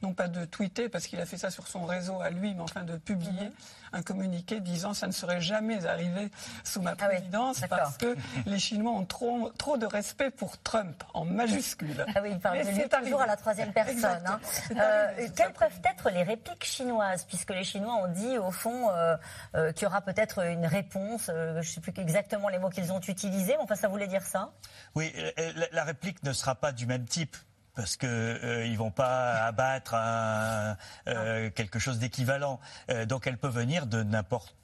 non 0.02 0.14
pas 0.14 0.28
de 0.28 0.44
tweeter 0.44 0.88
parce 0.88 1.06
qu'il 1.06 1.20
a 1.20 1.26
fait 1.26 1.36
ça 1.36 1.50
sur 1.50 1.68
son 1.68 1.84
réseau 1.84 2.20
à 2.20 2.30
lui, 2.30 2.54
mais 2.54 2.62
enfin 2.62 2.82
de 2.82 2.96
publier 2.96 3.46
mhm. 3.46 3.52
Un 3.92 4.02
communiqué 4.02 4.60
disant 4.60 4.94
ça 4.94 5.06
ne 5.06 5.12
serait 5.12 5.40
jamais 5.40 5.86
arrivé 5.86 6.30
sous 6.64 6.80
ma 6.80 6.92
ah 6.98 7.08
présidence 7.08 7.60
parce 7.68 7.96
que 7.96 8.16
les 8.46 8.58
Chinois 8.58 8.92
ont 8.92 9.04
trop, 9.04 9.50
trop 9.58 9.76
de 9.76 9.86
respect 9.86 10.30
pour 10.30 10.58
Trump 10.58 11.02
en 11.14 11.24
majuscule. 11.24 12.04
Ah 12.14 12.20
oui, 12.22 12.30
il 12.32 12.38
parle 12.38 12.64
de 12.64 12.70
lui 12.70 12.88
toujours 12.88 13.20
à 13.20 13.26
la 13.26 13.36
troisième 13.36 13.72
personne. 13.72 14.22
Hein. 14.26 14.40
Euh, 14.76 15.28
quelles 15.36 15.52
peuvent 15.52 15.80
être 15.84 16.10
les 16.10 16.22
répliques 16.22 16.64
chinoises 16.64 17.24
puisque 17.24 17.50
les 17.50 17.64
Chinois 17.64 17.94
ont 17.94 18.12
dit 18.12 18.38
au 18.38 18.50
fond 18.50 18.90
euh, 18.90 19.72
qu'il 19.72 19.84
y 19.84 19.86
aura 19.86 20.00
peut-être 20.00 20.44
une 20.44 20.66
réponse, 20.66 21.26
je 21.26 21.58
ne 21.58 21.62
sais 21.62 21.80
plus 21.80 21.92
exactement 21.96 22.48
les 22.48 22.58
mots 22.58 22.70
qu'ils 22.70 22.92
ont 22.92 23.00
utilisés, 23.00 23.54
mais 23.56 23.62
enfin 23.62 23.76
ça 23.76 23.88
voulait 23.88 24.06
dire 24.06 24.22
ça 24.22 24.52
Oui, 24.94 25.12
euh, 25.16 25.52
la 25.72 25.84
réplique 25.84 26.22
ne 26.22 26.32
sera 26.32 26.54
pas 26.54 26.72
du 26.72 26.86
même 26.86 27.04
type 27.06 27.36
parce 27.76 27.96
que 27.96 28.06
euh, 28.06 28.66
ils 28.66 28.76
vont 28.76 28.90
pas 28.90 29.44
abattre 29.44 29.94
euh, 29.94 31.50
quelque 31.50 31.78
chose 31.78 31.98
d'équivalent. 31.98 32.58
donc 33.06 33.26
elle 33.26 33.38
peut 33.38 33.48
venir 33.48 33.86
de 33.86 34.02
n'importe 34.02 34.54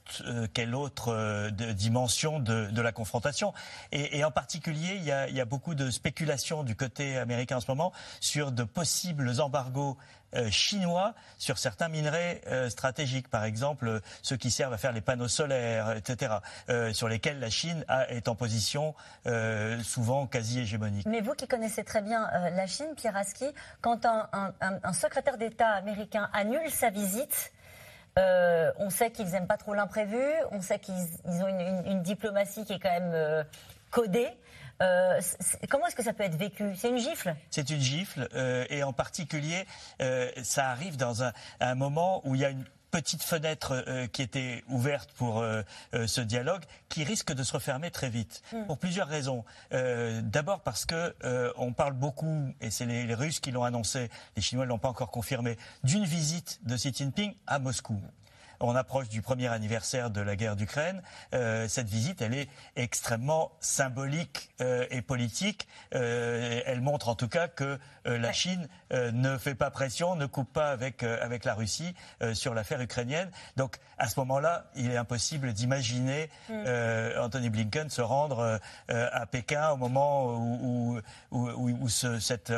quelle 0.52 0.74
autre 0.74 1.50
dimension 1.50 2.40
de, 2.40 2.80
la 2.80 2.92
confrontation. 2.92 3.52
Et, 3.92 4.24
en 4.24 4.30
particulier, 4.30 4.96
il 4.96 5.04
y, 5.04 5.10
a, 5.12 5.44
beaucoup 5.44 5.74
de 5.74 5.90
spéculations 5.90 6.62
du 6.62 6.76
côté 6.76 7.16
américain 7.18 7.56
en 7.56 7.60
ce 7.60 7.70
moment 7.70 7.92
sur 8.20 8.52
de 8.52 8.64
possibles 8.64 9.40
embargos 9.40 9.96
euh, 10.34 10.50
chinois 10.50 11.12
sur 11.36 11.58
certains 11.58 11.88
minerais 11.88 12.40
euh, 12.46 12.70
stratégiques, 12.70 13.28
par 13.28 13.44
exemple 13.44 13.86
euh, 13.86 14.00
ceux 14.22 14.38
qui 14.38 14.50
servent 14.50 14.72
à 14.72 14.78
faire 14.78 14.92
les 14.92 15.02
panneaux 15.02 15.28
solaires, 15.28 15.92
etc., 15.92 16.36
sur 16.92 17.08
lesquels 17.08 17.38
la 17.38 17.50
Chine 17.50 17.84
est 18.08 18.28
en 18.28 18.34
position 18.34 18.94
souvent 19.82 20.26
quasi 20.26 20.60
hégémonique. 20.60 21.06
Mais 21.06 21.20
vous 21.20 21.34
qui 21.34 21.46
connaissez 21.46 21.84
très 21.84 22.02
bien 22.02 22.28
la 22.50 22.66
Chine, 22.66 22.94
Pierre 22.96 23.16
Aski, 23.16 23.46
quand 23.80 24.06
un, 24.06 24.92
secrétaire 24.92 25.36
d'État 25.36 25.70
américain 25.70 26.30
annule 26.32 26.70
sa 26.70 26.90
visite, 26.90 27.52
on 28.16 28.90
sait 28.90 29.10
qu'ils 29.10 29.30
n'aiment 29.30 29.46
pas 29.46 29.56
trop 29.56 29.74
l'imprévu, 29.74 30.22
on 30.50 30.60
sait 30.60 30.78
qu'ils 30.78 30.94
ont 31.42 31.48
une, 31.86 32.02
diplomatie 32.02 32.64
qui 32.64 32.74
est 32.74 32.78
quand 32.78 32.90
même 32.90 33.44
codée. 33.90 34.28
Euh, 34.82 35.20
comment 35.68 35.86
est-ce 35.86 35.96
que 35.96 36.02
ça 36.02 36.12
peut 36.12 36.24
être 36.24 36.36
vécu? 36.36 36.74
C'est 36.76 36.88
une 36.88 36.98
gifle? 36.98 37.34
C'est 37.50 37.70
une 37.70 37.80
gifle, 37.80 38.28
euh, 38.34 38.64
et 38.68 38.82
en 38.82 38.92
particulier, 38.92 39.64
euh, 40.00 40.30
ça 40.42 40.70
arrive 40.70 40.96
dans 40.96 41.22
un, 41.22 41.32
moment 41.76 42.20
où 42.24 42.34
il 42.34 42.40
y 42.40 42.44
a 42.44 42.50
une 42.50 42.64
petite 42.92 43.22
fenêtre 43.22 43.84
qui 44.12 44.22
était 44.22 44.62
ouverte 44.68 45.10
pour 45.12 45.44
ce 45.92 46.20
dialogue, 46.20 46.62
qui 46.88 47.02
risque 47.02 47.32
de 47.32 47.42
se 47.42 47.54
refermer 47.54 47.90
très 47.90 48.10
vite, 48.10 48.42
hmm. 48.52 48.66
pour 48.66 48.78
plusieurs 48.78 49.08
raisons. 49.08 49.44
D'abord 49.70 50.60
parce 50.60 50.84
que 50.84 51.14
on 51.56 51.72
parle 51.72 51.94
beaucoup, 51.94 52.54
et 52.60 52.70
c'est 52.70 52.86
les, 52.86 53.04
les, 53.04 53.14
Russes 53.14 53.40
qui 53.40 53.50
l'ont 53.50 53.64
annoncé, 53.64 54.10
les 54.36 54.42
Chinois 54.42 54.64
ne 54.64 54.68
l'ont 54.68 54.78
pas 54.78 54.90
encore 54.90 55.10
confirmé, 55.10 55.56
d'une 55.82 56.04
visite 56.04 56.60
de 56.64 56.76
Xi 56.76 56.92
Jinping 56.92 57.34
à 57.46 57.58
Moscou 57.58 58.00
on 58.62 58.76
approche 58.76 59.08
du 59.08 59.22
premier 59.22 59.48
anniversaire 59.48 60.10
de 60.10 60.20
la 60.20 60.36
guerre 60.36 60.56
d'Ukraine. 60.56 61.02
Euh, 61.34 61.68
cette 61.68 61.88
visite, 61.88 62.22
elle 62.22 62.34
est 62.34 62.48
extrêmement 62.76 63.52
symbolique 63.60 64.50
euh, 64.60 64.86
et 64.90 65.02
politique. 65.02 65.66
Euh, 65.94 66.60
elle 66.64 66.80
montre 66.80 67.08
en 67.08 67.14
tout 67.14 67.28
cas 67.28 67.48
que 67.48 67.78
la 68.04 68.32
Chine 68.32 68.68
ne 68.90 69.38
fait 69.38 69.54
pas 69.54 69.70
pression, 69.70 70.16
ne 70.16 70.26
coupe 70.26 70.52
pas 70.52 70.70
avec, 70.70 71.04
avec 71.04 71.44
la 71.44 71.54
Russie 71.54 71.94
sur 72.32 72.52
l'affaire 72.52 72.80
ukrainienne. 72.80 73.30
Donc 73.56 73.76
à 73.96 74.08
ce 74.08 74.18
moment-là, 74.18 74.64
il 74.74 74.90
est 74.90 74.96
impossible 74.96 75.52
d'imaginer 75.52 76.28
mm. 76.48 76.64
Anthony 77.20 77.48
Blinken 77.48 77.90
se 77.90 78.02
rendre 78.02 78.58
à 78.88 79.26
Pékin 79.26 79.70
au 79.70 79.76
moment 79.76 80.34
où, 80.34 81.00
où, 81.30 81.88
ce, 81.88 82.18
cette, 82.18 82.52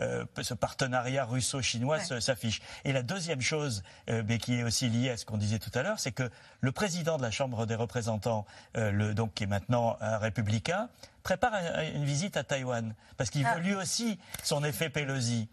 ce 0.00 0.54
partenariat 0.54 1.24
russo-chinois 1.24 2.00
s'affiche. 2.00 2.60
Et 2.84 2.92
la 2.92 3.04
deuxième 3.04 3.42
chose, 3.42 3.84
mais 4.08 4.38
qui 4.38 4.56
est 4.56 4.64
aussi 4.64 4.88
liée 4.88 5.10
à 5.10 5.16
ce 5.16 5.23
qu'on 5.24 5.36
disait 5.36 5.58
tout 5.58 5.70
à 5.74 5.82
l'heure, 5.82 5.98
c'est 5.98 6.12
que 6.12 6.30
le 6.60 6.72
président 6.72 7.16
de 7.16 7.22
la 7.22 7.30
Chambre 7.30 7.66
des 7.66 7.74
représentants, 7.74 8.46
euh, 8.76 8.90
le, 8.90 9.14
donc 9.14 9.34
qui 9.34 9.44
est 9.44 9.48
maintenant 9.48 9.96
un 10.00 10.18
républicain, 10.18 10.88
prépare 11.22 11.54
une 11.94 12.04
visite 12.04 12.36
à 12.36 12.44
Taïwan 12.44 12.94
parce 13.16 13.30
qu'il 13.30 13.44
veut 13.44 13.50
ah. 13.54 13.58
lui 13.58 13.74
aussi 13.74 14.18
son 14.42 14.62
effet 14.62 14.90
Pelosi. 14.90 15.48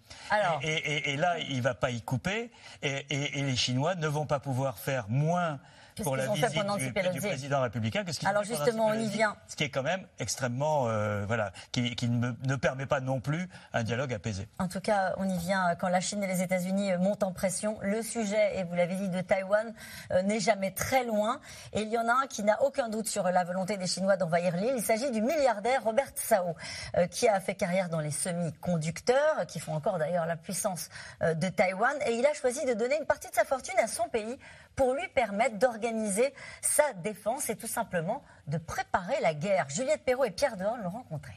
Et, 0.61 1.15
là, 1.15 1.39
il 1.39 1.61
va 1.61 1.73
pas 1.73 1.91
y 1.91 2.01
couper 2.01 2.51
et, 2.81 3.05
et 3.09 3.41
les 3.41 3.55
Chinois 3.55 3.95
ne 3.95 4.07
vont 4.07 4.25
pas 4.25 4.39
pouvoir 4.39 4.79
faire 4.79 5.07
moins 5.07 5.59
pour 6.03 6.15
la 6.15 6.27
visite 6.27 7.13
du, 7.13 7.21
président 7.21 7.61
républicain. 7.61 8.03
Qu'est-ce 8.03 8.25
Alors 8.25 8.43
justement, 8.43 8.87
on 8.87 8.93
y 8.93 9.07
vient. 9.07 9.35
Ce 9.47 9.55
qui 9.55 9.63
est 9.63 9.69
quand 9.69 9.83
même 9.83 10.05
extrêmement, 10.19 10.87
euh, 10.87 11.25
voilà, 11.25 11.51
qui, 11.71 12.09
ne, 12.09 12.55
permet 12.55 12.85
pas 12.85 12.99
non 12.99 13.19
plus 13.19 13.49
un 13.73 13.83
dialogue 13.83 14.13
apaisé. 14.13 14.47
En 14.59 14.67
tout 14.67 14.81
cas, 14.81 15.13
on 15.17 15.27
y 15.27 15.37
vient 15.37 15.75
quand 15.75 15.89
la 15.89 16.01
Chine 16.01 16.23
et 16.23 16.27
les 16.27 16.41
États-Unis 16.41 16.91
montent 16.99 17.23
en 17.23 17.31
pression. 17.31 17.77
Le 17.81 18.01
sujet, 18.01 18.59
et 18.59 18.63
vous 18.63 18.75
l'avez 18.75 18.95
dit, 18.95 19.09
de 19.09 19.21
Taïwan 19.21 19.73
euh, 20.11 20.21
n'est 20.21 20.39
jamais 20.39 20.71
très 20.71 21.03
loin. 21.03 21.39
Et 21.73 21.81
il 21.81 21.89
y 21.89 21.97
en 21.97 22.07
a 22.07 22.13
un 22.13 22.27
qui 22.27 22.43
n'a 22.43 22.61
aucun 22.63 22.89
doute 22.89 23.07
sur 23.07 23.23
la 23.23 23.43
volonté 23.43 23.77
des 23.77 23.87
Chinois 23.87 24.17
d'envahir 24.17 24.55
l'île. 24.55 24.73
Il 24.77 24.83
s'agit 24.83 25.11
du 25.11 25.21
milliardaire 25.21 25.83
Robert 25.83 26.11
Sao, 26.15 26.55
euh, 26.97 27.07
qui 27.07 27.27
a 27.27 27.39
fait 27.39 27.55
carrière 27.55 27.89
dans 27.89 27.99
les 27.99 28.11
semi-conducteurs, 28.11 29.45
qui 29.47 29.59
font 29.59 29.73
encore 29.73 29.97
d'ailleurs 29.97 30.25
la 30.25 30.37
puissance 30.37 30.89
de 31.21 31.49
Taïwan. 31.49 31.95
Et 32.05 32.13
il 32.13 32.25
a 32.25 32.33
choisi 32.33 32.65
de 32.65 32.73
donner 32.73 32.97
une 32.97 33.05
partie 33.05 33.29
de 33.29 33.35
sa 33.35 33.45
fortune 33.45 33.77
à 33.77 33.87
son 33.87 34.07
pays 34.09 34.37
pour 34.75 34.93
lui 34.93 35.07
permettre 35.13 35.57
d'organiser 35.57 36.33
sa 36.61 36.93
défense 36.93 37.49
et 37.49 37.55
tout 37.55 37.67
simplement 37.67 38.23
de 38.47 38.57
préparer 38.57 39.19
la 39.21 39.33
guerre. 39.33 39.69
Juliette 39.69 40.03
Perrault 40.03 40.25
et 40.25 40.31
Pierre 40.31 40.57
Dehorn 40.57 40.81
l'ont 40.81 40.89
rencontré. 40.89 41.33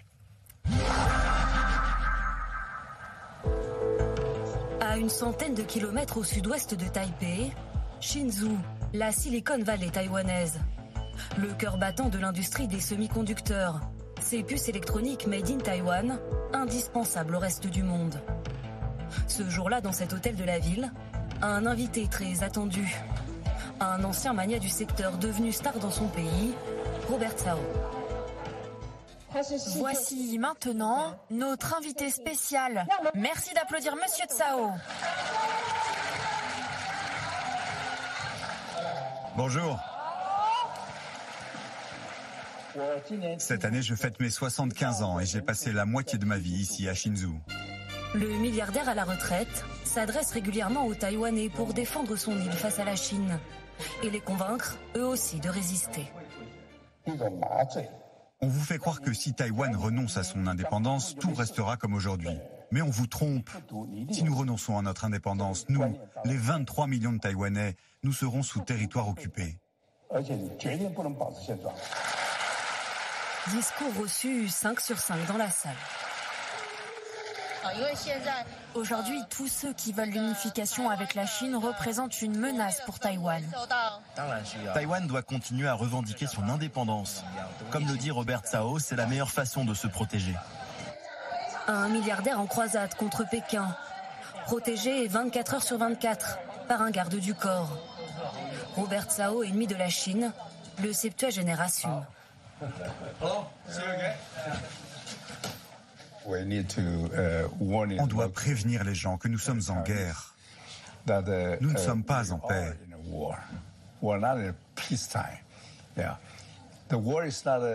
À 4.81 4.97
une 4.97 5.11
centaine 5.11 5.55
de 5.55 5.62
kilomètres 5.62 6.18
au 6.18 6.25
sud-ouest 6.25 6.75
de 6.75 6.87
Taipei, 6.87 7.53
Shinzu, 8.01 8.51
la 8.92 9.12
Silicon 9.12 9.62
Valley 9.62 9.90
taïwanaise. 9.90 10.61
Le 11.38 11.53
cœur 11.55 11.79
battant 11.79 12.09
de 12.09 12.18
l'industrie 12.18 12.68
des 12.68 12.81
semi-conducteurs. 12.81 13.81
Ces 14.20 14.42
puces 14.42 14.68
électroniques 14.68 15.27
made 15.27 15.51
in 15.51 15.59
Taïwan, 15.59 16.18
indispensables 16.53 17.35
au 17.35 17.38
reste 17.38 17.66
du 17.66 17.83
monde. 17.83 18.20
Ce 19.27 19.49
jour-là, 19.49 19.81
dans 19.81 19.92
cet 19.92 20.12
hôtel 20.12 20.37
de 20.37 20.44
la 20.44 20.59
ville, 20.59 20.92
un 21.42 21.66
invité 21.66 22.09
très 22.09 22.42
attendu, 22.42 22.94
un 23.81 24.05
ancien 24.05 24.33
mania 24.33 24.59
du 24.59 24.69
secteur 24.69 25.19
devenu 25.19 25.53
star 25.53 25.79
dans 25.79 25.91
son 25.91 26.09
pays, 26.09 26.55
Robert 27.09 27.39
Sao. 27.39 27.59
Voici 29.77 30.39
maintenant 30.39 31.17
notre 31.31 31.77
invité 31.77 32.09
spécial. 32.11 32.87
Merci 33.15 33.53
d'applaudir 33.55 33.97
Monsieur 33.97 34.27
Tsao. 34.27 34.71
Bonjour. 39.37 39.79
Cette 43.39 43.65
année, 43.65 43.83
je 43.83 43.95
fête 43.95 44.21
mes 44.21 44.31
75 44.31 45.03
ans 45.03 45.19
et 45.19 45.27
j'ai 45.27 45.41
passé 45.41 45.73
la 45.73 45.85
moitié 45.85 46.19
de 46.19 46.25
ma 46.25 46.39
vie 46.39 46.55
ici 46.55 46.89
à 46.89 46.95
Shinzu. 46.95 47.29
Le 48.15 48.29
milliardaire 48.39 48.89
à 48.89 48.95
la 48.95 49.05
retraite 49.05 49.65
s'adresse 49.85 50.31
régulièrement 50.31 50.87
aux 50.87 50.95
Taïwanais 50.95 51.49
pour 51.49 51.75
défendre 51.75 52.15
son 52.15 52.33
île 52.33 52.53
face 52.53 52.79
à 52.79 52.85
la 52.85 52.95
Chine 52.95 53.39
et 54.03 54.11
les 54.11 54.21
convaincre, 54.21 54.79
eux 54.97 55.07
aussi, 55.07 55.41
de 55.41 55.49
résister. 55.49 56.07
On 58.41 58.49
vous 58.49 58.65
fait 58.65 58.79
croire 58.79 59.01
que 59.01 59.13
si 59.13 59.33
Taïwan 59.33 59.75
renonce 59.77 60.17
à 60.17 60.23
son 60.23 60.47
indépendance, 60.47 61.17
tout 61.17 61.33
restera 61.35 61.77
comme 61.77 61.95
aujourd'hui. 61.95 62.37
Mais 62.71 62.83
on 62.83 62.91
vous 62.91 63.07
trompe. 63.07 63.51
Si 64.11 64.25
nous 64.25 64.37
renonçons 64.37 64.79
à 64.79 64.83
notre 64.83 65.05
indépendance, 65.05 65.67
nous, 65.69 65.83
les 66.25 66.37
23 66.37 66.87
millions 66.87 67.13
de 67.13 67.19
Taïwanais, 67.19 67.77
nous 68.03 68.13
serons 68.13 68.43
sous 68.43 68.61
territoire 68.61 69.09
occupé. 69.09 69.57
Discours 73.49 73.95
reçu 74.01 74.49
5 74.49 74.81
sur 74.81 74.99
5 74.99 75.27
dans 75.27 75.37
la 75.37 75.51
salle. 75.51 75.73
Aujourd'hui, 78.74 79.20
tous 79.31 79.48
ceux 79.48 79.72
qui 79.72 79.92
veulent 79.92 80.11
l'unification 80.11 80.90
avec 80.90 81.14
la 81.14 81.27
Chine 81.27 81.57
représentent 81.57 82.20
une 82.22 82.37
menace 82.37 82.81
pour 82.85 82.98
Taïwan. 82.98 83.42
Taïwan 84.74 85.07
doit 85.07 85.22
continuer 85.22 85.68
à 85.68 85.74
revendiquer 85.74 86.27
son 86.27 86.48
indépendance. 86.48 87.24
Comme 87.70 87.87
le 87.87 87.96
dit 87.96 88.11
Robert 88.11 88.40
Tsao, 88.40 88.79
c'est 88.79 88.96
la 88.96 89.07
meilleure 89.07 89.31
façon 89.31 89.64
de 89.64 89.74
se 89.74 89.87
protéger. 89.87 90.35
Un 91.66 91.88
milliardaire 91.88 92.40
en 92.40 92.46
croisade 92.46 92.94
contre 92.94 93.29
Pékin, 93.29 93.74
protégé 94.44 95.07
24 95.09 95.55
heures 95.55 95.62
sur 95.62 95.79
24 95.79 96.38
par 96.68 96.83
un 96.83 96.90
garde 96.90 97.16
du 97.16 97.35
corps. 97.35 97.79
Robert 98.77 99.05
Tsao, 99.05 99.42
ennemi 99.42 99.66
de 99.66 99.77
la 99.77 99.88
Chine, 99.88 100.33
le 100.83 100.92
septuagénération. 100.92 102.05
Uh, 102.62 103.27
On 106.27 108.07
doit 108.07 108.33
prévenir 108.33 108.85
les 108.85 108.95
gens 108.95 109.17
que 109.17 109.29
nous 109.29 109.39
sommes 109.39 109.63
en 109.69 109.83
guerre. 109.83 110.35
Nous 111.07 111.71
ne 111.71 111.79
uh, 111.79 111.79
sommes 111.79 112.05
pas 112.05 112.33
en 112.33 112.39
paix. 112.39 112.73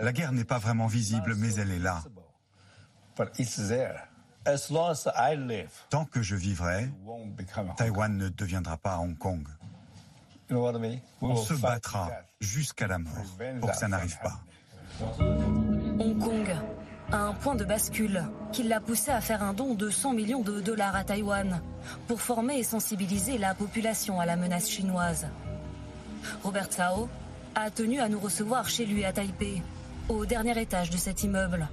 La 0.02 0.12
guerre 0.12 0.32
n'est 0.32 0.44
pas 0.44 0.58
vraiment 0.58 0.86
visible, 0.86 1.34
mais 1.36 1.54
elle 1.54 1.70
est 1.70 1.78
là. 1.78 2.02
Tant 5.90 6.04
que 6.06 6.22
je 6.22 6.36
vivrai, 6.36 6.90
Taïwan 7.76 8.16
ne 8.16 8.28
deviendra 8.28 8.76
pas 8.76 8.98
Hong 8.98 9.16
Kong. 9.16 9.46
On 11.20 11.36
se 11.36 11.54
battra 11.54 12.10
jusqu'à 12.40 12.86
la 12.88 12.98
mort 12.98 13.12
pour 13.60 13.70
que 13.70 13.76
ça 13.76 13.88
n'arrive 13.88 14.18
pas. 14.18 14.40
Hong 15.00 16.18
Kong 16.18 16.48
un 17.12 17.32
point 17.32 17.54
de 17.54 17.64
bascule 17.64 18.24
qui 18.52 18.62
l'a 18.62 18.80
poussé 18.80 19.10
à 19.10 19.20
faire 19.20 19.42
un 19.42 19.52
don 19.52 19.74
de 19.74 19.90
100 19.90 20.12
millions 20.14 20.42
de 20.42 20.60
dollars 20.60 20.94
à 20.94 21.04
Taïwan 21.04 21.60
pour 22.06 22.20
former 22.20 22.58
et 22.58 22.62
sensibiliser 22.62 23.38
la 23.38 23.54
population 23.54 24.20
à 24.20 24.26
la 24.26 24.36
menace 24.36 24.68
chinoise. 24.68 25.26
Robert 26.42 26.66
Tsao 26.66 27.08
a 27.54 27.70
tenu 27.70 28.00
à 28.00 28.08
nous 28.08 28.20
recevoir 28.20 28.68
chez 28.68 28.86
lui 28.86 29.04
à 29.04 29.12
Taipei, 29.12 29.62
au 30.08 30.24
dernier 30.26 30.60
étage 30.60 30.90
de 30.90 30.96
cet 30.96 31.22
immeuble. 31.22 31.68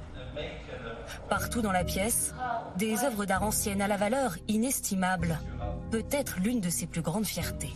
Partout 1.30 1.62
dans 1.62 1.72
la 1.72 1.84
pièce, 1.84 2.34
des 2.78 3.04
œuvres 3.04 3.26
d'art 3.26 3.44
anciennes 3.44 3.82
à 3.82 3.88
la 3.88 3.98
valeur 3.98 4.36
inestimable, 4.48 5.40
peut-être 5.92 6.40
l'une 6.40 6.62
de 6.62 6.70
ses 6.70 6.88
plus 6.88 7.02
grandes 7.02 7.26
fiertés. 7.26 7.74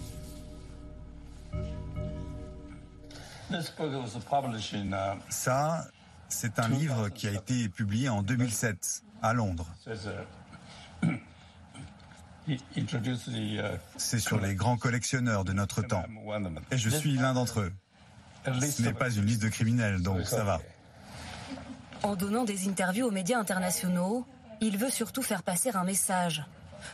Ça, 5.30 5.86
c'est 6.32 6.60
un 6.60 6.70
livre 6.70 7.10
qui 7.10 7.28
a 7.28 7.32
été 7.32 7.70
publié 7.70 8.10
en 8.10 8.24
2007 8.24 9.04
à 9.22 9.34
Londres. 9.34 9.67
C'est 13.98 14.20
sur 14.20 14.39
les 14.39 14.56
grands 14.56 14.78
collectionneurs 14.78 15.44
de 15.44 15.54
notre 15.54 15.82
temps. 15.82 16.04
Et 16.72 16.78
je 16.78 16.89
suis 16.89 17.13
l'un 17.15 17.34
d'entre 17.34 17.62
eux. 17.62 17.74
Ce 18.46 18.82
n'est 18.82 18.94
pas 18.94 19.12
une 19.12 19.26
liste 19.26 19.44
de 19.44 19.50
criminels, 19.50 20.02
donc 20.02 20.26
ça 20.26 20.44
va. 20.44 20.60
En 22.04 22.15
donnant 22.15 22.46
des 22.46 22.67
interviews 22.67 23.08
aux 23.08 23.12
médias 23.12 23.38
internationaux, 23.38 24.26
il 24.60 24.78
veut 24.78 24.89
surtout 24.89 25.22
faire 25.22 25.44
passer 25.44 25.70
un 25.76 25.84
message. 25.84 26.44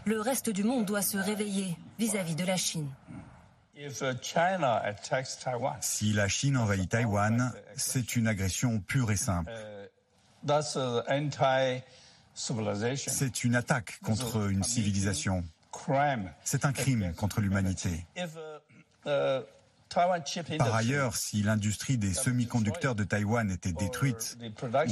Le 0.03 0.19
reste 0.19 0.49
du 0.49 0.63
monde 0.63 0.85
doit 0.85 1.01
se 1.01 1.17
réveiller 1.17 1.77
vis-à-vis 1.97 2.35
de 2.35 2.43
la 2.43 2.57
Chine. 2.57 2.89
Uh, 3.79 4.13
si 5.81 6.13
la 6.13 6.27
Chine 6.27 6.57
envahit 6.57 6.89
Taïwan, 6.89 7.53
c'est 7.75 8.15
une 8.15 8.27
agression 8.27 8.79
pure 8.79 9.11
et 9.11 9.15
simple. 9.15 9.51
Uh, 9.51 9.87
c'est 12.95 13.43
une 13.43 13.55
attaque 13.55 13.99
contre 14.03 14.49
une 14.49 14.63
civilisation. 14.63 15.43
C'est 16.43 16.65
un 16.65 16.73
crime 16.73 17.13
contre 17.13 17.41
l'humanité. 17.41 18.05
Uh, 19.97 20.57
par 20.59 20.75
ailleurs, 20.75 21.15
si 21.15 21.41
l'industrie 21.41 21.97
des 21.97 22.13
semi-conducteurs 22.13 22.93
de 22.93 23.03
Taïwan 23.03 23.49
était 23.49 23.71
détruite 23.71 24.37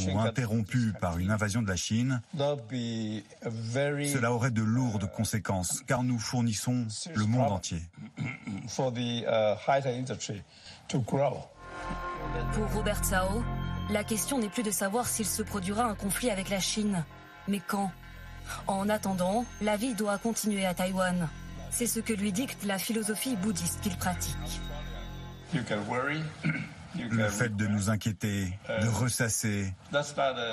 ou 0.07 0.19
interrompue 0.19 0.93
par 0.99 1.19
une 1.19 1.29
invasion 1.29 1.61
de 1.61 1.67
la 1.67 1.75
Chine, 1.75 2.21
cela 2.35 4.31
aurait 4.31 4.49
de 4.49 4.63
lourdes 4.63 5.11
conséquences, 5.11 5.83
car 5.85 6.01
nous 6.01 6.17
fournissons 6.17 6.87
le 7.13 7.25
monde 7.25 7.51
entier. 7.51 7.83
Pour 12.53 12.73
Robert 12.73 13.03
Tsao, 13.03 13.43
la 13.91 14.03
question 14.03 14.39
n'est 14.39 14.49
plus 14.49 14.63
de 14.63 14.71
savoir 14.71 15.07
s'il 15.07 15.27
se 15.27 15.43
produira 15.43 15.83
un 15.83 15.93
conflit 15.93 16.31
avec 16.31 16.49
la 16.49 16.59
Chine, 16.59 17.05
mais 17.47 17.59
quand? 17.59 17.91
En 18.65 18.89
attendant, 18.89 19.45
la 19.61 19.77
vie 19.77 19.93
doit 19.93 20.17
continuer 20.17 20.65
à 20.65 20.73
Taïwan. 20.73 21.29
C'est 21.69 21.87
ce 21.87 21.99
que 21.99 22.13
lui 22.13 22.31
dicte 22.31 22.63
la 22.63 22.79
philosophie 22.79 23.35
bouddhiste 23.35 23.81
qu'il 23.81 23.95
pratique. 23.97 24.61
Le 27.11 27.27
fait 27.27 27.55
de 27.55 27.67
nous 27.67 27.89
inquiéter, 27.89 28.57
de 28.69 28.87
ressasser, 28.87 29.73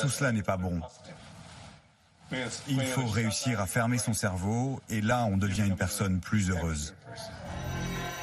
tout 0.01 0.09
cela 0.09 0.33
n'est 0.33 0.43
pas 0.43 0.57
bon. 0.57 0.81
Il 2.69 2.83
faut 2.83 3.07
réussir 3.07 3.61
à 3.61 3.67
fermer 3.67 3.99
son 3.99 4.13
cerveau 4.13 4.81
et 4.89 5.01
là 5.01 5.27
on 5.31 5.37
devient 5.37 5.67
une 5.67 5.77
personne 5.77 6.21
plus 6.21 6.51
heureuse. 6.51 6.95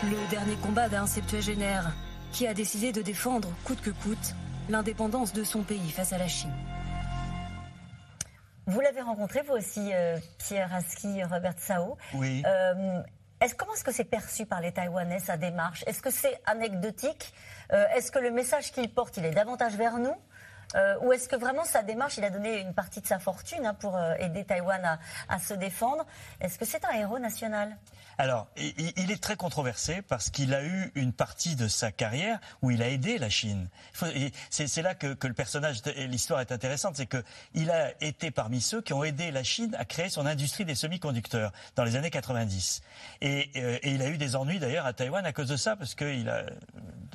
Le 0.04 0.30
dernier 0.30 0.56
combat 0.56 0.90
d'un 0.90 1.08
septuagénaire 1.08 1.94
qui 2.32 2.48
a 2.48 2.54
décidé 2.54 2.92
de 2.92 3.02
défendre 3.02 3.50
coûte 3.64 3.82
que 3.82 3.90
coûte 3.90 4.36
l'indépendance 4.70 5.34
de 5.34 5.44
son 5.44 5.64
pays 5.64 5.92
face 5.92 6.14
à 6.14 6.18
la 6.18 6.28
Chine. 6.28 6.54
Vous 8.68 8.82
l'avez 8.82 9.02
rencontré, 9.02 9.42
vous 9.42 9.56
aussi, 9.56 9.92
euh, 9.94 10.18
Pierre 10.38 10.74
Aski, 10.74 11.24
Robert 11.24 11.56
Sao. 11.58 11.98
Oui. 12.14 12.44
Euh, 12.46 13.02
comment 13.58 13.74
est-ce 13.74 13.84
que 13.84 13.92
c'est 13.92 14.04
perçu 14.04 14.46
par 14.46 14.62
les 14.62 14.72
Taïwanais, 14.72 15.20
sa 15.20 15.38
démarche? 15.38 15.84
Est-ce 15.88 16.02
que 16.02 16.12
c'est 16.12 16.40
anecdotique? 16.46 17.34
Euh, 17.72 17.86
Est-ce 17.96 18.12
que 18.12 18.20
le 18.20 18.32
message 18.32 18.72
qu'il 18.72 18.90
porte, 18.94 19.18
il 19.18 19.26
est 19.26 19.32
davantage 19.32 19.76
vers 19.76 19.98
nous? 19.98 20.16
Ou 21.02 21.12
est-ce 21.14 21.28
que 21.28 21.36
vraiment 21.36 21.66
sa 21.66 21.84
démarche, 21.84 22.18
il 22.18 22.24
a 22.24 22.30
donné 22.30 22.60
une 22.60 22.74
partie 22.74 23.02
de 23.02 23.08
sa 23.08 23.20
fortune 23.20 23.66
hein, 23.66 23.74
pour 23.74 24.00
aider 24.20 24.46
Taïwan 24.46 25.00
à 25.28 25.40
se 25.40 25.54
défendre? 25.54 26.06
Est-ce 26.42 26.58
que 26.58 26.66
c'est 26.66 26.86
un 26.86 26.92
héros 26.92 27.20
national? 27.20 27.76
Alors, 28.20 28.50
il 28.58 29.12
est 29.12 29.24
très 29.24 29.38
controversé 29.38 30.02
parce 30.02 30.30
qu'il 30.30 30.54
a 30.54 30.62
eu 30.62 30.92
une 30.96 31.14
partie 31.14 31.56
de 31.56 31.70
sa 31.70 31.90
carrière 31.90 32.38
où 32.62 32.70
il 32.70 32.84
a 32.84 32.90
aidé 32.90 33.18
la 33.18 33.30
Chine. 33.30 33.70
C'est 34.50 34.82
là 34.82 34.94
que, 34.94 35.16
le 35.26 35.34
personnage 35.34 35.82
et 35.96 36.06
l'histoire 36.06 36.42
est 36.42 36.52
intéressante, 36.52 36.98
c'est 36.98 37.08
qu'il 37.08 37.72
a 37.72 37.94
été 38.04 38.30
parmi 38.30 38.60
ceux 38.60 38.82
qui 38.82 38.92
ont 38.92 39.06
aidé 39.06 39.32
la 39.32 39.44
Chine 39.44 39.74
à 39.80 39.86
créer 39.86 40.10
son 40.10 40.26
industrie 40.26 40.66
des 40.66 40.76
semi-conducteurs 40.76 41.54
dans 41.78 41.86
les 41.86 41.96
années 41.96 42.10
90. 42.10 42.82
Euh, 43.24 43.44
et, 43.54 43.80
il 43.90 44.02
a 44.02 44.10
eu 44.10 44.18
des 44.18 44.36
ennuis 44.36 44.60
d'ailleurs 44.60 44.86
à 44.86 44.92
Taïwan 44.92 45.26
à 45.26 45.32
cause 45.32 45.48
de 45.48 45.56
ça, 45.56 45.78
parce 45.78 45.96
qu'il 45.96 46.28
a 46.28 46.44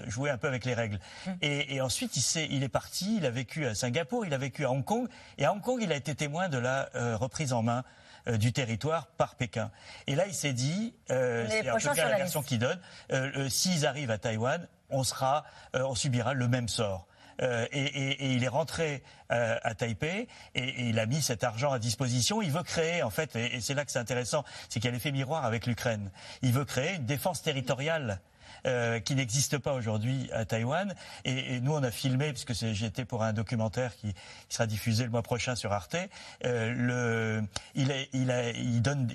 joué 0.06 0.30
un 0.30 0.38
peu 0.38 0.48
avec 0.48 0.64
les 0.64 0.72
règles. 0.72 0.98
Mmh. 1.26 1.30
Et, 1.42 1.80
ensuite, 1.82 2.16
il, 2.16 2.50
il, 2.50 2.62
est 2.62 2.68
parti, 2.70 3.18
il 3.18 3.26
a 3.26 3.30
vécu 3.30 3.43
à 3.66 3.74
Singapour, 3.74 4.26
il 4.26 4.34
a 4.34 4.38
vécu 4.38 4.64
à 4.64 4.70
Hong 4.70 4.84
Kong, 4.84 5.08
et 5.38 5.44
à 5.44 5.52
Hong 5.52 5.60
Kong, 5.60 5.80
il 5.82 5.92
a 5.92 5.96
été 5.96 6.14
témoin 6.14 6.48
de 6.48 6.58
la 6.58 6.88
euh, 6.94 7.16
reprise 7.16 7.52
en 7.52 7.62
main 7.62 7.84
euh, 8.26 8.38
du 8.38 8.54
territoire 8.54 9.06
par 9.18 9.34
Pékin. 9.34 9.70
Et 10.06 10.14
là, 10.14 10.26
il 10.26 10.32
s'est 10.32 10.54
dit, 10.54 10.94
euh, 11.10 11.46
c'est 11.50 11.70
en 11.70 11.76
tout 11.76 11.90
cas 11.90 12.08
la 12.08 12.16
version 12.16 12.42
qu'il 12.42 12.58
donne, 12.58 12.80
euh, 13.12 13.50
s'ils 13.50 13.84
arrivent 13.84 14.10
à 14.10 14.16
Taïwan, 14.16 14.66
on 14.88 15.04
sera, 15.04 15.44
on 15.74 15.94
subira 15.94 16.32
le 16.32 16.48
même 16.48 16.68
sort. 16.68 17.06
et, 17.40 18.32
il 18.34 18.42
est 18.42 18.48
rentré 18.48 19.02
à 19.28 19.74
Taipei 19.74 20.28
et, 20.54 20.88
il 20.88 20.98
a 20.98 21.06
mis 21.06 21.20
cet 21.20 21.44
argent 21.44 21.72
à 21.72 21.78
disposition. 21.78 22.40
Il 22.40 22.50
veut 22.50 22.62
créer, 22.62 23.02
en 23.02 23.10
fait, 23.10 23.36
et, 23.36 23.60
c'est 23.60 23.74
là 23.74 23.84
que 23.84 23.90
c'est 23.90 23.98
intéressant, 23.98 24.44
c'est 24.70 24.80
qu'il 24.80 24.86
y 24.86 24.88
a 24.88 24.92
l'effet 24.92 25.12
miroir 25.12 25.44
avec 25.44 25.66
l'Ukraine. 25.66 26.10
Il 26.40 26.52
veut 26.52 26.64
créer 26.64 26.94
une 26.94 27.06
défense 27.06 27.42
territoriale 27.42 28.20
euh, 28.66 28.98
qui 28.98 29.14
n'existe 29.14 29.58
pas 29.58 29.74
aujourd'hui 29.74 30.30
à 30.32 30.46
Taïwan. 30.46 30.94
Et, 31.26 31.60
nous, 31.60 31.74
on 31.74 31.82
a 31.82 31.90
filmé, 31.90 32.32
puisque 32.32 32.54
j'étais 32.54 33.04
pour 33.04 33.22
un 33.22 33.34
documentaire 33.34 33.94
qui, 33.96 34.14
sera 34.48 34.66
diffusé 34.66 35.04
le 35.04 35.10
mois 35.10 35.22
prochain 35.22 35.54
sur 35.54 35.72
Arte. 35.72 35.96
Euh, 36.44 37.42
il, 37.74 38.82
donne, 38.82 39.08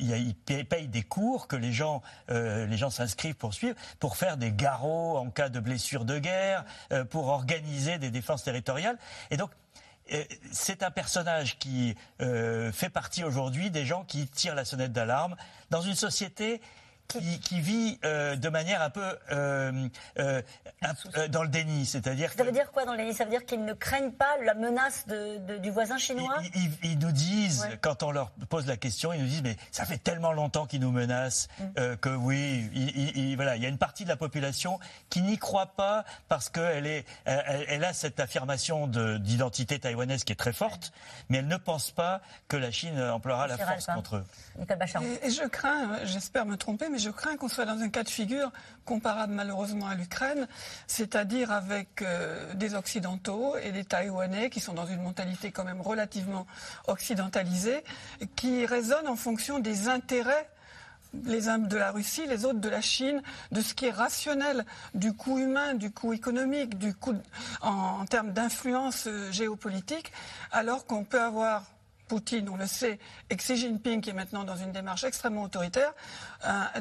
paye 0.69 0.87
des 0.87 1.01
cours 1.01 1.47
que 1.47 1.55
les 1.55 1.73
gens, 1.73 2.03
euh, 2.29 2.67
les 2.67 2.77
gens 2.77 2.91
s'inscrivent 2.91 3.35
pour 3.35 3.55
suivre, 3.55 3.75
pour 3.99 4.17
faire 4.17 4.37
des 4.37 4.51
garrots 4.51 5.17
en 5.17 5.31
cas 5.31 5.49
de 5.49 5.59
blessure 5.59 6.05
de 6.05 6.19
guerre, 6.19 6.63
pour 7.09 7.29
organiser 7.29 7.97
des 7.97 8.11
défenses 8.11 8.43
territoriales. 8.43 8.99
Et 9.31 9.37
donc, 9.37 9.49
c'est 10.51 10.83
un 10.83 10.91
personnage 10.91 11.57
qui 11.57 11.95
fait 12.19 12.89
partie 12.91 13.23
aujourd'hui 13.23 13.71
des 13.71 13.85
gens 13.85 14.03
qui 14.03 14.27
tirent 14.27 14.55
la 14.55 14.65
sonnette 14.65 14.91
d'alarme 14.91 15.35
dans 15.71 15.81
une 15.81 15.95
société 15.95 16.61
qui, 17.17 17.59
vit 17.59 17.99
euh, 18.05 18.35
de 18.35 18.49
manière 18.49 18.81
un 18.83 18.91
peu 18.91 19.17
euh, 19.31 19.89
euh, 20.19 20.41
dans 21.29 21.41
le 21.41 21.49
déni, 21.49 21.85
c'est-à-dire. 21.85 22.31
Ça 22.37 22.43
veut 22.43 22.51
dire 22.51 22.71
quoi 22.71 22.85
dans 22.85 22.91
le 22.91 22.99
déni? 22.99 23.13
Ça 23.13 23.23
veut 23.23 23.31
dire 23.31 23.45
qu'ils 23.45 23.65
ne 23.65 23.73
craignent 23.73 24.11
pas 24.11 24.37
la 24.43 24.53
menace 24.53 25.05
du 25.07 25.71
voisin 25.71 25.97
chinois? 25.97 26.37
Ils, 26.83 26.99
nous 26.99 27.11
disent, 27.11 27.67
quand 27.81 28.03
on 28.03 28.11
leur 28.11 28.29
pose 28.49 28.67
la 28.67 28.77
question, 28.77 29.11
ils 29.11 29.21
nous 29.21 29.27
disent 29.27 29.41
mais 29.41 29.57
ça 29.71 29.85
fait 29.85 29.97
tellement 29.97 30.33
longtemps 30.33 30.67
qu'ils 30.67 30.81
nous 30.81 30.91
menacent 30.91 31.47
mm. 31.59 31.95
que 31.97 32.09
oui, 32.09 32.69
il, 33.15 33.35
voilà, 33.35 33.55
il 33.55 33.63
y 33.63 33.65
a 33.65 33.69
une 33.69 33.77
partie 33.77 34.03
de 34.03 34.09
la 34.09 34.15
population 34.15 34.79
qui 35.09 35.21
n'y 35.21 35.37
croit 35.37 35.73
pas 35.75 36.05
parce 36.27 36.49
qu'elle 36.49 36.85
est, 36.85 37.05
elle, 37.25 37.83
a 37.83 37.93
cette 37.93 38.19
affirmation 38.19 38.87
d'identité 38.87 39.79
taïwanaise 39.79 40.23
qui 40.23 40.33
est 40.33 40.37
très 40.37 40.53
forte, 40.53 40.93
mais 41.29 41.39
elle 41.39 41.47
ne 41.47 41.57
pense 41.57 41.91
pas 41.91 42.21
que 42.47 42.57
la 42.57 42.71
Chine 42.71 42.99
emploiera 42.99 43.47
la 43.47 43.57
force 43.57 43.87
contre 43.87 44.17
eux. 44.17 44.23
Et, 44.59 45.27
et 45.27 45.29
je 45.31 45.47
crains, 45.47 46.05
j'espère 46.05 46.45
me 46.45 46.57
tromper, 46.57 46.89
mais 46.89 46.98
je 46.99 47.09
crains 47.09 47.37
qu'on 47.37 47.47
soit 47.47 47.65
dans 47.65 47.79
un 47.79 47.89
cas 47.89 48.03
de 48.03 48.09
figure 48.09 48.51
comparable 48.85 49.33
malheureusement 49.33 49.87
à 49.87 49.95
l'Ukraine, 49.95 50.47
c'est-à-dire 50.87 51.51
avec 51.51 52.01
euh, 52.01 52.53
des 52.53 52.75
Occidentaux 52.75 53.55
et 53.57 53.71
des 53.71 53.83
Taïwanais 53.83 54.49
qui 54.49 54.59
sont 54.59 54.73
dans 54.73 54.85
une 54.85 55.01
mentalité 55.01 55.51
quand 55.51 55.63
même 55.63 55.81
relativement 55.81 56.45
occidentalisée, 56.87 57.83
qui 58.35 58.65
raisonnent 58.65 59.07
en 59.07 59.15
fonction 59.15 59.59
des 59.59 59.87
intérêts 59.87 60.49
les 61.25 61.49
uns 61.49 61.57
de 61.57 61.77
la 61.77 61.91
Russie, 61.91 62.27
les 62.27 62.45
autres 62.45 62.59
de 62.59 62.69
la 62.69 62.81
Chine, 62.81 63.21
de 63.51 63.61
ce 63.61 63.73
qui 63.73 63.85
est 63.85 63.91
rationnel, 63.91 64.65
du 64.93 65.13
coût 65.13 65.39
humain, 65.39 65.73
du 65.73 65.91
coût 65.91 66.13
économique, 66.13 66.77
du 66.77 66.93
coût 66.93 67.15
en 67.61 68.05
termes 68.05 68.31
d'influence 68.31 69.07
euh, 69.07 69.31
géopolitique, 69.31 70.11
alors 70.51 70.85
qu'on 70.85 71.03
peut 71.03 71.21
avoir 71.21 71.63
Poutine, 72.09 72.49
on 72.49 72.57
le 72.57 72.65
sait, 72.65 72.99
et 73.29 73.37
Xi 73.37 73.55
Jinping, 73.55 74.01
qui 74.01 74.09
est 74.09 74.13
maintenant 74.13 74.43
dans 74.43 74.55
une 74.55 74.71
démarche 74.71 75.03
extrêmement 75.03 75.43
autoritaire, 75.43 75.93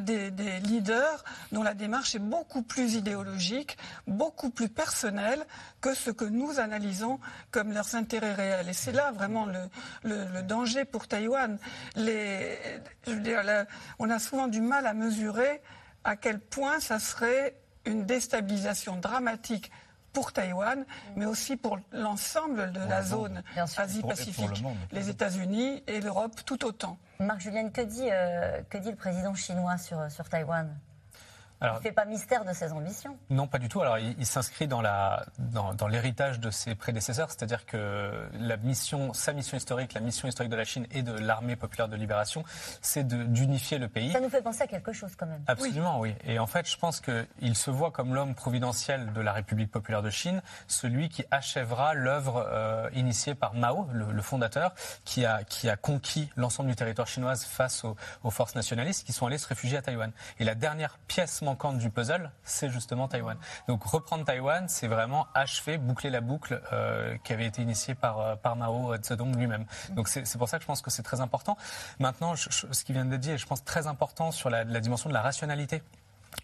des, 0.00 0.30
leaders 0.60 1.22
dont 1.52 1.62
la 1.62 1.74
démarche 1.74 2.14
est 2.14 2.18
beaucoup 2.20 2.62
plus 2.62 2.94
idéologique, 2.94 3.76
beaucoup 4.06 4.48
plus 4.48 4.70
personnelle 4.70 5.44
que 5.82 5.94
ce 5.94 6.10
que 6.10 6.24
nous 6.24 6.58
analysons 6.58 7.20
comme 7.50 7.72
leurs 7.72 7.94
intérêts 7.94 8.32
réels. 8.32 8.68
Et 8.70 8.72
c'est 8.72 8.92
là 8.92 9.12
vraiment 9.12 9.46
le, 10.02 10.42
danger 10.42 10.86
pour 10.86 11.06
Taïwan. 11.06 11.58
on 13.98 14.10
a 14.10 14.18
souvent 14.18 14.48
du 14.48 14.62
mal 14.62 14.86
à 14.86 14.94
mesurer 14.94 15.60
à 16.04 16.16
quel 16.16 16.40
point 16.40 16.80
ça 16.80 16.98
serait 16.98 17.54
une 17.84 18.06
déstabilisation 18.06 18.96
dramatique 18.96 19.70
pour 20.18 20.32
Taïwan, 20.32 20.84
mais 21.14 21.26
aussi 21.26 21.56
pour 21.56 21.78
l'ensemble 21.92 22.72
de 22.72 22.80
la 22.80 23.04
zone 23.04 23.40
Asie-Pacifique, 23.76 24.64
les 24.90 25.10
États-Unis 25.10 25.84
et 25.86 26.00
l'Europe 26.00 26.40
tout 26.44 26.64
autant. 26.64 26.98
Marc 27.20 27.38
Julien, 27.38 27.68
que 27.70 27.82
dit, 27.82 28.08
euh, 28.10 28.60
que 28.68 28.78
dit 28.78 28.90
le 28.90 28.96
président 28.96 29.32
chinois 29.36 29.78
sur, 29.78 30.10
sur 30.10 30.28
Taïwan? 30.28 30.76
Il 31.60 31.72
ne 31.72 31.80
fait 31.80 31.92
pas 31.92 32.04
mystère 32.04 32.44
de 32.44 32.52
ses 32.52 32.72
ambitions. 32.72 33.16
Non, 33.30 33.48
pas 33.48 33.58
du 33.58 33.68
tout. 33.68 33.80
Alors, 33.80 33.98
il, 33.98 34.26
s'inscrit 34.26 34.68
dans, 34.68 34.80
la, 34.80 35.24
dans, 35.38 35.88
l'héritage 35.88 36.38
de 36.38 36.50
ses 36.50 36.74
prédécesseurs, 36.74 37.30
c'est-à-dire 37.30 37.66
que 37.66 38.28
la 38.38 38.56
mission, 38.56 39.12
sa 39.12 39.32
mission 39.32 39.56
historique, 39.56 39.94
la 39.94 40.00
mission 40.00 40.28
historique 40.28 40.50
de 40.50 40.56
la 40.56 40.64
Chine 40.64 40.86
et 40.92 41.02
de 41.02 41.12
l'armée 41.12 41.56
populaire 41.56 41.88
de 41.88 41.96
libération, 41.96 42.44
c'est 42.80 43.06
d'unifier 43.06 43.78
le 43.78 43.88
pays. 43.88 44.12
Ça 44.12 44.20
nous 44.20 44.28
fait 44.28 44.42
penser 44.42 44.62
à 44.62 44.66
quelque 44.66 44.92
chose 44.92 45.16
quand 45.16 45.26
même. 45.26 45.42
Absolument, 45.46 45.98
oui. 45.98 46.14
Et 46.24 46.38
en 46.38 46.46
fait, 46.46 46.68
je 46.70 46.76
pense 46.76 47.00
qu'il 47.00 47.56
se 47.56 47.70
voit 47.70 47.90
comme 47.90 48.14
l'homme 48.14 48.34
providentiel 48.34 49.12
de 49.12 49.20
la 49.20 49.32
République 49.32 49.70
populaire 49.70 50.02
de 50.02 50.10
Chine, 50.10 50.42
celui 50.68 51.08
qui 51.08 51.24
achèvera 51.30 51.94
l'œuvre 51.94 52.46
euh, 52.48 52.88
initiée 52.94 53.34
par 53.34 53.54
Mao, 53.54 53.88
le, 53.92 54.22
fondateur, 54.22 54.74
qui 55.04 55.24
a, 55.24 55.42
qui 55.44 55.68
a 55.68 55.76
conquis 55.76 56.30
l'ensemble 56.36 56.68
du 56.68 56.76
territoire 56.76 57.08
chinois 57.08 57.34
face 57.36 57.84
aux, 57.84 57.96
aux 58.22 58.30
forces 58.30 58.54
nationalistes 58.54 59.04
qui 59.04 59.12
sont 59.12 59.26
allées 59.26 59.38
se 59.38 59.48
réfugier 59.48 59.78
à 59.78 59.82
Taïwan. 59.82 60.12
Et 60.38 60.44
la 60.44 60.54
dernière 60.54 60.98
pièce 61.08 61.42
manquante 61.48 61.78
du 61.78 61.90
puzzle, 61.90 62.30
c'est 62.44 62.68
justement 62.68 63.08
Taïwan. 63.08 63.36
Donc 63.68 63.82
reprendre 63.84 64.24
Taïwan, 64.24 64.68
c'est 64.68 64.86
vraiment 64.86 65.26
achever, 65.34 65.78
boucler 65.78 66.10
la 66.10 66.20
boucle 66.20 66.60
euh, 66.72 67.16
qui 67.24 67.32
avait 67.32 67.46
été 67.46 67.62
initiée 67.62 67.94
par, 67.94 68.20
euh, 68.20 68.36
par 68.36 68.54
Mao 68.56 68.94
Zedong 69.02 69.34
lui-même. 69.34 69.64
Donc 69.90 70.08
c'est 70.08 70.38
pour 70.38 70.48
ça 70.48 70.58
que 70.58 70.62
je 70.62 70.66
pense 70.66 70.82
que 70.82 70.90
c'est 70.90 71.02
très 71.02 71.20
important. 71.20 71.56
Maintenant, 71.98 72.34
ce 72.36 72.84
qui 72.84 72.92
vient 72.92 73.06
de 73.06 73.16
dire, 73.16 73.38
je 73.38 73.46
pense 73.46 73.64
très 73.64 73.86
important 73.86 74.30
sur 74.30 74.50
la, 74.50 74.64
dimension 74.64 75.08
de 75.08 75.14
la 75.14 75.22
rationalité 75.22 75.82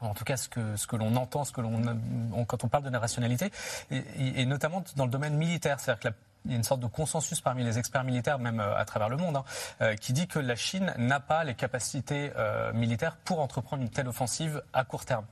en 0.01 0.15
tout 0.15 0.25
cas 0.25 0.37
ce 0.37 0.49
que, 0.49 0.77
ce 0.77 0.87
que 0.87 0.97
l'on 0.97 1.15
entend, 1.15 1.45
ce 1.45 1.53
que 1.53 1.61
l'on 1.61 2.45
quand 2.47 2.65
on 2.65 2.69
parle 2.69 2.85
de 2.85 2.91
la 2.91 2.99
rationalité, 2.99 3.53
et, 3.91 4.03
et, 4.41 4.47
notamment 4.47 4.83
dans 4.97 5.05
le 5.05 5.11
domaine 5.11 5.37
militaire, 5.37 5.79
c'est-à-dire 5.79 6.01
que 6.01 6.09
la 6.09 6.15
il 6.45 6.51
y 6.51 6.55
a 6.55 6.57
une 6.57 6.65
sorte 6.65 6.81
de 6.81 6.87
consensus 6.87 7.41
parmi 7.41 7.65
les 7.65 7.79
experts 7.79 8.05
militaires, 8.05 8.39
même 8.39 8.61
euh, 8.61 8.77
à 8.77 8.85
travers 8.85 9.09
le 9.09 9.17
monde, 9.17 9.37
hein, 9.37 9.45
euh, 9.81 9.97
qui 9.97 10.13
dit 10.13 10.27
que 10.27 10.39
la 10.39 10.57
Chine 10.57 10.93
n'a 10.99 11.21
pas 11.21 11.43
les 11.45 11.55
capacités 11.55 12.33
euh, 12.37 12.73
militaires 12.75 13.17
pour 13.17 13.41
entreprendre 13.41 13.83
une 13.83 13.89
telle 13.89 14.09
offensive 14.09 14.63
à 14.73 14.85
court 14.85 15.05
terme. 15.05 15.25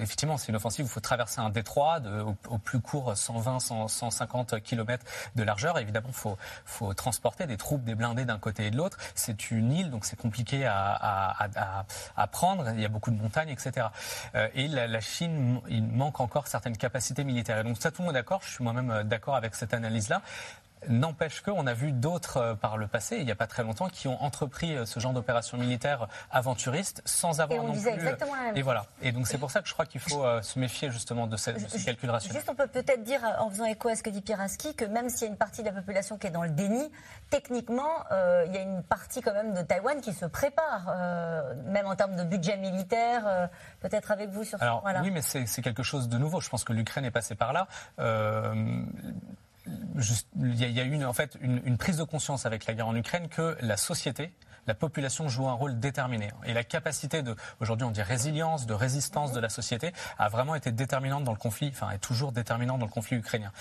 effectivement, 0.00 0.36
c'est 0.36 0.48
une 0.48 0.56
offensive 0.56 0.84
où 0.84 0.88
il 0.88 0.90
faut 0.90 1.00
traverser 1.00 1.40
un 1.40 1.50
détroit 1.50 2.00
au, 2.48 2.58
plus 2.58 2.80
court 2.80 3.16
120, 3.16 3.88
150 3.88 4.60
km 4.62 5.04
de 5.36 5.42
largeur. 5.42 5.78
Évidemment, 5.78 6.08
il 6.08 6.36
faut, 6.64 6.94
transporter 6.94 7.46
des 7.46 7.56
troupes, 7.56 7.84
des 7.84 7.94
blindés 7.94 8.24
d'un 8.24 8.38
côté 8.38 8.66
et 8.66 8.70
de 8.70 8.76
l'autre. 8.76 8.98
C'est 9.14 9.50
une 9.50 9.72
île, 9.72 9.90
donc 9.90 10.04
c'est 10.04 10.16
compliqué 10.16 10.66
à, 10.66 11.86
prendre. 12.30 12.70
Il 12.70 12.80
y 12.80 12.84
a 12.84 12.88
beaucoup 12.88 13.10
de 13.10 13.20
montagnes, 13.20 13.50
etc. 13.50 13.88
et 14.54 14.68
la, 14.68 14.86
la, 14.86 15.00
Chine, 15.00 15.60
il 15.68 15.84
manque 15.84 16.20
encore 16.20 16.46
certaines 16.46 16.76
capacités 16.76 17.24
militaires. 17.24 17.58
Et 17.58 17.64
donc 17.64 17.76
ça, 17.80 17.90
tout 17.90 18.02
le 18.02 18.06
monde 18.06 18.16
est 18.16 18.20
d'accord. 18.20 18.40
Je 18.44 18.50
suis 18.50 18.64
moi-même 18.64 19.02
d'accord 19.04 19.36
avec 19.36 19.54
cette 19.54 19.74
analyse-là. 19.74 20.13
N'empêche 20.86 21.40
qu'on 21.40 21.66
a 21.66 21.72
vu 21.72 21.92
d'autres 21.92 22.58
par 22.60 22.76
le 22.76 22.86
passé, 22.86 23.16
il 23.16 23.24
n'y 23.24 23.32
a 23.32 23.34
pas 23.34 23.46
très 23.46 23.62
longtemps, 23.62 23.88
qui 23.88 24.06
ont 24.06 24.22
entrepris 24.22 24.76
ce 24.84 25.00
genre 25.00 25.14
d'opération 25.14 25.56
militaire 25.56 26.08
aventuriste 26.30 27.00
sans 27.06 27.40
avoir 27.40 27.62
et 27.62 27.66
non 27.66 27.72
plus. 27.72 27.88
Exactement 27.88 28.34
la 28.34 28.42
même 28.42 28.56
et 28.58 28.60
voilà. 28.60 28.84
Et 29.00 29.10
donc 29.10 29.26
c'est 29.26 29.38
pour 29.38 29.50
ça 29.50 29.62
que 29.62 29.68
je 29.68 29.72
crois 29.72 29.86
qu'il 29.86 30.02
faut 30.02 30.26
se 30.42 30.58
méfier 30.58 30.90
justement 30.90 31.26
de, 31.26 31.38
cette, 31.38 31.62
de 31.72 31.78
ce 31.78 31.82
calcul 31.82 32.10
rationnel. 32.10 32.36
Juste, 32.36 32.50
on 32.50 32.54
peut 32.54 32.66
peut-être 32.66 33.02
dire, 33.02 33.22
en 33.38 33.48
faisant 33.48 33.64
écho 33.64 33.88
à 33.88 33.96
ce 33.96 34.02
que 34.02 34.10
dit 34.10 34.20
Pieraski, 34.20 34.74
que 34.74 34.84
même 34.84 35.08
s'il 35.08 35.22
y 35.22 35.24
a 35.24 35.30
une 35.30 35.38
partie 35.38 35.62
de 35.62 35.68
la 35.68 35.72
population 35.72 36.18
qui 36.18 36.26
est 36.26 36.30
dans 36.30 36.42
le 36.42 36.50
déni, 36.50 36.92
techniquement, 37.30 38.04
il 38.44 38.52
y 38.52 38.58
a 38.58 38.60
une 38.60 38.82
partie 38.82 39.22
quand 39.22 39.32
même 39.32 39.54
de 39.54 39.62
Taïwan 39.62 40.02
qui 40.02 40.12
se 40.12 40.26
prépare, 40.26 40.92
même 41.64 41.86
en 41.86 41.96
termes 41.96 42.16
de 42.16 42.24
budget 42.24 42.58
militaire, 42.58 43.48
peut-être 43.80 44.10
avec 44.10 44.28
vous 44.28 44.44
sur 44.44 44.58
ce 44.58 44.80
point-là. 44.82 45.00
Oui, 45.02 45.10
mais 45.10 45.22
c'est 45.22 45.62
quelque 45.62 45.82
chose 45.82 46.10
de 46.10 46.18
nouveau. 46.18 46.42
Je 46.42 46.50
pense 46.50 46.62
que 46.62 46.74
l'Ukraine 46.74 47.06
est 47.06 47.10
passée 47.10 47.36
par 47.36 47.54
là. 47.54 47.68
Il 49.66 50.54
y, 50.54 50.80
a 50.80 50.84
eu 50.84 51.04
en 51.04 51.12
fait 51.12 51.38
une, 51.40 51.78
prise 51.78 51.96
de 51.96 52.04
conscience 52.04 52.44
avec 52.46 52.66
la 52.66 52.74
guerre 52.74 52.88
en 52.88 52.94
Ukraine 52.94 53.28
que 53.28 53.56
la 53.60 53.76
société 53.76 54.32
la 54.66 54.74
population 54.74 55.28
joue 55.28 55.48
un 55.48 55.52
rôle 55.52 55.78
déterminé. 55.78 56.30
Et 56.46 56.54
la 56.54 56.64
capacité 56.64 57.22
de, 57.22 57.36
aujourd'hui 57.60 57.86
on 57.86 57.90
dit 57.90 58.02
résilience, 58.02 58.66
de 58.66 58.74
résistance 58.74 59.32
de 59.32 59.40
la 59.40 59.48
société, 59.48 59.92
a 60.18 60.28
vraiment 60.28 60.54
été 60.54 60.72
déterminante 60.72 61.24
dans 61.24 61.32
le 61.32 61.38
conflit, 61.38 61.68
enfin 61.68 61.90
est 61.90 61.98
toujours 61.98 62.32
déterminante 62.32 62.78
dans 62.78 62.86
le 62.86 62.90
conflit 62.90 63.16
ukrainien. 63.18 63.52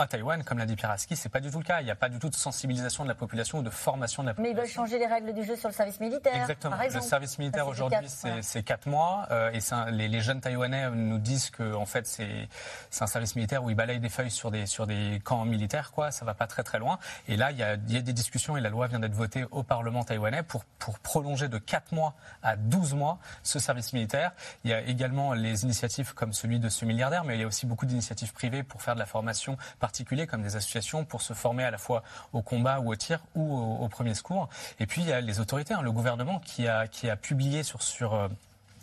À 0.00 0.06
Taïwan, 0.06 0.42
comme 0.44 0.58
l'a 0.58 0.66
dit 0.66 0.76
Pieraski, 0.76 1.16
c'est 1.16 1.28
pas 1.28 1.40
du 1.40 1.50
tout 1.50 1.58
le 1.58 1.64
cas. 1.64 1.80
Il 1.80 1.84
n'y 1.84 1.90
a 1.90 1.96
pas 1.96 2.08
du 2.08 2.18
tout 2.18 2.28
de 2.28 2.34
sensibilisation 2.34 3.04
de 3.04 3.08
la 3.08 3.14
population 3.14 3.58
ou 3.58 3.62
de 3.62 3.70
formation 3.70 4.22
de 4.22 4.28
la 4.28 4.34
population. 4.34 4.54
Mais 4.54 4.62
ils 4.62 4.66
veulent 4.66 4.74
changer 4.74 4.98
les 4.98 5.06
règles 5.06 5.32
du 5.32 5.44
jeu 5.44 5.56
sur 5.56 5.68
le 5.68 5.74
service 5.74 6.00
militaire. 6.00 6.34
Exactement. 6.34 6.76
le 6.76 7.00
service 7.00 7.38
militaire 7.38 7.66
aujourd'hui, 7.68 8.08
c'est 8.40 8.62
4 8.62 8.86
mois. 8.86 9.26
Euh, 9.30 9.50
et 9.50 9.60
les, 9.92 10.08
les, 10.08 10.20
jeunes 10.20 10.40
Taïwanais 10.40 10.90
nous 10.90 11.18
disent 11.18 11.50
que 11.50 11.74
en 11.74 11.86
fait, 11.86 12.06
c'est 12.06 12.48
un 13.00 13.06
service 13.06 13.36
militaire 13.36 13.64
où 13.64 13.70
ils 13.70 13.76
balayent 13.76 14.00
des 14.00 14.08
feuilles 14.08 14.30
sur 14.30 14.50
des, 14.50 14.66
sur 14.66 14.86
des 14.86 15.20
camps 15.24 15.44
militaires. 15.44 15.92
Quoi. 15.92 16.10
Ça 16.10 16.24
va 16.24 16.34
pas 16.34 16.46
très 16.46 16.62
très 16.62 16.78
loin. 16.78 16.98
Et 17.28 17.36
là, 17.36 17.50
il 17.50 17.58
y 17.58 17.62
a, 17.62 17.76
y 17.88 17.96
a 17.96 18.02
des 18.02 18.12
discussions 18.12 18.56
et 18.56 18.60
la 18.60 18.70
loi 18.70 18.86
vient 18.86 19.00
d'être 19.00 19.14
votée 19.14 19.44
au 19.50 19.62
Parlement 19.62 20.04
taïwanais 20.04 20.42
pour, 20.42 20.64
pour 20.78 20.98
prolonger 20.98 21.48
de 21.48 21.58
4 21.58 21.92
mois 21.92 22.14
à 22.42 22.56
12 22.56 22.94
mois 22.94 23.18
ce 23.42 23.58
service 23.58 23.92
militaire. 23.92 24.32
Il 24.64 24.70
y 24.70 24.74
a 24.74 24.80
également 24.80 25.32
les 25.32 25.64
initiatives 25.64 26.14
comme 26.14 26.32
celui 26.32 26.58
de 26.58 26.68
ce 26.68 26.84
milliardaire, 26.84 27.24
mais 27.24 27.36
il 27.36 27.40
y 27.40 27.44
a 27.44 27.46
aussi 27.46 27.66
beaucoup 27.66 27.86
d'initiatives 27.86 28.32
privées 28.32 28.62
pour 28.62 28.82
faire 28.82 28.94
de 28.94 29.00
la 29.00 29.06
formation 29.06 29.56
particuliers 29.86 30.26
comme 30.26 30.42
des 30.42 30.56
associations 30.56 31.04
pour 31.04 31.22
se 31.22 31.32
former 31.32 31.62
à 31.62 31.70
la 31.70 31.78
fois 31.78 32.02
au 32.32 32.42
combat 32.42 32.80
ou 32.80 32.90
au 32.90 32.96
tir 32.96 33.20
ou 33.36 33.56
au, 33.84 33.88
premier 33.88 34.14
secours. 34.14 34.48
Et 34.80 34.86
puis 34.86 35.02
il 35.02 35.08
y 35.08 35.12
a 35.12 35.20
les 35.20 35.38
autorités, 35.38 35.74
hein, 35.74 35.82
le 35.82 35.92
gouvernement 35.92 36.40
qui 36.40 36.66
a, 36.66 36.88
qui 36.88 37.08
a 37.08 37.14
publié 37.14 37.62
sur, 37.62 37.82
sur 37.82 38.14
euh, 38.14 38.26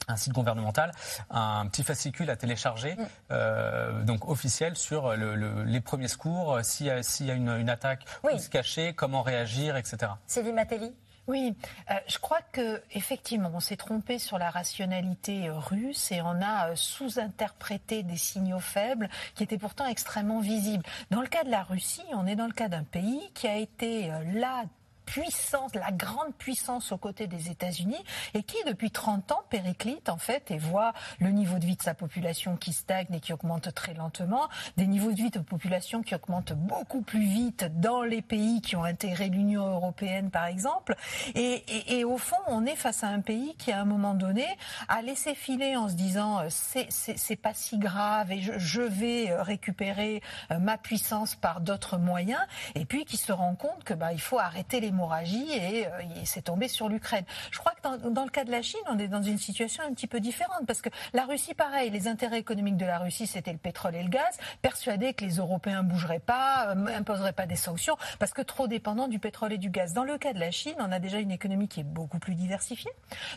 un 0.08 0.16
site 0.16 0.32
gouvernemental, 0.32 0.94
un 1.30 1.68
petit 1.68 1.84
fascicule 1.84 2.30
à 2.30 2.38
télécharger, 2.38 2.96
mm. 2.96 3.06
euh, 3.32 4.04
donc 4.04 4.30
officiel 4.30 4.78
sur 4.78 5.14
les 5.14 5.82
premiers 5.82 6.08
secours, 6.08 6.60
s'il 6.64 6.86
y 6.86 6.90
a, 6.90 7.00
y 7.00 7.32
a 7.32 7.34
une, 7.34 7.70
attaque, 7.70 8.06
où 8.24 8.38
se 8.38 8.50
cacher, 8.50 8.94
comment 8.94 9.24
réagir, 9.24 9.76
etc. 9.76 10.14
Sylvie 10.26 10.54
Matelli 10.54 10.94
oui, 11.28 11.56
euh, 11.90 11.94
je 12.08 12.18
crois 12.18 12.42
que 12.52 12.82
effectivement, 12.92 13.50
on 13.54 13.62
s'est 13.62 13.78
trompé 13.78 14.20
sur 14.20 14.38
la 14.38 14.50
rationalité 14.50 15.48
euh, 15.48 15.58
russe 15.58 16.12
et 16.12 16.22
on 16.22 16.42
a 16.42 16.72
euh, 16.72 16.76
sous-interprété 16.76 18.04
des 18.04 18.18
signaux 18.18 18.60
faibles 18.60 19.10
qui 19.34 19.44
étaient 19.44 19.58
pourtant 19.58 19.88
extrêmement 19.88 20.42
visibles. 20.42 20.84
Dans 21.12 21.22
le 21.22 21.28
cas 21.28 21.46
de 21.46 21.50
la 21.50 21.64
Russie, 21.64 22.04
on 22.12 22.28
est 22.28 22.36
dans 22.36 22.48
le 22.48 22.52
cas 22.52 22.68
d'un 22.68 22.84
pays 22.84 23.32
qui 23.34 23.48
a 23.48 23.56
été 23.56 24.12
là 24.34 24.66
puissance, 25.06 25.74
la 25.76 25.92
grande 25.92 26.34
puissance 26.38 26.92
aux 26.92 26.98
côtés 26.98 27.28
des 27.28 27.50
États-Unis 27.50 28.04
et 28.34 28.44
qui, 28.44 28.58
depuis 28.66 28.92
30 28.92 29.32
ans, 29.32 29.44
périclite 29.50 30.10
en 30.10 30.18
fait 30.18 30.52
et 30.52 30.58
voit 30.58 30.94
le 31.20 31.30
niveau 31.30 31.60
de 31.60 31.66
vie 31.66 31.76
de 31.76 31.82
sa 31.82 31.94
population 31.94 32.58
qui 32.58 32.74
stagne 32.74 33.08
et 33.14 33.20
qui 33.20 33.34
augmente 33.34 33.74
très 33.74 33.94
lentement, 33.94 34.50
des 34.78 34.88
niveaux 34.88 35.12
de 35.12 35.18
vie 35.18 35.30
de 35.30 35.40
population 35.40 36.02
qui 36.02 36.16
augmentent 36.16 36.54
beaucoup 36.54 37.02
plus 37.02 37.26
vite 37.26 37.66
dans 37.80 38.02
les 38.04 38.22
pays 38.22 38.62
qui 38.62 38.76
ont 38.76 38.84
intégré 38.84 39.30
l'Union 39.30 39.66
européenne, 39.66 40.30
par 40.30 40.46
exemple. 40.46 40.96
Et, 41.36 42.04
au 42.04 42.18
fond, 42.18 42.38
on 42.48 42.66
est 42.66 42.76
face 42.76 43.04
à 43.04 43.08
un 43.08 43.22
pays 43.22 43.56
qui, 43.58 43.72
à 43.72 43.80
un 43.80 43.86
moment 43.86 44.14
donné, 44.14 44.46
a 44.88 45.02
laissé 45.02 45.36
filer 45.36 45.76
en 45.76 45.90
se 45.90 45.94
disant 45.94 46.40
euh, 46.40 46.48
c'est 46.50 47.36
pas 47.36 47.54
si 47.54 47.78
grave 47.78 48.32
et 48.32 48.42
je, 48.42 48.58
je 48.58 48.82
vais 48.82 49.32
euh, 49.32 49.42
récupérer 49.42 50.22
euh, 50.52 50.60
ma 50.60 50.78
puissance 50.78 51.36
par 51.36 51.62
d'autres 51.62 51.98
moyens, 51.98 52.42
et 52.76 52.86
puis 52.86 53.06
qui 53.06 53.18
se 53.18 53.32
rend 53.32 53.56
compte 53.56 53.84
que 53.84 53.94
bah 53.94 54.14
il 54.14 54.22
faut 54.22 54.40
arrêter 54.40 54.80
les 54.80 54.92
l'hémorragie 54.94 55.52
et, 55.52 55.88
euh, 55.88 55.90
c'est 56.24 56.44
tombé 56.44 56.68
sur 56.68 56.88
l'Ukraine. 56.88 57.26
Je 57.52 57.58
crois 57.58 57.74
que 57.74 58.10
dans, 58.10 58.24
le 58.24 58.30
cas 58.30 58.44
de 58.44 58.52
la 58.52 58.62
Chine, 58.62 58.80
on 58.88 59.00
est 59.00 59.08
dans 59.08 59.22
une 59.22 59.38
situation 59.38 59.84
un 59.84 59.94
petit 59.94 60.08
peu 60.08 60.20
différente 60.20 60.66
parce 60.68 60.82
que 60.82 60.90
la 61.14 61.26
Russie, 61.26 61.54
pareil, 61.54 61.90
les 61.90 62.08
intérêts 62.08 62.40
économiques 62.40 62.78
de 62.78 62.86
la 62.86 63.00
Russie, 63.00 63.28
c'était 63.28 63.52
le 63.52 63.58
pétrole 63.58 63.96
et 63.96 64.04
le 64.04 64.10
gaz, 64.10 64.38
persuadés 64.62 65.14
que 65.14 65.26
les 65.26 65.38
Européens 65.38 65.84
bougeraient 65.84 66.20
pas, 66.20 66.76
euh, 66.76 66.98
imposeraient 66.98 67.34
pas 67.34 67.46
des 67.46 67.56
sanctions 67.56 67.98
parce 68.20 68.34
que 68.34 68.42
trop 68.42 68.68
dépendants 68.68 69.08
du 69.08 69.20
pétrole 69.20 69.54
et 69.54 69.58
du 69.58 69.70
gaz. 69.70 69.94
Dans 69.94 70.04
le 70.04 70.18
cas 70.18 70.34
de 70.34 70.40
la 70.40 70.52
Chine, 70.52 70.76
on 70.80 70.92
a 70.92 71.00
déjà 71.00 71.18
une 71.18 71.32
économie 71.32 71.68
qui 71.68 71.80
est 71.80 71.86
beaucoup 71.86 72.20
plus 72.20 72.36
diversifiée, 72.36 72.92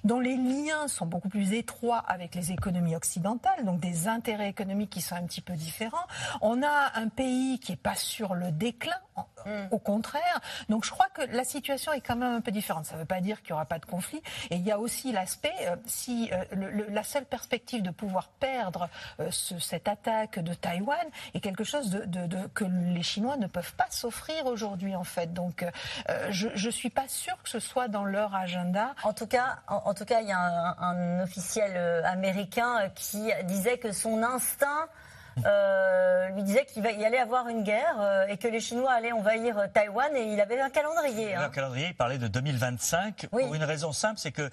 dont 0.04 0.20
les 0.20 0.36
liens 0.36 0.88
sont 0.88 1.06
beaucoup 1.06 1.28
plus 1.28 1.54
étroits 1.54 1.98
avec 1.98 2.34
les 2.34 2.52
économies 2.52 2.94
occidentales, 2.94 3.64
donc 3.64 3.80
des 3.80 4.08
intérêts 4.08 4.48
économiques 4.48 4.90
qui 4.90 5.00
sont 5.00 5.14
un 5.14 5.24
petit 5.24 5.40
peu 5.40 5.54
différents. 5.54 6.06
On 6.42 6.62
a 6.62 6.92
un 6.94 7.08
pays 7.08 7.58
qui 7.58 7.72
est 7.72 7.76
pas 7.76 7.96
sur 7.96 8.34
le 8.34 8.50
déclin. 8.52 8.96
Au 9.70 9.78
contraire. 9.78 10.40
Donc 10.68 10.84
je 10.84 10.90
crois 10.90 11.08
que 11.14 11.22
la 11.22 11.44
situation 11.44 11.92
est 11.92 12.00
quand 12.00 12.16
même 12.16 12.34
un 12.34 12.40
peu 12.40 12.50
différente. 12.50 12.86
Ça 12.86 12.94
ne 12.94 13.00
veut 13.00 13.06
pas 13.06 13.20
dire 13.20 13.42
qu'il 13.42 13.52
n'y 13.52 13.54
aura 13.54 13.64
pas 13.64 13.78
de 13.78 13.86
conflit. 13.86 14.22
Et 14.50 14.56
il 14.56 14.62
y 14.62 14.72
a 14.72 14.78
aussi 14.78 15.12
l'aspect, 15.12 15.54
euh, 15.62 15.76
si 15.86 16.30
euh, 16.32 16.84
la 16.88 17.02
seule 17.02 17.24
perspective 17.24 17.82
de 17.82 17.90
pouvoir 17.90 18.28
perdre 18.28 18.88
euh, 19.20 19.30
cette 19.30 19.88
attaque 19.88 20.38
de 20.38 20.54
Taïwan 20.54 21.06
est 21.34 21.40
quelque 21.40 21.64
chose 21.64 21.90
de, 21.90 22.46
que 22.54 22.64
les 22.64 23.02
Chinois 23.02 23.36
ne 23.36 23.46
peuvent 23.46 23.74
pas 23.74 23.86
s'offrir 23.90 24.46
aujourd'hui, 24.46 24.94
en 24.94 25.04
fait. 25.04 25.32
Donc, 25.32 25.64
je 26.30 26.48
ne 26.48 26.70
suis 26.70 26.90
pas 26.90 27.08
sûre 27.08 27.40
que 27.42 27.48
ce 27.48 27.60
soit 27.60 27.88
dans 27.88 28.04
leur 28.04 28.34
agenda. 28.34 28.94
En 29.02 29.12
tout 29.12 29.26
cas, 29.26 29.58
en, 29.68 29.94
tout 29.94 30.04
cas, 30.04 30.20
il 30.20 30.28
y 30.28 30.32
a 30.32 30.38
un, 30.38 30.76
un 30.78 31.22
officiel 31.22 31.76
américain 32.04 32.90
qui 32.94 33.30
disait 33.44 33.78
que 33.78 33.92
son 33.92 34.22
instinct 34.22 34.88
euh, 35.44 36.28
lui 36.30 36.42
disait 36.42 36.64
qu'il 36.64 36.82
y 36.82 37.04
allait 37.04 37.18
avoir 37.18 37.48
une 37.48 37.62
guerre 37.62 38.00
euh, 38.00 38.26
et 38.26 38.38
que 38.38 38.48
les 38.48 38.60
Chinois 38.60 38.92
allaient 38.92 39.12
envahir 39.12 39.58
euh, 39.58 39.66
Taïwan 39.66 40.16
et 40.16 40.32
il 40.32 40.40
avait 40.40 40.58
un 40.60 40.70
calendrier. 40.70 41.34
Hein. 41.34 41.42
Un 41.42 41.50
calendrier, 41.50 41.88
il 41.88 41.94
parlait 41.94 42.16
de 42.16 42.26
2025 42.26 43.26
pour 43.30 43.54
une 43.54 43.64
raison 43.64 43.92
simple, 43.92 44.18
c'est 44.18 44.32
que 44.32 44.50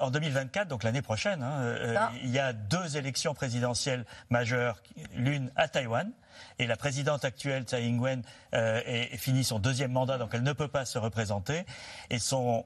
en 0.00 0.10
2024, 0.10 0.68
donc 0.68 0.82
l'année 0.82 1.02
prochaine, 1.02 1.42
hein, 1.42 1.74
ah. 1.96 2.10
il 2.22 2.30
y 2.30 2.38
a 2.38 2.52
deux 2.52 2.96
élections 2.96 3.34
présidentielles 3.34 4.04
majeures, 4.30 4.82
l'une 5.14 5.50
à 5.56 5.68
Taïwan. 5.68 6.10
Et 6.58 6.66
la 6.66 6.76
présidente 6.76 7.24
actuelle, 7.24 7.62
Tsai 7.62 7.84
Ing-wen, 7.84 8.22
est, 8.52 9.16
finit 9.18 9.44
son 9.44 9.58
deuxième 9.58 9.92
mandat, 9.92 10.18
donc 10.18 10.30
elle 10.32 10.42
ne 10.42 10.52
peut 10.52 10.68
pas 10.68 10.84
se 10.84 10.98
représenter. 10.98 11.64
Et 12.10 12.18
son 12.18 12.64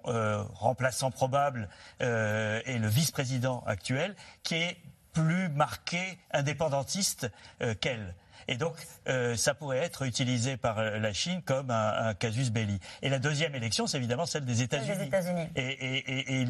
remplaçant 0.55 1.11
probable 1.11 1.69
est 2.01 2.79
le 2.79 2.89
vice-président 2.89 3.63
actuel, 3.67 4.15
qui 4.43 4.57
est 4.57 4.77
plus 5.19 5.49
marqué 5.49 6.19
indépendantiste 6.33 7.31
euh, 7.61 7.75
qu'elle. 7.75 8.15
Et 8.49 8.57
donc, 8.57 8.75
euh, 9.09 9.37
ça 9.37 9.55
pourrait 9.55 9.79
être 9.79 10.03
utilisé 10.03 10.57
par 10.57 10.79
euh, 10.79 10.99
la 10.99 11.13
Chine 11.13 11.43
comme 11.43 11.71
un, 11.71 12.15
casus 12.15 12.51
belli. 12.51 12.81
Et 13.03 13.11
la 13.11 13.19
deuxième 13.19 13.55
élection, 13.55 13.87
c'est 13.87 13.99
évidemment 13.99 14.25
celle 14.25 14.47
des 14.47 14.63
États-Unis. 14.63 15.11
et, 15.55 15.63
et, 15.63 16.43
et, 16.43 16.47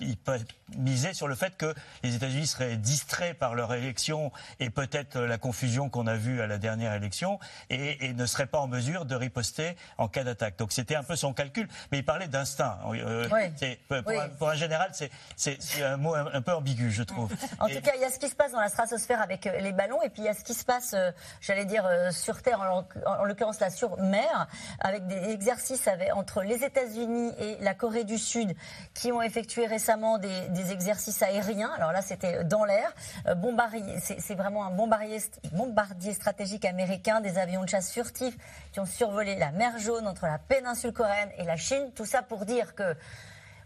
il, 0.00 0.16
peut 0.18 0.38
miser 0.76 1.14
sur 1.14 1.28
le 1.28 1.34
fait 1.34 1.56
que 1.56 1.74
les 2.02 2.14
États-Unis 2.14 2.46
seraient 2.46 2.76
distraits 2.76 3.38
par 3.38 3.54
leur 3.54 3.72
élection 3.72 4.30
et 4.60 4.68
peut-être 4.68 5.18
la 5.18 5.38
confusion 5.38 5.88
qu'on 5.88 6.06
a 6.06 6.16
vue 6.16 6.42
à 6.42 6.46
la 6.46 6.58
dernière 6.58 6.92
élection 6.92 7.38
et, 7.70 8.12
ne 8.12 8.26
seraient 8.26 8.46
pas 8.46 8.58
en 8.58 8.68
mesure 8.68 9.06
de 9.06 9.14
riposter 9.14 9.74
en 9.96 10.08
cas 10.08 10.24
d'attaque. 10.24 10.58
Donc 10.58 10.72
c'était 10.72 10.96
un 10.96 11.02
peu 11.02 11.16
son 11.16 11.32
calcul. 11.32 11.66
Mais 11.90 11.98
il 11.98 12.04
parlait 12.04 12.28
d'instinct. 12.28 12.78
Euh, 12.92 13.28
pour, 14.38 14.50
un, 14.50 14.54
général, 14.54 14.92
c'est 15.36 15.82
un 15.82 15.96
mot 15.96 16.14
un, 16.14 16.42
peu 16.42 16.52
ambigu, 16.52 16.90
je 16.90 17.02
trouve. 17.02 17.32
en 17.58 17.68
tout 17.68 17.80
cas, 17.80 17.92
il 17.94 18.02
y 18.02 18.04
a 18.04 18.10
ce 18.10 18.18
qui 18.18 18.28
se 18.28 18.34
passe 18.34 18.52
dans 18.52 18.60
la 18.60 18.68
stratosphère 18.68 19.22
avec 19.22 19.44
les 19.44 19.72
ballons 19.72 20.02
et 20.02 20.10
puis 20.10 20.22
il 20.22 20.26
y 20.26 20.28
a 20.28 20.34
ce 20.34 20.44
qui 20.44 20.54
se 20.54 20.64
passe 20.64 20.94
j'allais 21.40 21.64
dire, 21.64 21.86
euh, 21.86 22.10
sur 22.10 22.42
Terre, 22.42 22.60
en, 22.60 23.24
l'occurrence 23.24 23.60
là 23.60 23.70
sur 23.70 23.98
mer, 23.98 24.48
avec 24.80 25.06
des 25.06 25.30
exercices 25.30 25.88
entre 26.14 26.42
les 26.42 26.64
États-Unis 26.64 27.32
et 27.38 27.56
la 27.60 27.74
Corée 27.74 28.04
du 28.04 28.18
Sud, 28.18 28.54
qui 28.94 29.12
ont 29.12 29.22
effectué 29.22 29.66
récemment 29.66 30.18
des, 30.18 30.72
exercices 30.72 31.22
aériens. 31.22 31.70
Alors 31.76 31.92
là, 31.92 32.02
c'était 32.02 32.44
dans 32.44 32.64
l'air. 32.64 32.94
Euh, 33.26 33.34
c'est 34.00 34.34
vraiment 34.34 34.64
un 34.64 34.70
bombardier, 34.70 36.12
stratégique 36.12 36.64
américain, 36.64 37.20
des 37.20 37.38
avions 37.38 37.64
de 37.64 37.68
chasse 37.68 37.92
furtifs 37.92 38.36
qui 38.72 38.80
ont 38.80 38.86
survolé 38.86 39.36
la 39.36 39.50
mer 39.50 39.78
Jaune 39.78 40.06
entre 40.06 40.26
la 40.26 40.38
péninsule 40.38 40.92
coréenne 40.92 41.30
et 41.38 41.44
la 41.44 41.56
Chine. 41.56 41.90
Tout 41.94 42.06
ça 42.06 42.22
pour 42.22 42.44
dire 42.44 42.74
que 42.74 42.94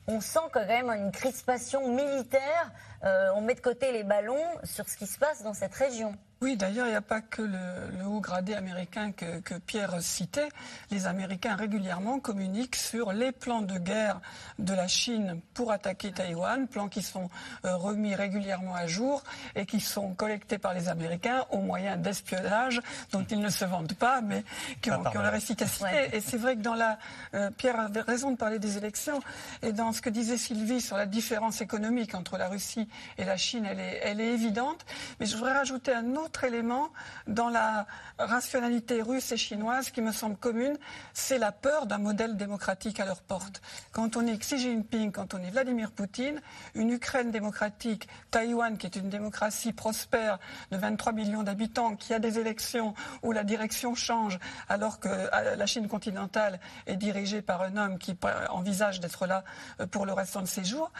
on 0.08 0.20
sent 0.20 0.38
quand 0.52 0.66
même 0.66 0.88
une 0.90 1.10
crispation 1.10 1.88
militaire 1.88 2.72
on 3.02 3.40
met 3.40 3.54
de 3.54 3.60
côté 3.60 3.92
les 3.92 4.02
ballons 4.02 4.44
sur 4.64 4.88
ce 4.88 4.96
qui 4.96 5.06
se 5.06 5.18
passe 5.18 5.42
dans 5.42 5.54
cette 5.54 5.74
région. 5.74 6.16
Oui, 6.42 6.54
d'ailleurs, 6.58 6.86
il 6.86 6.90
n'y 6.90 6.96
a 6.96 7.00
pas 7.00 7.22
que 7.22 7.40
le, 7.40 8.04
haut 8.06 8.20
gradé 8.20 8.52
américain 8.52 9.10
que, 9.10 9.40
que, 9.40 9.54
Pierre 9.54 10.02
citait. 10.02 10.50
Les 10.90 11.06
Américains 11.06 11.56
régulièrement 11.56 12.20
communiquent 12.20 12.76
sur 12.76 13.14
les 13.14 13.32
plans 13.32 13.62
de 13.62 13.78
guerre 13.78 14.20
de 14.58 14.74
la 14.74 14.86
Chine 14.86 15.40
pour 15.54 15.72
attaquer 15.72 16.12
Taïwan, 16.12 16.68
plans 16.68 16.88
qui 16.88 17.00
sont 17.00 17.30
euh, 17.64 17.76
remis 17.76 18.14
régulièrement 18.14 18.74
à 18.74 18.86
jour 18.86 19.22
et 19.54 19.64
qui 19.64 19.80
sont 19.80 20.12
collectés 20.12 20.58
par 20.58 20.74
les 20.74 20.90
Américains 20.90 21.46
au 21.52 21.62
moyen 21.62 21.96
d'espionnage 21.96 22.82
dont 23.12 23.24
ils 23.30 23.40
ne 23.40 23.48
se 23.48 23.64
vendent 23.64 23.94
pas, 23.94 24.20
mais 24.20 24.44
qui 24.82 24.90
ont, 24.90 25.02
leur 25.02 25.34
efficacité. 25.34 26.10
Et 26.12 26.20
c'est 26.20 26.36
vrai 26.36 26.56
que 26.56 26.60
dans 26.60 26.74
la... 26.74 26.98
Euh, 27.32 27.50
Pierre 27.50 27.80
avait 27.80 28.02
raison 28.02 28.30
de 28.30 28.36
parler 28.36 28.58
des 28.58 28.76
élections, 28.76 29.20
et 29.62 29.72
dans 29.72 29.94
ce 29.94 30.02
que 30.02 30.10
disait 30.10 30.36
Sylvie 30.36 30.82
sur 30.82 30.98
la 30.98 31.06
différence 31.06 31.62
économique 31.62 32.14
entre 32.14 32.36
la 32.36 32.48
Russie 32.48 32.90
et 33.16 33.24
la 33.24 33.38
Chine, 33.38 33.64
elle 33.64 33.80
est, 33.80 34.00
elle 34.02 34.20
est 34.20 34.34
évidente. 34.34 34.84
Mais 35.18 35.24
je 35.24 35.34
voudrais 35.34 35.56
rajouter 35.56 35.94
un 35.94 36.14
autre 36.14 36.25
autre 36.26 36.44
élément 36.44 36.90
dans 37.28 37.48
la 37.48 37.86
rationalité 38.18 39.00
russe 39.00 39.30
et 39.30 39.36
chinoise 39.36 39.90
qui 39.90 40.02
me 40.02 40.10
semble 40.10 40.36
commune, 40.36 40.76
c'est 41.14 41.38
la 41.38 41.52
peur 41.52 41.86
d'un 41.86 41.98
modèle 41.98 42.36
démocratique 42.36 42.98
à 42.98 43.04
leur 43.04 43.22
porte. 43.22 43.62
Quand 43.92 44.16
on 44.16 44.26
est 44.26 44.36
Xi 44.36 44.58
Jinping, 44.58 45.12
quand 45.12 45.34
on 45.34 45.38
est 45.38 45.50
Vladimir 45.50 45.92
Poutine, 45.92 46.42
une 46.74 46.90
Ukraine 46.90 47.30
démocratique, 47.30 48.08
Taïwan 48.32 48.76
qui 48.76 48.86
est 48.86 48.96
une 48.96 49.08
démocratie 49.08 49.72
prospère 49.72 50.38
de 50.72 50.76
23 50.76 51.12
millions 51.12 51.44
d'habitants, 51.44 51.94
qui 51.94 52.12
a 52.12 52.18
des 52.18 52.40
élections 52.40 52.94
où 53.22 53.30
la 53.30 53.44
direction 53.44 53.94
change 53.94 54.40
alors 54.68 54.98
que 54.98 55.08
euh, 55.08 55.54
la 55.56 55.66
Chine 55.66 55.86
continentale 55.86 56.58
est 56.86 56.96
dirigée 56.96 57.40
par 57.40 57.62
un 57.62 57.76
homme 57.76 57.98
qui 57.98 58.16
envisage 58.50 58.98
d'être 58.98 59.26
là 59.26 59.44
euh, 59.80 59.86
pour 59.86 60.06
le 60.06 60.12
restant 60.12 60.42
de 60.42 60.46
ses 60.46 60.64
jours, 60.64 60.90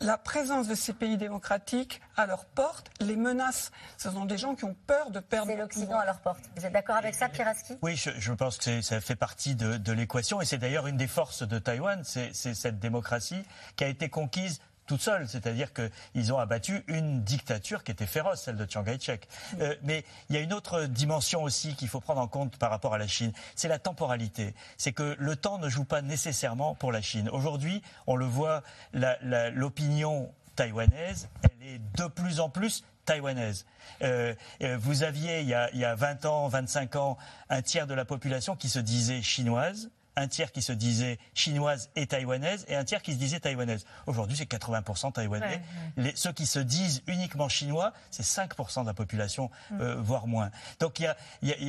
la 0.00 0.16
présence 0.16 0.68
de 0.68 0.74
ces 0.74 0.92
pays 0.92 1.16
démocratiques 1.16 2.00
à 2.16 2.26
leur 2.26 2.44
porte 2.44 2.90
les 3.00 3.16
menace. 3.16 3.72
Ce 3.96 4.10
sont 4.10 4.24
des 4.24 4.38
gens 4.38 4.54
qui 4.54 4.64
ont 4.64 4.76
peur 4.86 5.10
de 5.10 5.20
perdre. 5.20 5.50
C'est 5.50 5.56
l'Occident 5.56 5.98
à 5.98 6.04
leur 6.04 6.20
porte. 6.20 6.40
Vous 6.56 6.64
êtes 6.64 6.72
d'accord 6.72 6.96
avec 6.96 7.14
ça, 7.14 7.28
Piraski? 7.28 7.74
Oui, 7.82 7.96
je, 7.96 8.32
pense 8.32 8.58
que 8.58 8.80
ça 8.80 9.00
fait 9.00 9.16
partie 9.16 9.54
de, 9.54 9.76
de 9.76 9.92
l'équation 9.92 10.40
et 10.40 10.44
c'est 10.44 10.58
d'ailleurs 10.58 10.86
une 10.86 10.96
des 10.96 11.08
forces 11.08 11.42
de 11.42 11.58
Taïwan, 11.58 12.02
c'est 12.04 12.32
cette 12.32 12.78
démocratie 12.78 13.42
qui 13.76 13.84
a 13.84 13.88
été 13.88 14.08
conquise 14.08 14.60
toute 14.88 15.00
seule. 15.00 15.28
C'est-à-dire 15.28 15.68
qu'ils 15.72 16.32
ont 16.32 16.38
abattu 16.38 16.82
une 16.88 17.22
dictature 17.22 17.84
qui 17.84 17.92
était 17.92 18.06
féroce, 18.06 18.42
celle 18.42 18.56
de 18.56 18.66
Chiang 18.68 18.82
Kai-shek. 18.82 19.28
Euh, 19.60 19.76
mais 19.84 20.04
il 20.28 20.34
y 20.34 20.38
a 20.38 20.42
une 20.42 20.52
autre 20.52 20.84
dimension 20.84 21.44
aussi 21.44 21.76
qu'il 21.76 21.88
faut 21.88 22.00
prendre 22.00 22.20
en 22.20 22.26
compte 22.26 22.56
par 22.56 22.70
rapport 22.70 22.94
à 22.94 22.98
la 22.98 23.06
Chine, 23.06 23.32
c'est 23.54 23.68
la 23.68 23.78
temporalité. 23.78 24.54
C'est 24.76 24.92
que 24.92 25.14
le 25.18 25.36
temps 25.36 25.58
ne 25.58 25.68
joue 25.68 25.84
pas 25.84 26.02
nécessairement 26.02 26.74
pour 26.74 26.90
la 26.90 27.02
Chine. 27.02 27.28
Aujourd'hui, 27.28 27.82
on 28.06 28.16
le 28.16 28.24
voit, 28.24 28.62
l'opinion 28.92 30.32
taïwanaise, 30.56 31.28
elle 31.42 31.68
est 31.68 31.80
de 31.96 32.06
plus 32.08 32.40
en 32.40 32.48
plus 32.48 32.82
taïwanaise. 33.04 33.64
Euh, 34.02 34.34
euh, 34.62 34.76
vous 34.80 35.02
aviez, 35.02 35.40
il 35.40 35.48
y, 35.48 35.54
a, 35.54 35.70
il 35.72 35.78
y, 35.78 35.84
a, 35.84 35.94
20 35.94 36.24
ans, 36.26 36.48
25 36.48 36.96
ans, 36.96 37.16
un 37.48 37.62
tiers 37.62 37.86
de 37.86 37.94
la 37.94 38.04
population 38.04 38.56
qui 38.56 38.68
se 38.68 38.78
disait 38.78 39.22
chinoise 39.22 39.90
un 40.18 40.28
tiers 40.28 40.52
qui 40.52 40.62
se 40.62 40.72
disait 40.72 41.18
chinoise 41.34 41.90
et 41.96 42.06
taïwanaise 42.06 42.64
et 42.68 42.74
un 42.74 42.84
tiers 42.84 43.02
qui 43.02 43.12
se 43.12 43.18
disait 43.18 43.40
taïwanaise. 43.40 43.86
Aujourd'hui, 44.06 44.36
c'est 44.36 44.50
80% 44.50 45.12
taïwanais. 45.12 45.62
Les, 45.96 46.12
ceux 46.16 46.32
qui 46.32 46.46
se 46.46 46.58
disent 46.58 47.02
uniquement 47.06 47.48
chinois, 47.48 47.92
c'est 48.10 48.24
5% 48.24 48.82
de 48.82 48.86
la 48.86 48.94
population, 48.94 49.50
mm. 49.70 49.80
euh, 49.80 49.94
voire 49.96 50.26
moins. 50.26 50.50
Donc 50.80 50.98
il 51.00 51.04
y 51.04 51.06
a, 51.06 51.16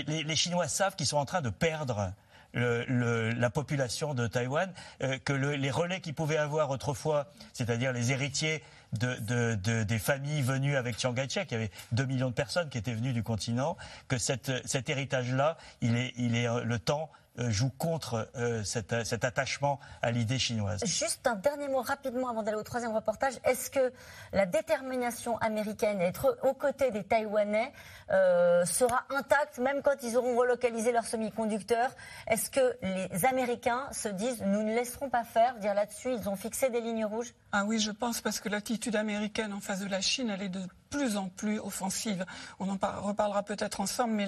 les, 0.07 0.23
les, 0.23 0.35
Chinois 0.35 0.67
savent 0.67 0.95
qu'ils 0.95 1.05
sont 1.05 1.17
en 1.17 1.25
train 1.25 1.41
de 1.41 1.49
perdre. 1.49 2.11
Le, 2.53 3.29
la 3.29 3.51
population 3.51 4.15
de 4.15 4.25
Taïwan, 4.25 4.73
euh, 5.03 5.19
que 5.23 5.33
le, 5.33 5.53
les 5.53 5.69
relais 5.69 6.01
qu'ils 6.01 6.15
pouvaient 6.15 6.37
avoir 6.37 6.71
autrefois, 6.71 7.27
c'est-à-dire 7.53 7.93
les 7.93 8.11
héritiers 8.11 8.63
de, 8.93 9.13
de, 9.17 9.53
de, 9.53 9.83
des 9.83 9.99
familles 9.99 10.41
venues 10.41 10.75
avec 10.75 10.97
Chiang 10.97 11.13
Kai-shek, 11.13 11.51
il 11.51 11.53
y 11.53 11.57
avait 11.57 11.71
2 11.91 12.05
millions 12.05 12.29
de 12.29 12.33
personnes 12.33 12.67
qui 12.69 12.79
étaient 12.79 12.95
venues 12.95 13.13
du 13.13 13.21
continent, 13.21 13.77
que 14.07 14.17
cette, 14.17 14.51
cet 14.67 14.89
héritage-là, 14.89 15.57
il 15.81 15.95
est, 15.95 16.11
il 16.17 16.35
est 16.35 16.47
le 16.63 16.79
temps 16.79 17.11
joue 17.47 17.69
contre 17.77 18.29
euh, 18.35 18.63
cet, 18.63 18.93
attachement 19.23 19.79
à 20.01 20.11
l'idée 20.11 20.39
chinoise. 20.39 20.83
Juste 20.85 21.25
un 21.27 21.35
dernier 21.35 21.67
mot 21.67 21.81
rapidement 21.81 22.29
avant 22.29 22.43
d'aller 22.43 22.57
au 22.57 22.63
troisième 22.63 22.93
reportage. 22.93 23.33
Est-ce 23.43 23.69
que 23.69 23.93
la 24.33 24.45
détermination 24.45 25.37
américaine 25.37 26.01
à 26.01 26.05
être 26.05 26.37
aux 26.43 26.53
côtés 26.53 26.91
des 26.91 27.03
Taïwanais 27.03 27.71
euh, 28.11 28.65
sera 28.65 29.03
intacte 29.09 29.59
même 29.59 29.81
quand 29.81 30.03
ils 30.03 30.17
auront 30.17 30.37
relocalisé 30.37 30.91
leurs 30.91 31.05
semi-conducteurs? 31.05 31.91
Est-ce 32.27 32.49
que 32.49 32.75
les 32.81 33.25
Américains 33.25 33.87
se 33.91 34.09
disent 34.09 34.41
nous 34.41 34.63
ne 34.63 34.73
laisserons 34.73 35.09
pas 35.09 35.23
faire 35.23 35.55
Dire 35.59 35.73
là-dessus, 35.73 36.13
ils 36.13 36.29
ont 36.29 36.35
fixé 36.35 36.69
des 36.69 36.81
lignes 36.81 37.05
rouges? 37.05 37.33
Ah 37.51 37.63
oui, 37.65 37.79
je 37.79 37.91
pense 37.91 38.21
parce 38.21 38.39
que 38.39 38.49
l'attitude 38.49 38.95
américaine 38.95 39.53
en 39.53 39.59
face 39.59 39.79
de 39.79 39.87
la 39.87 40.01
Chine, 40.01 40.29
elle 40.29 40.41
est 40.43 40.49
de 40.49 40.61
plus 40.89 41.17
en 41.17 41.29
plus 41.29 41.59
offensive. 41.59 42.25
On 42.59 42.69
en 42.69 42.77
reparlera 43.01 43.43
peut-être 43.43 43.79
ensemble, 43.79 44.13
mais 44.13 44.27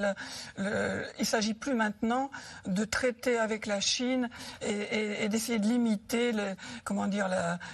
le, 0.58 1.06
il 1.20 1.26
s'agit 1.26 1.54
plus 1.54 1.74
maintenant 1.74 2.30
de 2.66 2.86
traiter 2.86 3.38
avec 3.38 3.66
la 3.66 3.80
Chine 3.80 4.30
et, 4.62 5.28
d'essayer 5.30 5.60
de 5.60 5.68
limiter 5.68 6.32
le, 6.32 6.56
comment 6.84 7.08
dire, 7.08 7.30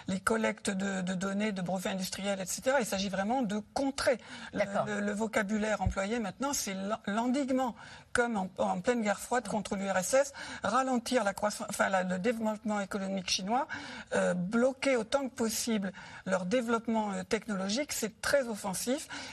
les 0.07 0.19
collectes 0.19 0.69
de, 0.69 1.01
données, 1.13 1.51
de 1.51 1.61
brevets 1.61 1.91
industriels, 1.91 2.39
etc. 2.39 2.77
Il 2.79 2.85
s'agit 2.85 3.09
vraiment 3.09 3.41
de 3.41 3.61
contrer. 3.73 4.17
Le, 4.53 5.11
vocabulaire 5.11 5.81
employé 5.81 6.19
maintenant, 6.19 6.53
c'est 6.53 6.75
l'endiguement, 7.07 7.75
comme 8.13 8.47
en, 8.57 8.79
pleine 8.81 9.01
guerre 9.01 9.19
froide 9.19 9.47
contre 9.47 9.75
l'URSS, 9.75 10.33
ralentir 10.63 11.23
la 11.23 11.33
croissance, 11.33 11.67
enfin, 11.69 11.89
le 12.03 12.19
développement 12.19 12.79
économique 12.79 13.29
chinois, 13.29 13.67
euh, 14.13 14.33
bloquer 14.33 14.95
autant 14.95 15.27
que 15.27 15.33
possible 15.33 15.91
leur 16.25 16.45
développement 16.45 17.11
euh, 17.11 17.23
technologique, 17.23 17.93
c'est 17.93 18.21
très 18.21 18.47
offensif. 18.47 18.76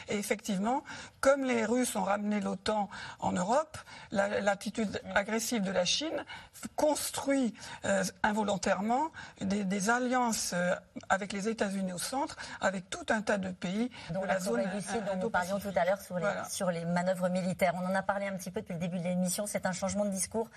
Et 0.08 0.18
effectivement, 0.18 0.82
comme 1.20 1.44
les 1.44 1.64
Russes 1.64 1.96
ont 1.96 2.02
ramené 2.02 2.40
l'OTAN 2.40 2.88
en 3.20 3.32
Europe, 3.32 3.78
l'attitude 4.10 5.00
agressive 5.14 5.62
de 5.62 5.70
la 5.70 5.84
Chine 5.84 6.24
construit 6.76 7.54
euh, 7.84 8.04
involontairement 8.22 9.10
des, 9.40 9.90
alliances 9.90 10.52
euh, 10.54 10.74
avec 11.08 11.32
les 11.32 11.48
États-Unis 11.48 11.92
au 11.92 11.98
centre, 11.98 12.36
avec 12.60 12.88
tout 12.88 13.04
un 13.10 13.20
tas 13.20 13.38
de 13.38 13.50
pays 13.50 13.90
dont 14.10 14.22
de 14.22 14.26
la, 14.26 14.40
zone 14.40 14.62
dont 14.62 15.16
nous 15.20 15.30
parlions 15.30 15.58
tout 15.58 15.72
à 15.76 15.84
l'heure 15.84 16.00
sur, 16.00 16.18
sur 16.48 16.70
les 16.70 16.84
manœuvres 16.84 17.28
militaires. 17.28 17.74
On 17.76 17.86
en 17.86 17.94
a 17.94 18.02
parlé 18.02 18.26
un 18.26 18.36
petit 18.36 18.50
peu 18.50 18.60
depuis 18.60 18.74
le 18.74 18.80
début 18.80 18.98
de 18.98 19.04
l'émission. 19.04 19.46
C'est 19.46 19.66
un 19.66 19.72
changement 19.72 20.04
de 20.04 20.10
discours 20.10 20.48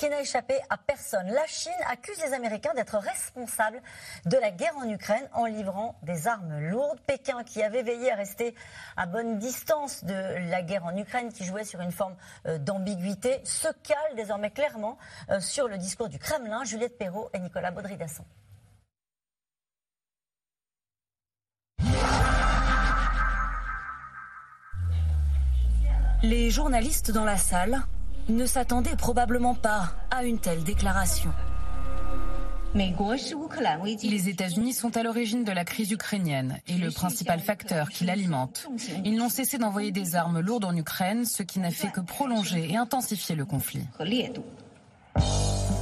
qui 0.00 0.08
n'a 0.08 0.22
échappé 0.22 0.58
à 0.70 0.78
personne. 0.78 1.26
La 1.26 1.46
Chine 1.46 1.72
accuse 1.86 2.16
les 2.24 2.32
Américains 2.32 2.72
d'être 2.72 2.96
responsables 2.96 3.82
de 4.24 4.38
la 4.38 4.50
guerre 4.50 4.74
en 4.78 4.88
Ukraine 4.88 5.28
en 5.34 5.44
livrant 5.44 5.94
des 6.02 6.26
armes 6.26 6.58
lourdes. 6.58 6.98
Pékin, 7.06 7.44
qui 7.44 7.62
avait 7.62 7.82
veillé 7.82 8.10
à 8.10 8.14
rester 8.14 8.54
à 8.96 9.04
bonne 9.04 9.38
distance 9.38 10.02
de 10.04 10.48
la 10.48 10.62
guerre 10.62 10.86
en 10.86 10.96
Ukraine, 10.96 11.30
qui 11.30 11.44
jouait 11.44 11.64
sur 11.64 11.82
une 11.82 11.92
forme 11.92 12.16
euh, 12.46 12.56
d'ambiguïté, 12.56 13.42
se 13.44 13.68
cale 13.82 14.16
désormais 14.16 14.50
clairement 14.50 14.96
euh, 15.28 15.38
sur 15.38 15.68
le 15.68 15.76
discours 15.76 16.08
du 16.08 16.18
Kremlin. 16.18 16.64
Juliette 16.64 16.96
Perrault 16.96 17.28
et 17.34 17.38
Nicolas 17.38 17.70
Baudry-Dasson. 17.70 18.24
Les 26.22 26.50
journalistes 26.50 27.10
dans 27.10 27.26
la 27.26 27.36
salle 27.36 27.82
ne 28.36 28.46
s'attendait 28.46 28.96
probablement 28.96 29.54
pas 29.54 29.92
à 30.10 30.24
une 30.24 30.38
telle 30.38 30.62
déclaration. 30.62 31.30
Les 32.74 34.28
États-Unis 34.28 34.74
sont 34.74 34.96
à 34.96 35.02
l'origine 35.02 35.42
de 35.42 35.50
la 35.50 35.64
crise 35.64 35.90
ukrainienne 35.90 36.60
et 36.68 36.74
le 36.74 36.92
principal 36.92 37.40
facteur 37.40 37.88
qui 37.88 38.04
l'alimente. 38.04 38.68
Ils 39.04 39.16
n'ont 39.16 39.28
cessé 39.28 39.58
d'envoyer 39.58 39.90
des 39.90 40.14
armes 40.14 40.38
lourdes 40.38 40.64
en 40.64 40.76
Ukraine, 40.76 41.24
ce 41.24 41.42
qui 41.42 41.58
n'a 41.58 41.72
fait 41.72 41.90
que 41.90 42.00
prolonger 42.00 42.70
et 42.70 42.76
intensifier 42.76 43.34
le 43.34 43.44
conflit. 43.44 43.84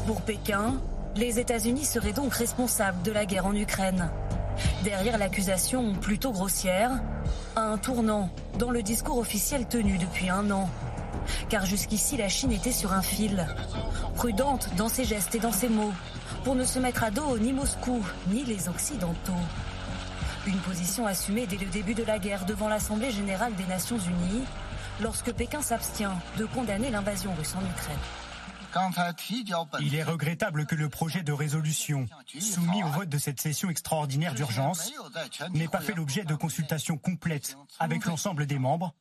Pour 0.07 0.23
Pékin, 0.23 0.81
les 1.17 1.39
États-Unis 1.39 1.85
seraient 1.85 2.15
donc 2.15 2.33
responsables 2.33 3.03
de 3.03 3.13
la 3.13 3.27
guerre 3.27 3.47
en 3.47 3.55
Ukraine. 3.55 4.11
Derrière 4.83 5.19
l'accusation 5.19 5.95
plutôt 5.95 6.33
grossière, 6.33 6.91
un 7.57 7.77
tournant 7.77 8.31
dans 8.59 8.71
le 8.71 8.83
discours 8.83 9.19
officiel 9.19 9.67
tenu 9.67 9.99
depuis 9.99 10.31
un 10.31 10.51
an 10.51 10.71
car 11.49 11.67
jusqu'ici 11.67 12.17
la 12.17 12.29
Chine 12.29 12.53
était 12.53 12.73
sur 12.73 12.93
un 12.93 13.03
fil. 13.03 13.47
Prudente 14.15 14.69
dans 14.77 14.89
ses 14.89 15.05
gestes 15.05 15.35
et 15.35 15.39
dans 15.39 15.53
ses 15.53 15.69
mots, 15.69 15.93
pour 16.45 16.55
ne 16.55 16.65
se 16.65 16.79
mettre 16.79 17.05
à 17.05 17.11
dos 17.11 17.39
ni 17.39 17.53
Moscou, 17.53 18.05
ni 18.29 18.45
les 18.45 18.69
Occidentaux. 18.69 19.33
Une 20.47 20.59
position 20.59 21.07
assumée 21.07 21.47
dès 21.47 21.57
le 21.57 21.67
début 21.67 21.95
de 21.95 22.05
la 22.05 22.19
guerre 22.19 22.47
devant 22.47 22.69
l'Assemblée 22.69 23.11
générale 23.11 23.55
des 23.57 23.67
Nations 23.67 23.99
unies, 23.99 24.45
lorsque 25.01 25.33
Pékin 25.33 25.63
s'abstient 25.63 26.19
de 26.39 26.45
condamner 26.47 26.91
l'invasion 26.91 27.33
russe 27.35 27.55
en 27.55 27.61
Ukraine. 27.61 27.99
Il 29.81 29.95
est 29.95 30.03
regrettable 30.03 30.67
que 30.67 30.75
le 30.75 30.89
projet 30.89 31.23
de 31.23 31.33
résolution 31.33 32.07
soumis 32.39 32.83
au 32.83 32.89
vote 32.89 33.09
de 33.09 33.19
cette 33.19 33.41
session 33.41 33.71
extraordinaire 33.71 34.35
d'urgence 34.35 34.93
n'ait 35.53 35.69
pas 35.69 35.81
fait 35.81 35.95
l'objet 35.95 36.25
de 36.25 36.35
consultations 36.35 36.99
complètes 36.99 37.57
avec 37.79 38.05
l'ensemble 38.05 38.47
des 38.47 38.59
membres 38.59 38.95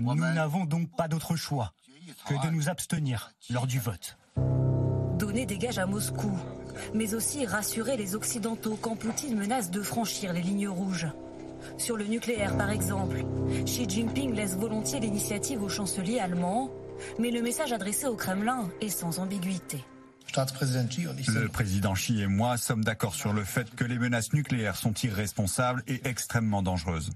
nous 0.00 0.14
n'avons 0.14 0.64
donc 0.64 0.90
pas 0.96 1.08
d'autre 1.08 1.36
choix 1.36 1.72
que 2.28 2.46
de 2.46 2.50
nous 2.50 2.68
abstenir 2.68 3.32
lors 3.50 3.66
du 3.66 3.78
vote. 3.78 4.16
Donner 5.18 5.46
des 5.46 5.58
gages 5.58 5.78
à 5.78 5.86
Moscou, 5.86 6.38
mais 6.94 7.14
aussi 7.14 7.46
rassurer 7.46 7.96
les 7.96 8.14
Occidentaux 8.14 8.78
quand 8.80 8.96
Poutine 8.96 9.36
menace 9.36 9.70
de 9.70 9.80
franchir 9.80 10.32
les 10.32 10.42
lignes 10.42 10.68
rouges. 10.68 11.06
Sur 11.78 11.96
le 11.96 12.06
nucléaire, 12.06 12.56
par 12.56 12.70
exemple, 12.70 13.24
Xi 13.64 13.88
Jinping 13.88 14.34
laisse 14.34 14.56
volontiers 14.56 15.00
l'initiative 15.00 15.62
au 15.62 15.68
chancelier 15.68 16.18
allemand, 16.18 16.70
mais 17.18 17.30
le 17.30 17.42
message 17.42 17.72
adressé 17.72 18.06
au 18.06 18.14
Kremlin 18.14 18.68
est 18.80 18.90
sans 18.90 19.18
ambiguïté. 19.18 19.84
Le 20.36 21.48
président 21.48 21.94
Xi 21.94 22.20
et 22.20 22.26
moi 22.26 22.58
sommes 22.58 22.84
d'accord 22.84 23.14
sur 23.14 23.32
le 23.32 23.44
fait 23.44 23.74
que 23.74 23.84
les 23.84 23.98
menaces 23.98 24.32
nucléaires 24.32 24.76
sont 24.76 24.92
irresponsables 25.02 25.82
et 25.86 26.06
extrêmement 26.06 26.62
dangereuses. 26.62 27.10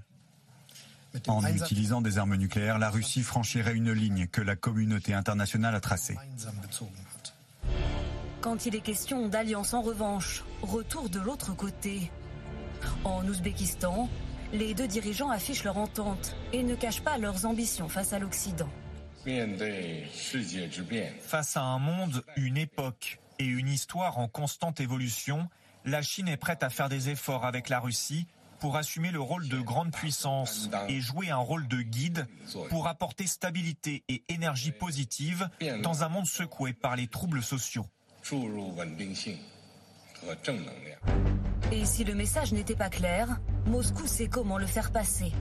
En 1.27 1.45
utilisant 1.45 2.01
des 2.01 2.17
armes 2.17 2.35
nucléaires, 2.35 2.79
la 2.79 2.89
Russie 2.89 3.21
franchirait 3.21 3.75
une 3.75 3.91
ligne 3.91 4.27
que 4.27 4.41
la 4.41 4.55
communauté 4.55 5.13
internationale 5.13 5.75
a 5.75 5.79
tracée. 5.79 6.17
Quand 8.39 8.65
il 8.65 8.75
est 8.75 8.81
question 8.81 9.27
d'alliance 9.27 9.73
en 9.73 9.81
revanche, 9.81 10.43
retour 10.61 11.09
de 11.09 11.19
l'autre 11.19 11.55
côté. 11.55 12.11
En 13.03 13.27
Ouzbékistan, 13.27 14.09
les 14.53 14.73
deux 14.73 14.87
dirigeants 14.87 15.29
affichent 15.29 15.63
leur 15.63 15.77
entente 15.77 16.35
et 16.51 16.63
ne 16.63 16.75
cachent 16.75 17.01
pas 17.01 17.17
leurs 17.17 17.45
ambitions 17.45 17.87
face 17.87 18.13
à 18.13 18.19
l'Occident. 18.19 18.69
Face 21.21 21.57
à 21.57 21.61
un 21.61 21.79
monde, 21.79 22.23
une 22.35 22.57
époque 22.57 23.19
et 23.37 23.45
une 23.45 23.67
histoire 23.67 24.17
en 24.17 24.27
constante 24.27 24.79
évolution, 24.79 25.47
la 25.85 26.01
Chine 26.01 26.27
est 26.27 26.37
prête 26.37 26.63
à 26.63 26.69
faire 26.69 26.89
des 26.89 27.09
efforts 27.09 27.45
avec 27.45 27.69
la 27.69 27.79
Russie 27.79 28.25
pour 28.61 28.77
assumer 28.77 29.11
le 29.11 29.19
rôle 29.19 29.49
de 29.49 29.59
grande 29.59 29.91
puissance 29.91 30.69
et 30.87 31.01
jouer 31.01 31.31
un 31.31 31.37
rôle 31.37 31.67
de 31.67 31.81
guide 31.81 32.27
pour 32.69 32.87
apporter 32.87 33.27
stabilité 33.27 34.03
et 34.07 34.23
énergie 34.29 34.71
positive 34.71 35.49
dans 35.81 36.03
un 36.03 36.09
monde 36.09 36.27
secoué 36.27 36.71
par 36.71 36.95
les 36.95 37.07
troubles 37.07 37.41
sociaux. 37.41 37.85
Et 41.71 41.85
si 41.85 42.03
le 42.03 42.13
message 42.13 42.53
n'était 42.53 42.75
pas 42.75 42.89
clair, 42.89 43.39
Moscou 43.65 44.05
sait 44.05 44.27
comment 44.27 44.59
le 44.59 44.67
faire 44.67 44.91
passer. 44.91 45.31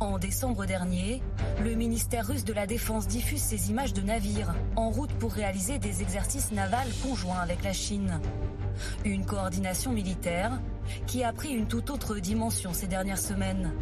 En 0.00 0.18
décembre 0.18 0.66
dernier, 0.66 1.22
le 1.62 1.74
ministère 1.74 2.26
russe 2.26 2.44
de 2.44 2.52
la 2.52 2.66
Défense 2.66 3.06
diffuse 3.06 3.40
ces 3.40 3.70
images 3.70 3.92
de 3.92 4.02
navires 4.02 4.54
en 4.76 4.90
route 4.90 5.12
pour 5.12 5.32
réaliser 5.32 5.78
des 5.78 6.02
exercices 6.02 6.52
navals 6.52 6.90
conjoints 7.02 7.40
avec 7.40 7.62
la 7.64 7.72
Chine. 7.72 8.20
Une 9.04 9.24
coordination 9.24 9.92
militaire 9.92 10.60
qui 11.06 11.24
a 11.24 11.32
pris 11.32 11.50
une 11.50 11.66
toute 11.66 11.90
autre 11.90 12.18
dimension 12.18 12.72
ces 12.72 12.86
dernières 12.86 13.18
semaines. 13.18 13.72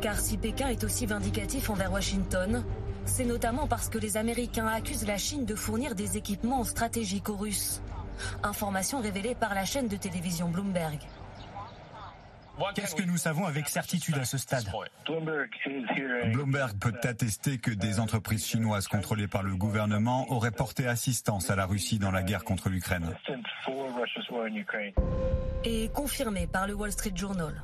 Car 0.00 0.18
si 0.18 0.38
Pékin 0.38 0.68
est 0.68 0.84
aussi 0.84 1.06
vindicatif 1.06 1.68
envers 1.68 1.92
Washington, 1.92 2.64
c'est 3.04 3.24
notamment 3.24 3.66
parce 3.66 3.88
que 3.88 3.98
les 3.98 4.16
Américains 4.16 4.68
accusent 4.68 5.06
la 5.06 5.18
Chine 5.18 5.44
de 5.44 5.54
fournir 5.54 5.94
des 5.94 6.16
équipements 6.16 6.64
stratégiques 6.64 7.28
aux 7.28 7.36
Russes. 7.36 7.82
Information 8.42 9.00
révélée 9.00 9.34
par 9.34 9.54
la 9.54 9.64
chaîne 9.64 9.88
de 9.88 9.96
télévision 9.96 10.48
Bloomberg. 10.48 10.98
Qu'est-ce 12.74 12.94
que 12.94 13.02
nous 13.02 13.16
savons 13.16 13.46
avec 13.46 13.68
certitude 13.68 14.18
à 14.18 14.24
ce 14.24 14.38
stade 14.38 14.64
Bloomberg 16.32 16.78
peut 16.78 16.94
attester 17.02 17.58
que 17.58 17.70
des 17.70 18.00
entreprises 18.00 18.46
chinoises 18.46 18.88
contrôlées 18.88 19.28
par 19.28 19.42
le 19.42 19.56
gouvernement 19.56 20.30
auraient 20.30 20.50
porté 20.50 20.86
assistance 20.86 21.50
à 21.50 21.56
la 21.56 21.66
Russie 21.66 21.98
dans 21.98 22.10
la 22.10 22.22
guerre 22.22 22.44
contre 22.44 22.68
l'Ukraine. 22.68 23.14
Et 25.64 25.88
confirmé 25.94 26.46
par 26.46 26.66
le 26.66 26.74
Wall 26.74 26.92
Street 26.92 27.12
Journal. 27.14 27.62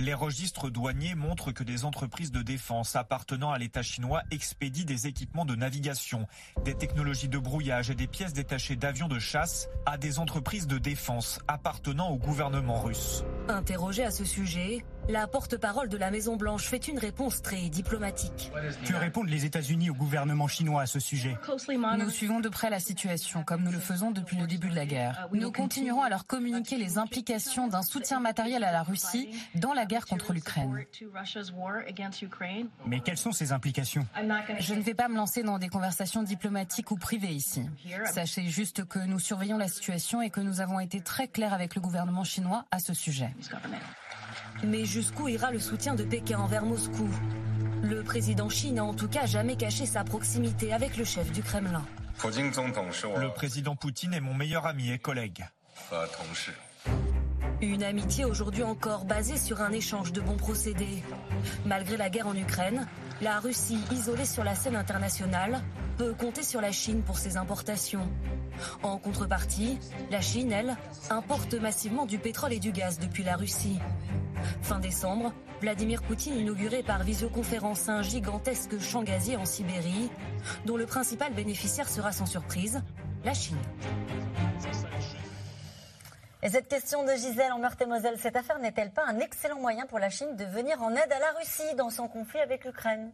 Les 0.00 0.14
registres 0.14 0.70
douaniers 0.70 1.14
montrent 1.14 1.52
que 1.52 1.62
des 1.62 1.84
entreprises 1.84 2.32
de 2.32 2.40
défense 2.40 2.96
appartenant 2.96 3.52
à 3.52 3.58
l'État 3.58 3.82
chinois 3.82 4.22
expédient 4.30 4.86
des 4.86 5.06
équipements 5.06 5.44
de 5.44 5.54
navigation, 5.54 6.26
des 6.64 6.72
technologies 6.72 7.28
de 7.28 7.36
brouillage 7.36 7.90
et 7.90 7.94
des 7.94 8.06
pièces 8.06 8.32
détachées 8.32 8.76
d'avions 8.76 9.08
de 9.08 9.18
chasse 9.18 9.68
à 9.84 9.98
des 9.98 10.18
entreprises 10.18 10.66
de 10.66 10.78
défense 10.78 11.38
appartenant 11.48 12.08
au 12.08 12.16
gouvernement 12.16 12.80
russe. 12.80 13.24
Interrogé 13.48 14.02
à 14.02 14.10
ce 14.10 14.24
sujet, 14.24 14.86
la 15.10 15.26
porte-parole 15.26 15.88
de 15.88 15.96
la 15.96 16.10
Maison-Blanche 16.10 16.66
fait 16.66 16.88
une 16.88 16.98
réponse 16.98 17.42
très 17.42 17.68
diplomatique. 17.68 18.52
Que 18.86 18.94
répondent 18.94 19.28
les 19.28 19.44
États-Unis 19.44 19.90
au 19.90 19.94
gouvernement 19.94 20.46
chinois 20.46 20.82
à 20.82 20.86
ce 20.86 21.00
sujet 21.00 21.36
Nous 21.98 22.10
suivons 22.10 22.40
de 22.40 22.48
près 22.48 22.70
la 22.70 22.80
situation, 22.80 23.42
comme 23.42 23.62
nous 23.62 23.72
le 23.72 23.78
faisons 23.78 24.10
depuis 24.10 24.36
le 24.36 24.46
début 24.46 24.68
de 24.68 24.74
la 24.74 24.86
guerre. 24.86 25.28
Nous 25.32 25.50
continuerons 25.50 26.02
à 26.02 26.08
leur 26.08 26.26
communiquer 26.26 26.76
les 26.76 26.98
implications 26.98 27.68
d'un 27.68 27.82
soutien 27.82 28.20
matériel 28.20 28.64
à 28.64 28.72
la 28.72 28.82
Russie 28.82 29.30
dans 29.56 29.72
la 29.72 29.84
guerre 29.84 30.06
contre 30.06 30.32
l'Ukraine. 30.32 30.84
Mais 32.86 33.00
quelles 33.00 33.18
sont 33.18 33.32
ces 33.32 33.52
implications 33.52 34.06
Je 34.60 34.74
ne 34.74 34.82
vais 34.82 34.94
pas 34.94 35.08
me 35.08 35.16
lancer 35.16 35.42
dans 35.42 35.58
des 35.58 35.68
conversations 35.68 36.22
diplomatiques 36.22 36.90
ou 36.90 36.96
privées 36.96 37.28
ici. 37.32 37.62
Sachez 38.06 38.46
juste 38.46 38.84
que 38.84 38.98
nous 38.98 39.18
surveillons 39.18 39.58
la 39.58 39.68
situation 39.68 40.22
et 40.22 40.30
que 40.30 40.40
nous 40.40 40.60
avons 40.60 40.78
été 40.80 41.00
très 41.00 41.28
clairs 41.28 41.52
avec 41.52 41.74
le 41.74 41.80
gouvernement 41.80 42.24
chinois 42.24 42.64
à 42.70 42.78
ce 42.78 42.94
sujet. 42.94 43.30
Mais 44.64 44.84
jusqu'où 44.84 45.28
ira 45.28 45.50
le 45.50 45.58
soutien 45.58 45.94
de 45.94 46.04
Pékin 46.04 46.38
envers 46.38 46.64
Moscou? 46.64 47.08
Le 47.82 48.02
président 48.02 48.48
Xi 48.48 48.72
n'a 48.72 48.84
en 48.84 48.94
tout 48.94 49.08
cas 49.08 49.26
jamais 49.26 49.56
caché 49.56 49.86
sa 49.86 50.04
proximité 50.04 50.72
avec 50.72 50.96
le 50.96 51.04
chef 51.04 51.32
du 51.32 51.42
Kremlin. 51.42 51.84
Le 52.22 53.28
président 53.32 53.76
Poutine 53.76 54.12
est 54.12 54.20
mon 54.20 54.34
meilleur 54.34 54.66
ami 54.66 54.90
et 54.90 54.98
collègue. 54.98 55.46
Une 57.62 57.82
amitié 57.82 58.24
aujourd'hui 58.24 58.62
encore 58.62 59.04
basée 59.04 59.36
sur 59.36 59.60
un 59.60 59.72
échange 59.72 60.12
de 60.12 60.20
bons 60.20 60.36
procédés. 60.36 61.02
Malgré 61.66 61.96
la 61.96 62.10
guerre 62.10 62.26
en 62.26 62.36
Ukraine, 62.36 62.86
la 63.20 63.38
Russie, 63.38 63.78
isolée 63.92 64.24
sur 64.24 64.44
la 64.44 64.54
scène 64.54 64.76
internationale, 64.76 65.60
peut 65.98 66.14
compter 66.14 66.42
sur 66.42 66.60
la 66.60 66.72
Chine 66.72 67.02
pour 67.02 67.18
ses 67.18 67.36
importations. 67.36 68.08
En 68.82 68.98
contrepartie, 68.98 69.78
la 70.10 70.20
Chine, 70.20 70.52
elle, 70.52 70.76
importe 71.10 71.54
massivement 71.54 72.06
du 72.06 72.18
pétrole 72.18 72.52
et 72.52 72.58
du 72.58 72.72
gaz 72.72 72.98
depuis 72.98 73.22
la 73.22 73.36
Russie. 73.36 73.78
Fin 74.62 74.78
décembre, 74.78 75.32
Vladimir 75.60 76.02
Poutine 76.02 76.38
inaugurait 76.38 76.82
par 76.82 77.02
visioconférence 77.02 77.88
un 77.88 78.02
gigantesque 78.02 78.80
champ 78.80 79.02
gazier 79.02 79.36
en 79.36 79.44
Sibérie, 79.44 80.10
dont 80.64 80.76
le 80.76 80.86
principal 80.86 81.34
bénéficiaire 81.34 81.88
sera 81.88 82.12
sans 82.12 82.26
surprise 82.26 82.82
la 83.24 83.34
Chine. 83.34 83.58
Et 86.42 86.48
cette 86.48 86.68
question 86.68 87.04
de 87.04 87.12
Gisèle 87.12 87.52
en 87.52 87.58
Meurthe-et-Moselle, 87.58 88.18
cette 88.18 88.34
affaire 88.34 88.58
n'est-elle 88.60 88.90
pas 88.90 89.04
un 89.06 89.18
excellent 89.18 89.60
moyen 89.60 89.84
pour 89.86 89.98
la 89.98 90.08
Chine 90.08 90.36
de 90.36 90.44
venir 90.44 90.82
en 90.82 90.90
aide 90.90 91.12
à 91.12 91.18
la 91.18 91.32
Russie 91.38 91.74
dans 91.76 91.90
son 91.90 92.08
conflit 92.08 92.40
avec 92.40 92.64
l'Ukraine? 92.64 93.10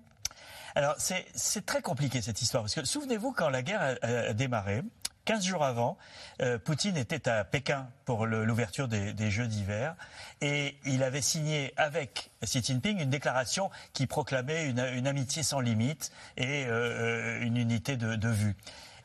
Alors, 0.77 0.95
c'est 0.99 1.67
très 1.67 1.83
compliqué 1.83 2.23
cette 2.23 2.41
histoire, 2.41 2.63
parce 2.63 2.75
que 2.75 2.85
souvenez-vous, 2.85 3.33
quand 3.33 3.49
la 3.49 3.63
guerre 3.63 3.97
a, 4.03 4.33
démarré, 4.33 4.83
15 5.25 5.45
jours 5.45 5.65
avant, 5.65 5.99
euh, 6.41 6.57
Poutine 6.59 6.97
était 6.97 7.29
à 7.29 7.45
Pékin 7.45 7.89
pour 8.05 8.27
l'ouverture 8.27 8.87
des, 8.87 9.31
Jeux 9.31 9.49
d'hiver 9.49 9.97
et 10.41 10.77
il 10.85 11.03
avait 11.03 11.23
signé 11.23 11.73
avec 11.77 12.31
Xi 12.45 12.63
Jinping 12.63 13.01
une 13.01 13.11
déclaration 13.11 13.71
qui 13.93 14.07
proclamait 14.07 14.69
une, 14.69 15.07
amitié 15.09 15.43
sans 15.43 15.59
limite 15.59 16.13
et 16.37 16.67
euh, 16.67 16.71
euh, 16.71 17.41
une 17.41 17.57
unité 17.57 17.97
de, 17.97 18.15
de 18.15 18.29
vue. 18.29 18.55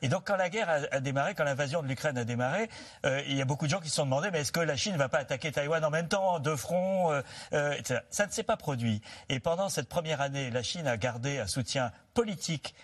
Et 0.01 0.09
donc, 0.09 0.23
quand 0.25 0.35
la 0.35 0.49
guerre 0.49 0.87
a, 0.91 0.99
démarré, 0.99 1.35
quand 1.35 1.43
l'invasion 1.43 1.81
de 1.81 1.87
l'Ukraine 1.87 2.17
a 2.17 2.23
démarré, 2.23 2.69
euh, 3.05 3.21
il 3.27 3.35
y 3.35 3.41
a 3.41 3.45
beaucoup 3.45 3.65
de 3.65 3.71
gens 3.71 3.79
qui 3.79 3.89
se 3.89 3.95
sont 3.95 4.05
demandé, 4.05 4.29
mais 4.31 4.41
est-ce 4.41 4.51
que 4.51 4.59
la 4.59 4.75
Chine 4.75 4.93
ne 4.93 4.97
va 4.97 5.09
pas 5.09 5.19
attaquer 5.19 5.51
Taïwan 5.51 5.83
en 5.85 5.91
même 5.91 6.07
temps, 6.07 6.41
euh, 6.43 7.21
euh, 7.53 7.73
etc. 7.73 7.99
Ça 8.09 8.25
ne 8.25 8.31
s'est 8.31 8.43
pas 8.43 8.57
produit. 8.57 9.01
Et 9.29 9.39
pendant 9.39 9.69
cette 9.69 9.89
première 9.89 10.21
année, 10.21 10.49
la 10.49 10.63
Chine 10.63 10.87
a 10.87 10.97
gardé 10.97 11.39
un 11.39 11.47
soutien 11.47 11.91
politique 12.13 12.75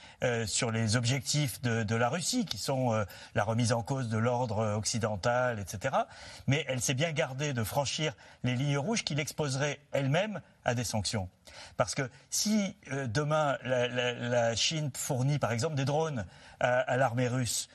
sur 0.46 0.72
les 0.72 0.96
objectifs 0.96 1.62
de, 1.62 1.96
la 1.96 2.10
Russie, 2.10 2.46
qui 2.46 2.58
sont 2.58 3.06
la 3.36 3.44
remise 3.44 3.72
en 3.72 3.84
cause 3.84 4.10
de 4.10 4.18
l'ordre 4.18 4.76
occidental, 4.76 5.60
etc. 5.60 5.96
Mais 6.48 6.66
elle 6.68 6.82
s'est 6.82 6.94
bien 6.94 7.12
gardée 7.12 7.54
de 7.54 7.64
franchir 7.64 8.14
les 8.44 8.56
lignes 8.56 8.78
rouges 8.78 9.04
qui 9.04 9.16
l'exposeraient 9.16 9.80
elle-même 9.92 10.42
à 10.66 10.74
des 10.74 10.84
sanctions. 10.84 11.30
Parce 11.76 11.94
que 11.94 12.10
si 12.30 12.76
demain 12.90 13.58
la, 13.64 14.56
Chine 14.56 14.92
fournit 14.96 15.40
par 15.40 15.52
exemple 15.52 15.76
des 15.76 15.86
drones 15.86 16.26
à, 16.60 16.98
l'armée 16.98 17.28
russe. 17.28 17.70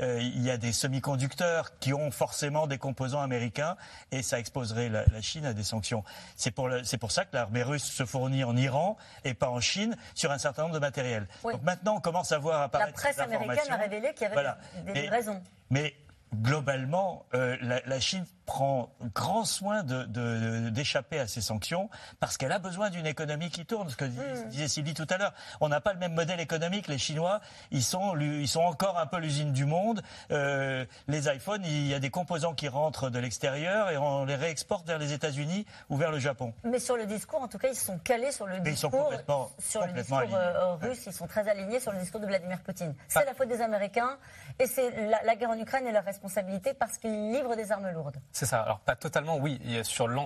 Euh, 0.00 0.20
il 0.20 0.42
y 0.42 0.50
a 0.50 0.56
des 0.56 0.72
semi-conducteurs 0.72 1.78
qui 1.78 1.92
ont 1.92 2.10
forcément 2.10 2.66
des 2.66 2.78
composants 2.78 3.20
américains 3.20 3.76
et 4.12 4.22
ça 4.22 4.38
exposerait 4.38 4.88
la, 4.88 5.04
Chine 5.20 5.44
à 5.44 5.52
des 5.52 5.64
sanctions. 5.64 6.04
C'est 6.36 6.52
pour, 6.52 6.70
pour, 7.00 7.10
ça 7.10 7.24
que 7.24 7.34
l'armée 7.34 7.62
russe 7.62 7.84
se 7.84 8.06
fournit 8.06 8.44
en 8.44 8.56
Iran 8.56 8.96
et 9.24 9.34
pas 9.34 9.48
en 9.48 9.60
Chine 9.60 9.96
sur 10.14 10.30
un 10.30 10.38
certain 10.38 10.62
nombre 10.62 10.74
de 10.74 10.80
matériel. 10.80 11.26
Donc 11.42 11.62
maintenant, 11.62 11.96
on 11.96 12.00
commence 12.00 12.30
à 12.30 12.38
voir 12.38 12.62
apparaître. 12.62 12.92
La 12.96 13.12
presse 13.12 13.18
américaine 13.18 13.72
a 13.72 13.76
révélé 13.76 14.14
qu'il 14.14 14.28
y 14.28 14.30
avait 14.30 14.92
des, 14.92 15.08
raisons. 15.08 15.42
Mais 15.70 15.94
globalement, 16.34 17.26
euh, 17.34 17.56
la, 17.62 18.00
Chine 18.00 18.24
prend 18.46 18.90
grand 19.14 19.44
soin 19.44 19.82
d'échapper 19.82 21.16
de, 21.16 21.22
à 21.22 21.26
ces 21.26 21.40
sanctions 21.40 21.90
parce 22.18 22.38
qu'elle 22.38 22.52
a 22.52 22.58
besoin 22.58 22.90
d'une 22.90 23.06
économie 23.06 23.50
qui 23.50 23.66
tourne. 23.66 23.88
Ce 23.90 23.96
que 23.96 24.04
hmm. 24.04 24.48
disait 24.48 24.68
Sylvie 24.68 24.94
tout 24.94 25.06
à 25.10 25.18
l'heure, 25.18 25.34
on 25.60 25.68
n'a 25.68 25.80
pas 25.80 25.92
le 25.92 25.98
même 25.98 26.14
modèle 26.14 26.40
économique. 26.40 26.88
Les 26.88 26.98
Chinois, 26.98 27.40
ils 27.70 27.82
sont, 27.82 28.16
ils 28.18 28.48
sont 28.48 28.62
encore 28.62 28.98
un 28.98 29.06
peu 29.06 29.18
l'usine 29.18 29.52
du 29.52 29.64
monde. 29.64 30.02
Euh, 30.30 30.84
les 31.08 31.28
iPhones, 31.28 31.62
il 31.64 31.86
y 31.86 31.94
a 31.94 31.98
des 31.98 32.10
composants 32.10 32.54
qui 32.54 32.68
rentrent 32.68 33.10
de 33.10 33.18
l'extérieur 33.18 33.90
et 33.90 33.98
on 33.98 34.24
les 34.24 34.36
réexporte 34.36 34.86
vers 34.86 34.98
les 34.98 35.12
États-Unis 35.12 35.66
ou 35.90 35.96
vers 35.96 36.10
le 36.10 36.18
Japon. 36.18 36.54
Mais 36.64 36.78
sur 36.78 36.96
le 36.96 37.06
discours, 37.06 37.42
en 37.42 37.48
tout 37.48 37.58
cas, 37.58 37.68
ils 37.68 37.76
sont 37.76 37.98
calés 37.98 38.32
sur 38.32 38.46
le 38.46 38.60
discours, 38.60 39.12
sur 39.58 39.86
le 39.86 39.92
discours 39.92 40.20
euh, 40.32 40.74
russe. 40.76 41.04
Ils 41.06 41.12
sont 41.12 41.26
très 41.26 41.48
alignés 41.48 41.80
sur 41.80 41.92
le 41.92 41.98
discours 41.98 42.20
de 42.20 42.26
Vladimir 42.26 42.60
Poutine. 42.60 42.94
C'est 43.08 43.24
la 43.24 43.34
faute 43.34 43.48
des 43.48 43.60
Américains 43.60 44.16
et 44.58 44.66
c'est 44.66 44.90
la, 45.24 45.36
guerre 45.36 45.50
en 45.50 45.58
Ukraine 45.58 45.86
et 45.86 45.92
leur 45.92 46.04
responsabilité 46.18 46.74
parce 46.74 46.98
qu'ils 46.98 47.32
livrent 47.32 47.54
des 47.54 47.70
armes 47.70 47.88
lourdes. 47.90 48.16
C'est 48.32 48.46
ça. 48.46 48.62
Alors 48.62 48.80
pas 48.80 48.96
totalement, 48.96 49.36
oui. 49.38 49.60
sur 49.84 50.08
le, 50.08 50.18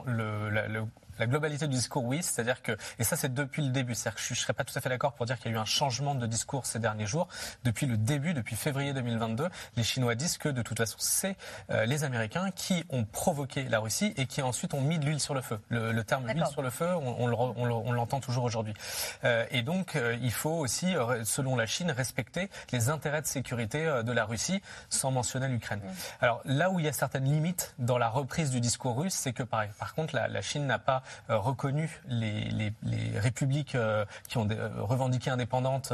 le, 0.49 0.85
la 1.23 1.29
globalité 1.29 1.69
du 1.69 1.77
discours, 1.77 2.05
oui, 2.05 2.21
c'est-à-dire 2.21 2.63
que, 2.63 2.77
et 2.99 3.05
ça 3.05 3.15
c'est 3.15 3.33
depuis 3.33 3.63
le 3.63 3.69
début, 3.69 3.95
c'est-à-dire 3.95 4.17
que 4.17 4.27
je 4.27 4.33
ne 4.33 4.37
serais 4.37 4.55
pas 4.55 4.65
tout 4.65 4.77
à 4.77 4.81
fait 4.81 4.89
d'accord 4.89 5.13
pour 5.13 5.25
dire 5.25 5.39
qu'il 5.39 5.53
y 5.53 5.55
a 5.55 5.57
eu 5.57 5.61
un 5.61 5.65
changement 5.65 6.17
de 6.17 6.27
discours 6.27 6.67
ces 6.67 6.81
derniers 6.81 7.07
jours. 7.07 7.29
Depuis 7.63 7.87
le 7.87 7.97
début, 7.97 8.35
depuis 8.35 8.57
février 8.57 8.93
2022, 8.93 9.49
les 9.77 9.85
Chinois 9.85 10.17
disent 10.17 10.37
que 10.37 10.49
de 10.49 10.63
toute 10.63 10.79
façon 10.79 10.97
c'est 10.99 11.37
euh, 11.71 11.87
les 11.87 12.03
Américains 12.03 12.51
qui 12.51 12.85
ont 12.91 13.05
provoqué 13.05 13.63
la 13.69 13.79
Russie 13.79 14.13
et 14.17 14.27
qui 14.27 14.43
ensuite 14.43 14.75
ont 14.75 14.81
mis 14.81 14.99
de 14.99 15.07
l'huile 15.07 15.21
sur 15.21 15.33
le 15.33 15.43
feu. 15.43 15.61
Le, 15.69 16.03
terme 16.03 16.27
huile 16.27 16.45
sur 16.51 16.61
le 16.61 16.71
feu, 16.71 16.89
on, 16.93 17.33
on 17.33 17.93
l'entend 17.93 18.19
toujours 18.19 18.43
aujourd'hui. 18.43 18.75
Euh, 19.23 19.47
et 19.53 19.63
donc 19.63 19.95
euh, 19.95 20.19
il 20.21 20.33
faut 20.33 20.51
aussi, 20.51 20.97
selon 21.23 21.55
la 21.55 21.67
Chine, 21.67 21.93
respecter 21.93 22.51
les 22.73 22.89
intérêts 22.89 23.23
de 23.23 23.29
sécurité 23.29 24.03
de 24.05 24.13
la 24.13 24.25
Russie, 24.25 24.61
sans 24.91 25.13
mentionner 25.13 25.47
l'Ukraine. 25.47 25.83
Alors 26.21 26.41
là 26.45 26.71
où 26.71 26.81
il 26.81 26.85
y 26.85 26.89
a 26.89 26.93
certaines 26.93 27.27
limites 27.27 27.77
dans 27.79 27.99
la 27.99 28.09
reprise 28.09 28.51
du 28.51 28.61
discours 28.61 28.99
russe, 28.99 29.15
c'est 29.15 29.33
que 29.33 29.45
par, 29.45 29.69
par 29.79 29.95
contre 29.95 30.17
la, 30.17 30.27
la 30.27 30.43
Chine 30.43 30.67
n'a 30.67 30.81
pas 30.81 30.93
euh, 30.93 31.03
reconnu 31.29 32.01
les, 32.09 32.73
républiques 33.17 33.75
euh, 33.75 34.05
qui 34.29 34.39
ont 34.39 34.49
euh, 34.51 34.69
revendiqué 34.79 35.31
indépendante 35.31 35.93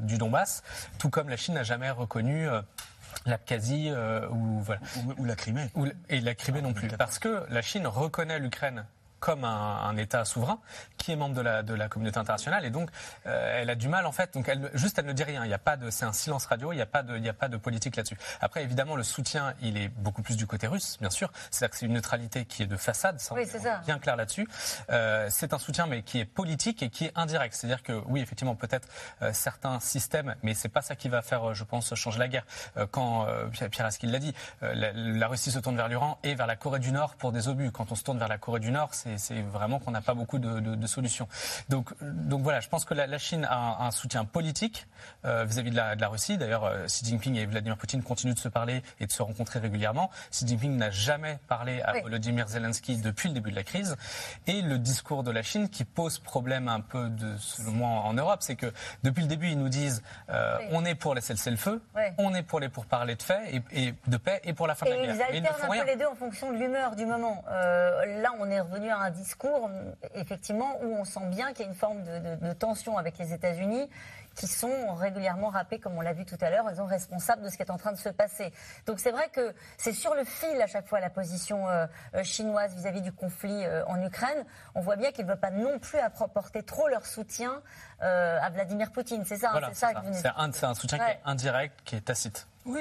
du 0.00 0.18
Donbass, 0.18 0.62
tout 0.98 1.10
comme 1.10 1.28
la 1.28 1.36
Chine 1.36 1.54
n'a 1.54 1.62
jamais 1.62 1.90
reconnu 1.90 2.46
l'Abkhazie 3.26 3.92
ou, 4.30 4.60
voilà. 4.60 4.80
ou, 5.18 5.24
la 5.24 5.36
Crimée. 5.36 5.70
et 6.08 6.20
la 6.20 6.34
Crimée 6.34 6.62
non 6.62 6.72
plus. 6.72 6.88
Parce 6.88 7.18
que 7.18 7.44
la 7.50 7.62
Chine 7.62 7.86
reconnaît 7.86 8.38
l'Ukraine 8.38 8.84
comme 9.20 9.44
un, 9.44 9.96
État 9.96 10.24
souverain 10.24 10.58
qui 10.96 11.12
est 11.12 11.16
membre 11.16 11.34
de 11.34 11.40
la, 11.42 11.62
de 11.62 11.74
la 11.74 11.88
communauté 11.88 12.18
internationale. 12.18 12.64
Et 12.64 12.70
donc 12.70 12.90
euh, 13.26 13.60
elle 13.60 13.70
a 13.70 13.74
du 13.74 13.88
mal 13.88 14.06
en 14.06 14.12
fait. 14.12 14.34
Donc 14.34 14.48
elle, 14.48 14.70
juste 14.74 14.98
elle 14.98 15.04
ne 15.04 15.12
dit 15.12 15.24
rien. 15.24 15.44
Il 15.44 15.50
y 15.50 15.54
a 15.54 15.58
pas 15.58 15.76
de 15.76 15.90
c'est 15.90 16.04
un 16.04 16.12
silence 16.12 16.46
radio. 16.46 16.72
Il 16.72 16.76
n'y 16.76 16.82
a 16.82 16.86
pas 16.86 17.02
de 17.02 17.16
il 17.16 17.24
y 17.24 17.28
a 17.28 17.34
pas 17.34 17.48
de 17.48 17.56
politique 17.56 17.96
là-dessus. 17.96 18.16
Après 18.40 18.62
évidemment 18.62 18.96
le 18.96 19.02
soutien 19.02 19.54
il 19.60 19.76
est 19.76 19.88
beaucoup 19.88 20.22
plus 20.22 20.36
du 20.36 20.46
côté 20.46 20.66
russe 20.66 20.96
bien 21.00 21.10
sûr. 21.10 21.30
C'est-à-dire 21.50 21.70
que 21.70 21.76
c'est 21.76 21.86
une 21.86 21.92
neutralité 21.92 22.44
qui 22.46 22.62
est 22.62 22.66
de 22.66 22.76
façade 22.76 23.20
ça, 23.20 23.34
oui, 23.34 23.46
ça. 23.46 23.78
bien 23.84 23.98
clair 23.98 24.16
là-dessus. 24.16 24.48
Euh, 24.90 25.28
c'est 25.30 25.52
un 25.52 25.58
soutien 25.58 25.86
mais 25.86 26.02
qui 26.02 26.18
est 26.18 26.24
politique 26.24 26.82
et 26.82 26.88
qui 26.88 27.06
est 27.06 27.12
indirect. 27.14 27.54
C'est-à-dire 27.54 27.82
que 27.82 28.00
oui 28.06 28.20
effectivement 28.20 28.54
peut-être 28.54 28.88
euh, 29.22 29.32
certains 29.34 29.80
systèmes 29.80 30.34
mais 30.42 30.54
c'est 30.54 30.68
pas 30.68 30.82
ça 30.82 30.96
qui 30.96 31.08
va 31.08 31.20
faire 31.20 31.52
je 31.54 31.64
pense 31.64 31.94
changer 31.94 32.18
la 32.18 32.28
guerre. 32.28 32.46
Quand 32.90 33.26
Pierre 33.70 33.86
Askil 33.86 34.10
l'a 34.10 34.18
dit 34.18 34.34
la, 34.62 34.92
la, 34.92 35.28
Russie 35.28 35.50
se 35.50 35.58
tourne 35.58 35.76
vers 35.76 35.88
l'Iran 35.88 36.18
et 36.22 36.34
vers 36.34 36.46
la 36.46 36.56
Corée 36.56 36.78
du 36.78 36.92
Nord 36.92 37.16
pour 37.16 37.32
des 37.32 37.48
obus. 37.48 37.70
Quand 37.70 37.92
on 37.92 37.94
se 37.94 38.02
tourne 38.02 38.18
vers 38.18 38.28
la 38.28 38.38
Corée 38.38 38.60
du 38.60 38.70
Nord 38.70 38.94
c'est 38.94 39.09
c'est 39.18 39.42
vraiment 39.42 39.78
qu'on 39.78 39.90
n'a 39.90 40.00
pas 40.00 40.14
beaucoup 40.14 40.38
de, 40.38 40.86
solutions. 40.86 41.28
Donc, 41.68 41.92
donc 42.02 42.42
voilà, 42.42 42.60
je 42.60 42.68
pense 42.68 42.84
que 42.84 42.94
la, 42.94 43.18
Chine 43.18 43.46
a 43.48 43.84
un, 43.84 43.90
soutien 43.90 44.24
politique 44.24 44.86
euh, 45.24 45.44
vis-à-vis 45.44 45.70
de, 45.70 45.76
la, 45.76 46.08
Russie. 46.08 46.38
D'ailleurs, 46.38 46.64
euh, 46.64 46.86
Xi 46.86 47.04
Jinping 47.04 47.36
et 47.36 47.46
Vladimir 47.46 47.76
Poutine 47.76 48.02
continuent 48.02 48.34
de 48.34 48.38
se 48.38 48.48
parler 48.48 48.82
et 48.98 49.06
de 49.06 49.12
se 49.12 49.22
rencontrer 49.22 49.58
régulièrement. 49.58 50.10
Xi 50.30 50.46
Jinping 50.46 50.76
n'a 50.76 50.90
jamais 50.90 51.38
parlé 51.48 51.80
à 51.82 52.00
Volodymyr 52.00 52.48
Zelensky 52.48 52.96
depuis 52.96 53.28
le 53.28 53.34
début 53.34 53.50
de 53.50 53.56
la 53.56 53.62
crise. 53.62 53.96
Et 54.46 54.62
le 54.62 54.78
discours 54.78 55.22
de 55.22 55.30
la 55.30 55.42
Chine 55.42 55.68
qui 55.68 55.84
pose 55.84 56.18
problème 56.18 56.68
un 56.68 56.80
peu, 56.80 57.08
de, 57.08 57.36
selon 57.38 57.72
moi, 57.72 57.88
en 57.88 58.14
Europe, 58.14 58.40
c'est 58.40 58.56
que 58.56 58.72
depuis 59.02 59.22
le 59.22 59.28
début, 59.28 59.48
ils 59.48 59.58
nous 59.58 59.68
disent 59.68 60.02
euh, 60.30 60.58
on 60.70 60.84
est 60.84 60.94
pour 60.94 61.14
laisser 61.14 61.34
le 61.50 61.56
feu, 61.56 61.82
on 62.18 62.34
est 62.34 62.42
pour 62.42 62.60
les 62.60 62.68
pourparlers 62.68 63.16
de, 63.16 63.22
fait 63.22 63.62
et, 63.72 63.94
de 64.06 64.16
paix 64.16 64.40
et 64.44 64.52
pour 64.52 64.66
la 64.66 64.74
fin 64.74 64.86
de 64.86 64.90
la 64.90 64.96
guerre. 64.96 65.14
Ils 65.32 65.46
alternent 65.46 65.72
un 65.72 65.84
peu 65.84 65.86
les 65.86 65.96
deux 65.96 66.06
en 66.06 66.14
fonction 66.14 66.52
de 66.52 66.56
l'humeur 66.56 66.96
du 66.96 67.06
moment. 67.06 67.44
là, 67.48 68.32
on 68.38 68.50
est 68.50 68.60
revenu 68.60 68.90
à 68.90 68.99
un 69.00 69.10
discours, 69.10 69.70
effectivement, 70.14 70.78
où 70.82 70.94
on 70.94 71.04
sent 71.04 71.26
bien 71.26 71.52
qu'il 71.52 71.64
y 71.64 71.68
a 71.68 71.70
une 71.70 71.76
forme 71.76 72.02
de, 72.02 72.52
tension 72.52 72.98
avec 72.98 73.18
les 73.18 73.32
États-Unis 73.32 73.88
qui 74.34 74.46
sont 74.46 74.94
régulièrement 74.94 75.48
rappés, 75.48 75.78
comme 75.78 75.96
on 75.96 76.00
l'a 76.00 76.12
vu 76.12 76.24
tout 76.24 76.36
à 76.40 76.50
l'heure, 76.50 76.64
ils 76.70 76.76
sont 76.76 76.86
responsables 76.86 77.42
de 77.42 77.48
ce 77.48 77.56
qui 77.56 77.62
est 77.62 77.70
en 77.70 77.76
train 77.76 77.92
de 77.92 77.98
se 77.98 78.08
passer. 78.08 78.52
Donc 78.86 79.00
c'est 79.00 79.10
vrai 79.10 79.28
que 79.28 79.52
c'est 79.76 79.92
sur 79.92 80.14
le 80.14 80.24
fil 80.24 80.60
à 80.62 80.66
chaque 80.66 80.86
fois 80.86 81.00
la 81.00 81.10
position 81.10 81.68
euh, 81.68 81.86
euh, 82.14 82.22
chinoise 82.22 82.74
vis-à-vis 82.74 83.02
du 83.02 83.12
conflit 83.12 83.64
euh, 83.64 83.84
en 83.86 84.00
Ukraine. 84.02 84.44
On 84.74 84.80
voit 84.80 84.96
bien 84.96 85.10
qu'ils 85.12 85.24
ne 85.24 85.30
veulent 85.30 85.40
pas 85.40 85.50
non 85.50 85.78
plus 85.78 85.98
apporter 85.98 86.62
trop 86.62 86.88
leur 86.88 87.06
soutien 87.06 87.60
à 88.00 88.48
Vladimir 88.48 88.92
Poutine. 88.92 89.24
C'est 89.26 89.36
ça, 89.36 89.52
hein, 89.54 89.60
c'est 89.68 89.74
ça, 89.74 89.92
C'est 90.52 90.64
un, 90.64 90.74
soutien 90.74 90.98
qui 90.98 91.04
est 91.04 91.20
indirect, 91.24 91.78
qui 91.84 91.96
est 91.96 92.00
tacite. 92.00 92.46
Oui, 92.70 92.80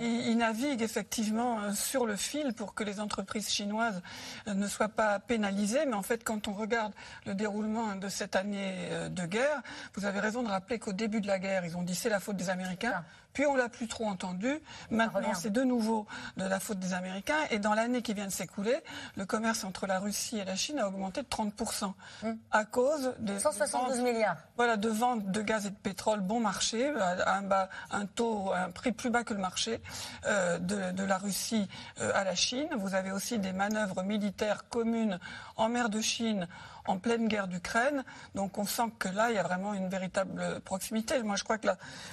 il 0.00 0.36
navigue, 0.36 0.82
effectivement 0.82 1.60
euh, 1.60 1.72
sur 1.72 2.06
le 2.06 2.16
fil 2.16 2.54
pour 2.54 2.74
que 2.74 2.82
les 2.82 3.00
entreprises 3.00 3.50
chinoises 3.50 4.02
euh, 4.48 4.54
ne 4.54 4.66
soient 4.66 4.88
pas 4.88 5.18
pénalisées. 5.18 5.84
Mais 5.86 5.94
en 5.94 6.02
fait, 6.02 6.24
quand 6.24 6.48
on 6.48 6.52
regarde 6.52 6.92
le 7.26 7.34
déroulement 7.34 7.94
de 7.96 8.08
cette 8.08 8.36
année 8.36 8.74
euh, 8.90 9.08
de 9.08 9.26
guerre, 9.26 9.60
vous 9.94 10.06
avez 10.06 10.20
raison 10.20 10.42
de 10.42 10.48
rappeler 10.48 10.78
qu'au 10.78 10.92
début 10.92 11.20
de 11.20 11.26
la 11.26 11.38
guerre, 11.38 11.64
ils 11.64 11.76
ont 11.76 11.82
dit 11.82 11.94
c'est 11.94 12.08
la 12.08 12.20
faute 12.20 12.36
des 12.36 12.50
Américains. 12.50 13.04
Puis 13.32 13.46
on 13.46 13.54
l'a 13.54 13.68
plus 13.68 13.88
trop 13.88 14.06
entendu. 14.06 14.60
Maintenant, 14.90 15.34
c'est 15.34 15.50
de 15.50 15.62
nouveau 15.62 16.06
de 16.36 16.44
la 16.44 16.60
faute 16.60 16.78
des 16.78 16.92
Américains. 16.92 17.38
Et 17.50 17.58
dans 17.58 17.74
l'année 17.74 18.02
qui 18.02 18.14
vient 18.14 18.26
de 18.26 18.32
s'écouler, 18.32 18.76
le 19.16 19.24
commerce 19.24 19.64
entre 19.64 19.86
la 19.86 19.98
Russie 19.98 20.38
et 20.38 20.44
la 20.44 20.56
Chine 20.56 20.78
a 20.78 20.88
augmenté 20.88 21.22
de 21.22 21.28
30% 21.28 21.92
hum. 22.22 22.38
à 22.50 22.64
cause 22.64 23.14
de 23.18 23.38
172 23.38 24.00
milliards. 24.00 24.36
Voilà, 24.56 24.76
de 24.76 24.88
vente 24.88 25.30
de 25.30 25.42
gaz 25.42 25.66
et 25.66 25.70
de 25.70 25.76
pétrole 25.76 26.20
bon 26.20 26.40
marché 26.40 26.90
à 26.98 27.36
un, 27.36 27.42
bas, 27.42 27.68
un 27.90 28.06
taux, 28.06 28.52
un 28.52 28.70
prix 28.70 28.92
plus 28.92 29.10
bas 29.10 29.24
que 29.24 29.34
le 29.34 29.40
marché 29.40 29.80
euh, 30.26 30.58
de, 30.58 31.02
la 31.02 31.18
Russie 31.18 31.68
euh, 32.00 32.12
à 32.14 32.24
la 32.24 32.34
Chine. 32.34 32.68
Vous 32.76 32.94
avez 32.94 33.12
aussi 33.12 33.38
des 33.38 33.52
manœuvres 33.52 34.02
militaires 34.02 34.68
communes 34.68 35.18
en 35.56 35.68
mer 35.68 35.88
de 35.88 36.00
Chine 36.00 36.48
en 36.86 36.98
pleine 36.98 37.28
guerre 37.28 37.48
d'Ukraine. 37.48 38.04
Donc 38.34 38.58
on 38.58 38.64
sent 38.64 38.90
que 38.98 39.08
là, 39.08 39.30
il 39.30 39.36
y 39.36 39.38
a 39.38 39.42
vraiment 39.42 39.74
une 39.74 39.88
véritable 39.88 40.60
proximité. 40.60 41.22
Moi, 41.22 41.36
je 41.36 41.44
crois 41.44 41.58
que 41.58 41.68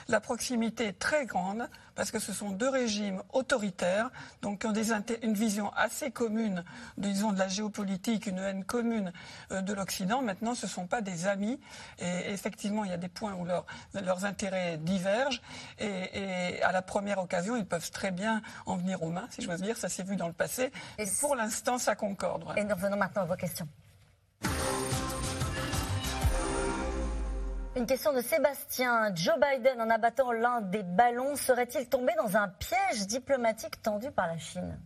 la, 0.08 0.20
proximité 0.20 0.88
est 0.88 1.00
très 1.00 1.26
grande 1.26 1.68
parce 1.96 2.12
que 2.12 2.20
ce 2.20 2.34
sont 2.34 2.52
deux 2.52 2.70
régimes 2.70 3.22
autoritaires, 3.34 4.10
donc 4.42 4.60
qui 4.60 4.68
ont 4.68 4.72
des, 4.72 4.92
une 5.22 5.34
vision 5.34 5.72
assez 5.74 6.12
commune, 6.12 6.64
disons, 6.98 7.34
de 7.34 7.40
la 7.40 7.48
géopolitique, 7.48 8.28
une 8.28 8.38
haine 8.38 8.64
commune 8.64 9.12
euh, 9.52 9.62
de 9.62 9.74
l'Occident. 9.74 10.22
Maintenant, 10.22 10.56
ce 10.56 10.66
ne 10.66 10.72
sont 10.72 10.88
pas 10.88 11.02
des 11.02 11.28
amis. 11.28 11.60
Et 12.00 12.32
effectivement, 12.32 12.86
il 12.86 12.92
y 12.92 12.94
a 12.94 12.98
des 12.98 13.10
points 13.10 13.34
où 13.34 13.46
leurs 13.46 14.26
intérêts 14.26 14.78
divergent. 14.78 15.42
Et, 15.80 16.62
à 16.64 16.72
la 16.72 16.82
première 16.82 17.20
occasion, 17.20 17.56
ils 17.56 17.66
peuvent 17.66 17.92
très 17.92 18.12
bien 18.12 18.42
en 18.66 18.78
venir 18.78 19.04
aux 19.04 19.10
mains, 19.10 19.28
si 19.32 19.42
j'ose 19.42 19.62
dire. 19.62 19.78
Ça 19.78 19.90
s'est 19.90 20.04
vu 20.04 20.16
dans 20.16 20.28
le 20.28 20.34
passé. 20.34 20.72
Et 20.98 21.06
pour 21.20 21.36
l'instant, 21.36 21.78
ça 21.78 21.96
concorde. 21.96 22.46
Et 22.58 22.64
nous 22.64 22.76
revenons 22.76 22.98
maintenant 22.98 23.24
à 23.24 23.26
vos 23.26 23.36
questions. 23.36 23.68
Une 27.76 27.86
question 27.86 28.14
de 28.14 28.22
Sébastien. 28.22 29.14
Joe 29.16 29.36
Biden, 29.40 29.80
en 29.80 29.90
abattant 29.90 30.32
l'un 30.32 30.62
des 30.62 30.84
ballons, 30.84 31.36
serait-il 31.36 31.88
tombé 31.88 32.14
dans 32.18 32.36
un 32.36 32.48
piège 32.48 33.06
diplomatique 33.06 33.82
tendu 33.82 34.10
par 34.12 34.28
la 34.28 34.38
Chine? 34.38 34.78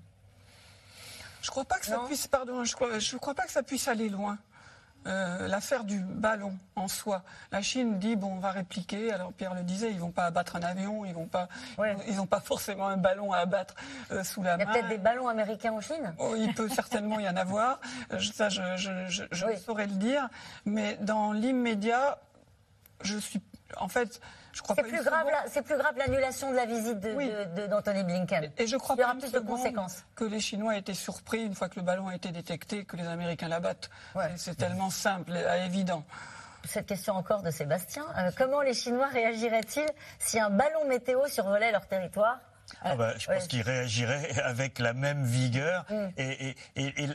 Je 1.42 1.50
crois 1.50 1.66
pas 1.66 1.80
que 1.80 1.86
ça 1.86 2.00
puisse, 2.06 2.28
pardon, 2.28 2.64
je 2.64 2.76
crois, 2.76 3.00
je 3.00 3.18
crois 3.18 3.34
pas 3.34 3.44
que 3.44 3.52
ça 3.52 3.64
puisse 3.64 3.88
aller 3.88 4.10
loin. 4.10 4.38
Euh, 5.06 5.50
l'affaire 5.50 5.84
du 5.84 6.00
ballon 6.00 6.58
en 6.78 6.88
soi. 6.88 7.24
La 7.52 7.62
Chine 7.62 8.00
dit 8.00 8.16
bon, 8.16 8.36
on 8.36 8.40
va 8.40 8.52
répliquer. 8.52 9.12
Alors 9.12 9.34
Pierre 9.34 9.54
le 9.54 9.64
disait, 9.64 9.92
ils 9.92 10.00
vont 10.00 10.12
pas 10.12 10.26
abattre 10.26 10.56
un 10.56 10.62
avion, 10.62 11.04
ils 11.04 11.14
vont 11.14 11.28
pas, 11.28 11.50
ils 12.08 12.16
n'ont 12.16 12.26
pas 12.26 12.40
forcément 12.40 12.88
un 12.88 12.96
ballon 12.96 13.34
à 13.34 13.40
abattre 13.40 13.76
euh, 14.12 14.24
sous 14.24 14.44
la 14.44 14.56
main. 14.56 14.64
Il 14.64 14.68
y 14.68 14.70
a 14.70 14.74
peut-être 14.74 14.90
des 14.90 14.98
ballons 14.98 15.28
américains 15.28 15.74
en 15.74 15.82
Chine. 15.82 16.14
Oh, 16.20 16.36
il 16.38 16.54
peut 16.54 16.70
certainement 16.70 17.20
y 17.20 17.28
en 17.28 17.36
avoir. 17.36 17.82
Ça, 18.34 18.48
je, 18.48 18.62
je, 18.78 19.56
saurais 19.58 19.88
le 19.88 19.96
dire. 19.96 20.30
Mais 20.66 20.98
dans 21.02 21.34
l'immédiat, 21.34 22.18
je 23.04 23.18
suis, 23.18 23.41
en 23.78 23.88
fait, 23.88 24.20
je 24.51 24.62
crois 24.62 24.76
c'est 24.76 24.84
plus 24.84 25.04
grave. 25.04 25.28
C'est 25.47 25.62
plus 25.62 25.78
grave 25.78 25.97
l'annulation 25.97 26.51
de 26.51 26.56
la 26.56 26.66
visite 26.66 26.99
d'Anthony 27.70 28.04
Blinken. 28.04 28.51
Et 28.58 28.68
je 28.68 28.78
crois 28.78 28.95
Il 28.97 29.01
y 29.01 29.04
aura 29.04 29.16
plus 29.16 29.32
de 29.32 29.39
conséquences. 29.39 30.04
Que 30.16 30.26
les 30.26 30.39
Chinois 30.39 30.78
étaient 30.78 30.93
surpris 30.93 31.43
une 31.43 31.56
fois 31.56 31.70
que 31.70 31.80
le 31.80 31.86
ballon 31.86 32.08
a 32.08 32.16
été 32.16 32.32
détecté, 32.32 32.86
que 32.86 32.95
les 32.95 33.08
Américains 33.08 33.47
l'abattent. 33.47 33.89
C'est 34.36 34.56
tellement 34.56 34.89
simple, 34.89 35.34
et 35.36 35.66
évident. 35.66 36.04
Cette 36.66 36.86
question 36.86 37.16
encore 37.16 37.41
de 37.41 37.51
Sébastien. 37.51 38.06
Euh, 38.18 38.32
comment 38.38 38.62
les 38.62 38.74
Chinois 38.74 39.08
réagiraient-ils 39.08 39.89
si 40.18 40.39
un 40.39 40.49
ballon 40.49 40.88
météo 40.88 41.28
survolait 41.28 41.72
leur 41.72 41.86
territoire? 41.88 42.39
Ah 42.82 42.96
bah, 42.96 43.14
je 43.18 43.28
pense 43.28 43.48
qu'il 43.48 43.62
réagirait 43.62 44.32
avec 44.44 44.80
la 44.80 44.94
même 44.94 45.24
vigueur. 45.26 45.86
Mm. 45.90 45.96
Et, 46.18 46.56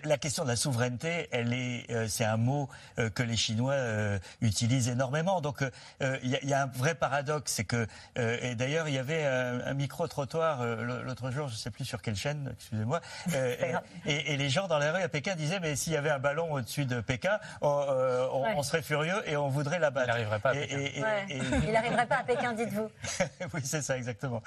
la 0.05 0.19
question 0.19 0.45
de 0.45 0.49
la 0.49 0.57
souveraineté, 0.57 1.29
elle 1.33 1.53
est, 1.53 1.91
euh, 1.91 2.07
c'est 2.09 2.25
un 2.25 2.37
mot 2.37 2.69
euh, 2.99 3.11
que 3.11 3.23
les 3.23 3.37
Chinois 3.37 3.73
euh, 3.73 4.19
utilisent 4.41 4.89
énormément. 4.89 5.41
Donc 5.41 5.63
il 6.01 6.39
y, 6.43 6.55
a 6.55 6.63
un 6.63 6.67
vrai 6.67 6.95
paradoxe, 6.95 7.53
c'est 7.53 7.65
que 7.65 7.87
et 8.17 8.55
d'ailleurs 8.55 8.89
il 8.89 8.95
y 8.95 8.99
avait 8.99 9.25
un, 9.25 9.75
micro 9.75 10.07
trottoir 10.09 10.65
l'autre 10.65 11.31
jour, 11.31 11.49
je 11.49 11.55
ne 11.55 11.59
sais 11.59 11.71
plus 11.71 11.85
sur 11.85 12.03
quelle 12.03 12.17
chaîne, 12.17 12.51
excusez-moi, 12.53 13.01
et, 14.07 14.37
les 14.37 14.51
gens 14.51 14.69
dans 14.69 14.79
la 14.79 14.93
rue 14.93 15.03
à 15.03 15.09
Pékin 15.09 15.35
disaient 15.35 15.61
mais 15.61 15.77
s'il 15.77 15.93
y 15.93 15.97
avait 15.97 16.11
un 16.11 16.19
ballon 16.19 16.53
au-dessus 16.53 16.85
de 16.85 17.01
Pékin, 17.01 17.39
on, 17.61 18.63
serait 18.63 18.83
furieux 18.83 19.23
et 19.27 19.37
on 19.37 19.49
voudrait 19.49 19.79
l'abattre. 19.79 20.09
Il 20.09 20.11
n'arriverait 20.11 20.41
pas. 20.41 20.51
À 20.51 20.55
il 20.55 21.73
n'arriverait 21.73 22.07
pas 22.07 22.17
à 22.17 22.25
Pékin, 22.25 22.53
dites-vous. 22.53 22.91
oui, 23.55 23.61
c'est 23.65 23.83
ça 23.83 23.97
exactement. 23.97 24.43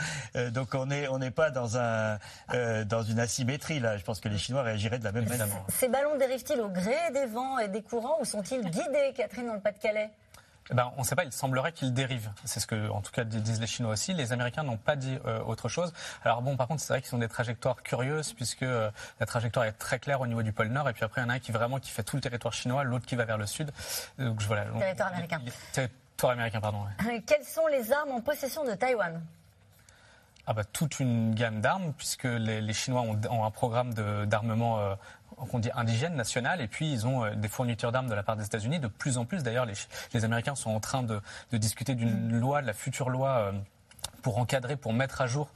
donc 0.52 0.74
on 0.74 0.90
on 1.08 1.20
n'est 1.20 1.32
pas 1.32 1.50
dans, 1.50 1.78
un, 1.78 2.18
euh, 2.54 2.84
dans 2.84 3.04
une 3.04 3.20
asymétrie 3.20 3.80
là. 3.80 3.98
Je 3.98 4.04
pense 4.04 4.20
que 4.20 4.30
les 4.30 4.38
Chinois 4.38 4.64
réagiraient 4.64 5.00
de 5.00 5.04
la 5.04 5.12
même 5.12 5.28
manière. 5.28 5.48
Ces 5.70 5.88
ballons 5.88 6.18
dérivent-ils 6.18 6.60
au 6.62 6.70
gré 6.70 6.96
des 7.14 7.26
vents 7.26 7.58
et 7.60 7.68
des 7.68 7.82
courants 7.82 8.18
ou 8.22 8.26
sont-ils 8.26 8.62
guidés, 8.62 9.14
Catherine, 9.16 9.48
dans 9.48 9.54
le 9.54 9.60
Pas-de-Calais? 9.60 10.10
Eh 10.70 10.74
ben, 10.74 10.92
on 10.96 11.02
ne 11.02 11.06
sait 11.06 11.16
pas, 11.16 11.26
il 11.26 11.32
semblerait 11.34 11.74
qu'il 11.74 11.94
dérive. 11.94 12.30
C'est 12.46 12.60
ce 12.60 12.68
que, 12.68 12.90
en 12.90 13.02
tout 13.02 13.12
cas, 13.12 13.24
disent 13.24 13.60
les 13.60 13.68
Chinois 13.68 13.92
aussi. 13.92 14.14
Les 14.14 14.32
Américains 14.32 14.64
n'ont 14.64 14.78
pas 14.78 14.96
dit 14.96 15.18
euh, 15.26 15.40
autre 15.44 15.68
chose. 15.68 15.92
Alors 16.24 16.42
bon, 16.42 16.56
par 16.56 16.68
contre, 16.68 16.82
c'est 16.82 16.94
vrai 16.94 17.02
qu'ils 17.02 17.14
ont 17.16 17.20
des 17.20 17.28
trajectoires 17.28 17.82
curieuses, 17.84 18.34
puisque 18.34 18.64
euh, 18.64 18.90
la 19.20 19.26
trajectoire 19.26 19.66
est 19.66 19.74
très 19.74 20.00
claire 20.00 20.22
au 20.22 20.28
niveau 20.28 20.44
du 20.44 20.54
pôle 20.54 20.68
Nord, 20.68 20.88
et 20.88 20.94
puis 20.94 21.04
après, 21.04 21.22
il 21.22 21.24
y 21.26 21.28
en 21.28 21.30
a 21.30 21.34
un 21.34 21.40
qui 21.40 21.52
vraiment 21.52 21.80
qui 21.80 21.90
fait 21.90 22.04
tout 22.04 22.16
le 22.16 22.22
territoire 22.22 22.54
chinois, 22.54 22.84
l'autre 22.84 23.06
qui 23.06 23.16
va 23.16 23.26
vers 23.26 23.38
le 23.38 23.48
sud. 23.48 23.72
Donc, 24.18 24.42
voilà, 24.44 24.66
territoire 24.80 25.10
américain. 25.10 25.42
Territoire 25.74 26.32
américain, 26.32 26.62
pardon. 26.62 26.86
Quelles 27.28 27.44
sont 27.44 27.68
les 27.68 27.92
armes 27.92 28.12
en 28.12 28.22
possession 28.22 28.64
de 28.64 28.74
Taïwan? 28.74 29.22
Ah 30.52 30.54
bah, 30.54 30.64
toute 30.66 31.00
une 31.00 31.34
gamme 31.34 31.62
d'armes, 31.62 31.94
puisque 31.98 32.26
les, 32.26 32.74
Chinois 32.74 33.04
ont, 33.04 33.46
un 33.46 33.52
programme 33.52 33.94
d'armement 34.26 34.80
euh, 34.80 34.96
qu'on 35.50 35.60
dit 35.60 35.70
indigène, 35.74 36.14
national, 36.16 36.60
et 36.60 36.68
puis 36.68 36.92
ils 36.92 37.08
ont 37.08 37.24
euh, 37.24 37.36
des 37.36 37.48
fournitures 37.48 37.94
d'armes 37.94 38.10
de 38.10 38.14
la 38.14 38.22
part 38.22 38.36
des 38.36 38.44
États-Unis. 38.44 38.80
De 38.80 38.90
plus 38.90 39.18
en 39.18 39.24
plus, 39.24 39.44
d'ailleurs, 39.44 39.66
les, 39.66 39.76
les, 40.14 40.26
Américains 40.26 40.56
sont 40.56 40.72
en 40.72 40.82
train 40.82 41.04
de, 41.04 41.22
de 41.54 41.58
discuter 41.58 41.96
d'une 41.96 42.38
loi, 42.38 42.62
de 42.62 42.68
la 42.68 42.74
future 42.74 43.10
loi. 43.10 43.30
Euh, 43.30 43.52
pour 44.22 44.38
encadrer, 44.38 44.76
pour 44.76 44.94
mettre 44.94 45.22
à 45.22 45.28
jour 45.28 45.50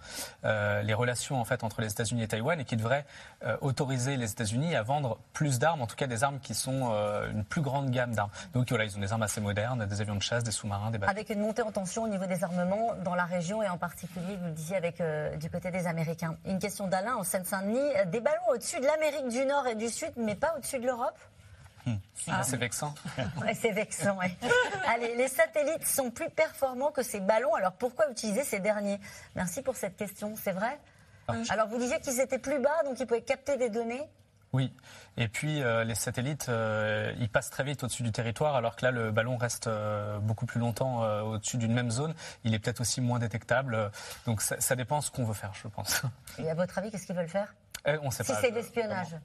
euh, 0.43 0.81
les 0.81 0.93
relations 0.93 1.39
en 1.39 1.45
fait 1.45 1.63
entre 1.63 1.81
les 1.81 1.91
États-Unis 1.91 2.23
et 2.23 2.27
Taïwan 2.27 2.59
et 2.59 2.65
qui 2.65 2.75
devrait 2.75 3.05
euh, 3.43 3.57
autoriser 3.61 4.17
les 4.17 4.31
États-Unis 4.31 4.75
à 4.75 4.83
vendre 4.83 5.19
plus 5.33 5.59
d'armes, 5.59 5.81
en 5.81 5.87
tout 5.87 5.95
cas 5.95 6.07
des 6.07 6.23
armes 6.23 6.39
qui 6.39 6.53
sont 6.53 6.91
euh, 6.91 7.29
une 7.31 7.43
plus 7.43 7.61
grande 7.61 7.89
gamme 7.91 8.13
d'armes. 8.13 8.31
Donc 8.53 8.69
voilà, 8.69 8.85
ils 8.85 8.95
ont 8.97 8.99
des 8.99 9.11
armes 9.11 9.23
assez 9.23 9.41
modernes, 9.41 9.85
des 9.85 10.01
avions 10.01 10.15
de 10.15 10.21
chasse, 10.21 10.43
des 10.43 10.51
sous-marins, 10.51 10.91
des 10.91 10.97
bateaux. 10.97 11.11
Avec 11.11 11.29
une 11.29 11.41
montée 11.41 11.61
en 11.61 11.71
tension 11.71 12.03
au 12.03 12.07
niveau 12.07 12.25
des 12.25 12.43
armements 12.43 12.93
dans 13.03 13.15
la 13.15 13.25
région 13.25 13.61
et 13.61 13.69
en 13.69 13.77
particulier, 13.77 14.37
vous 14.37 14.47
le 14.47 14.51
disiez, 14.51 14.75
avec 14.75 15.01
du 15.39 15.49
côté 15.49 15.71
des 15.71 15.87
Américains. 15.87 16.37
Une 16.45 16.59
question 16.59 16.87
d'Alain 16.87 17.15
en 17.15 17.23
Seine-Saint-Denis. 17.23 18.07
Des 18.07 18.19
ballons 18.19 18.49
au-dessus 18.49 18.79
de 18.79 18.85
l'Amérique 18.85 19.29
du 19.29 19.45
Nord 19.45 19.67
et 19.67 19.75
du 19.75 19.89
Sud, 19.89 20.11
mais 20.17 20.35
pas 20.35 20.53
au-dessus 20.57 20.79
de 20.79 20.85
l'Europe? 20.85 21.17
Ah, 22.27 22.43
c'est 22.43 22.57
vexant. 22.57 22.93
c'est 23.53 23.71
vexant, 23.71 24.17
Allez, 24.87 25.15
les 25.15 25.27
satellites 25.27 25.85
sont 25.85 26.11
plus 26.11 26.29
performants 26.29 26.91
que 26.91 27.03
ces 27.03 27.19
ballons, 27.19 27.53
alors 27.55 27.73
pourquoi 27.73 28.09
utiliser 28.09 28.43
ces 28.43 28.59
derniers? 28.59 28.99
Merci 29.35 29.61
pour 29.61 29.75
cette 29.75 29.95
question, 29.95 30.35
c'est 30.35 30.51
vrai? 30.51 30.79
Ah. 31.27 31.33
Alors 31.49 31.67
vous 31.67 31.77
disiez 31.77 31.99
qu'ils 31.99 32.19
étaient 32.19 32.39
plus 32.39 32.59
bas, 32.59 32.83
donc 32.83 32.99
ils 32.99 33.07
pouvaient 33.07 33.21
capter 33.21 33.57
des 33.57 33.69
données 33.69 34.07
oui, 34.55 34.71
et 35.17 35.27
puis 35.27 35.61
euh, 35.61 35.83
les 35.83 35.95
satellites, 35.95 36.47
euh, 36.47 37.13
ils 37.19 37.27
passent 37.27 37.49
très 37.49 37.65
vite 37.65 37.83
au-dessus 37.83 38.03
du 38.03 38.13
territoire, 38.13 38.55
alors 38.55 38.77
que 38.77 38.85
là, 38.85 38.91
le 38.91 39.11
ballon 39.11 39.35
reste 39.35 39.67
euh, 39.67 40.17
beaucoup 40.19 40.45
plus 40.45 40.61
longtemps 40.61 41.01
au-dessus 41.23 41.57
d'une 41.57 41.73
même 41.73 41.91
zone. 41.91 42.15
Il 42.45 42.53
est 42.53 42.59
peut-être 42.59 42.79
aussi 42.79 43.01
moins 43.01 43.19
détectable. 43.19 43.91
donc 44.25 44.41
ça, 44.41 44.55
ça 44.61 44.77
dépend 44.77 45.01
ce 45.01 45.11
qu'on 45.11 45.25
veut 45.25 45.33
faire, 45.33 45.51
je 45.61 45.67
pense. 45.67 46.03
Et 46.37 46.49
à 46.49 46.53
votre 46.53 46.77
avis, 46.77 46.89
qu'est-ce 46.89 47.05
qu'ils 47.05 47.17
veulent 47.17 47.27
faire? 47.27 47.53
On 48.01 48.11
sait 48.11 48.23
si 48.23 48.31
c'est 48.39 48.51
l'espionnage 48.51 49.17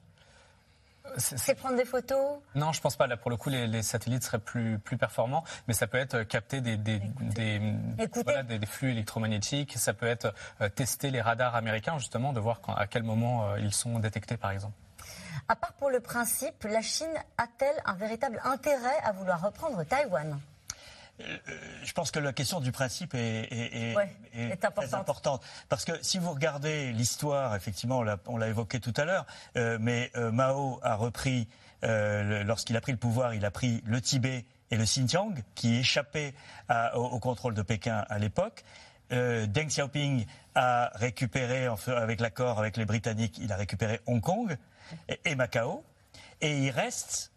c'est 1.17 1.55
prendre 1.55 1.75
des 1.75 1.85
photos 1.85 2.39
Non, 2.55 2.71
je 2.71 2.81
pense 2.81 2.95
pas. 2.95 3.07
Là, 3.07 3.17
pour 3.17 3.31
le 3.31 3.37
coup, 3.37 3.49
les, 3.49 3.81
satellites 3.81 4.23
seraient 4.23 4.39
plus, 4.39 4.79
plus 4.79 4.97
performants, 4.97 5.43
mais 5.67 5.73
ça 5.73 5.87
peut 5.87 5.97
être 5.97 6.15
euh, 6.15 6.23
capter 6.23 6.61
des, 6.61 6.77
des, 6.77 7.01
des, 7.19 8.65
flux 8.65 8.91
électromagnétiques, 8.91 9.73
ça 9.77 9.93
peut 9.93 10.07
être 10.07 10.33
euh, 10.61 10.69
tester 10.69 11.11
les 11.11 11.21
radars 11.21 11.55
américains, 11.55 11.97
justement, 11.97 12.33
de 12.33 12.39
voir 12.39 12.61
à 12.67 12.87
quel 12.87 13.03
moment 13.03 13.49
euh, 13.49 13.59
ils 13.59 13.73
sont 13.73 13.99
détectés, 13.99 14.37
par 14.37 14.51
exemple. 14.51 14.73
À 15.47 15.55
part 15.55 15.73
pour 15.73 15.89
le 15.89 15.99
principe, 15.99 16.63
la 16.63 16.81
Chine 16.81 17.13
a-t-elle 17.37 17.81
un 17.85 17.93
véritable 17.93 18.39
intérêt 18.43 18.97
à 19.03 19.11
vouloir 19.11 19.41
reprendre 19.41 19.83
Taïwan? 19.83 20.39
Je 21.83 21.93
pense 21.93 22.11
que 22.11 22.19
la 22.19 22.33
question 22.33 22.59
du 22.59 22.71
principe 22.71 23.13
est, 23.15 23.95
très 24.75 24.93
importante. 24.93 25.43
Parce 25.69 25.85
que 25.85 25.93
si 26.01 26.19
vous 26.19 26.31
regardez 26.31 26.91
l'histoire, 26.91 27.55
effectivement, 27.55 28.03
on 28.25 28.37
l'a 28.37 28.47
évoqué 28.47 28.79
tout 28.79 28.93
à 28.97 29.05
l'heure, 29.05 29.25
euh, 29.57 29.77
mais 29.79 30.11
euh, 30.15 30.31
Mao 30.31 30.79
a 30.83 30.95
repris, 30.95 31.47
lorsqu'il 31.83 32.77
a 32.77 32.81
pris 32.81 32.91
le 32.91 32.97
pouvoir, 32.97 33.33
il 33.33 33.45
a 33.45 33.51
pris 33.51 33.81
le 33.85 34.01
Tibet 34.01 34.45
et 34.69 34.77
le 34.77 34.83
Xinjiang, 34.83 35.33
qui 35.55 35.77
échappaient 35.77 36.33
au, 36.93 37.19
contrôle 37.19 37.53
de 37.53 37.61
Pékin 37.61 38.05
à 38.09 38.19
l'époque. 38.19 38.63
Deng 39.09 39.67
Xiaoping 39.67 40.25
a 40.55 40.91
récupéré, 40.95 41.67
avec 41.87 42.21
l'accord 42.21 42.59
avec 42.59 42.77
les 42.77 42.85
Britanniques, 42.85 43.39
il 43.41 43.51
a 43.51 43.57
récupéré 43.57 43.99
Hong 44.05 44.21
Kong 44.21 44.55
et, 45.09 45.19
et 45.25 45.35
Macao. 45.35 45.83
Et 46.39 46.57
il 46.57 46.71
reste 46.71 47.30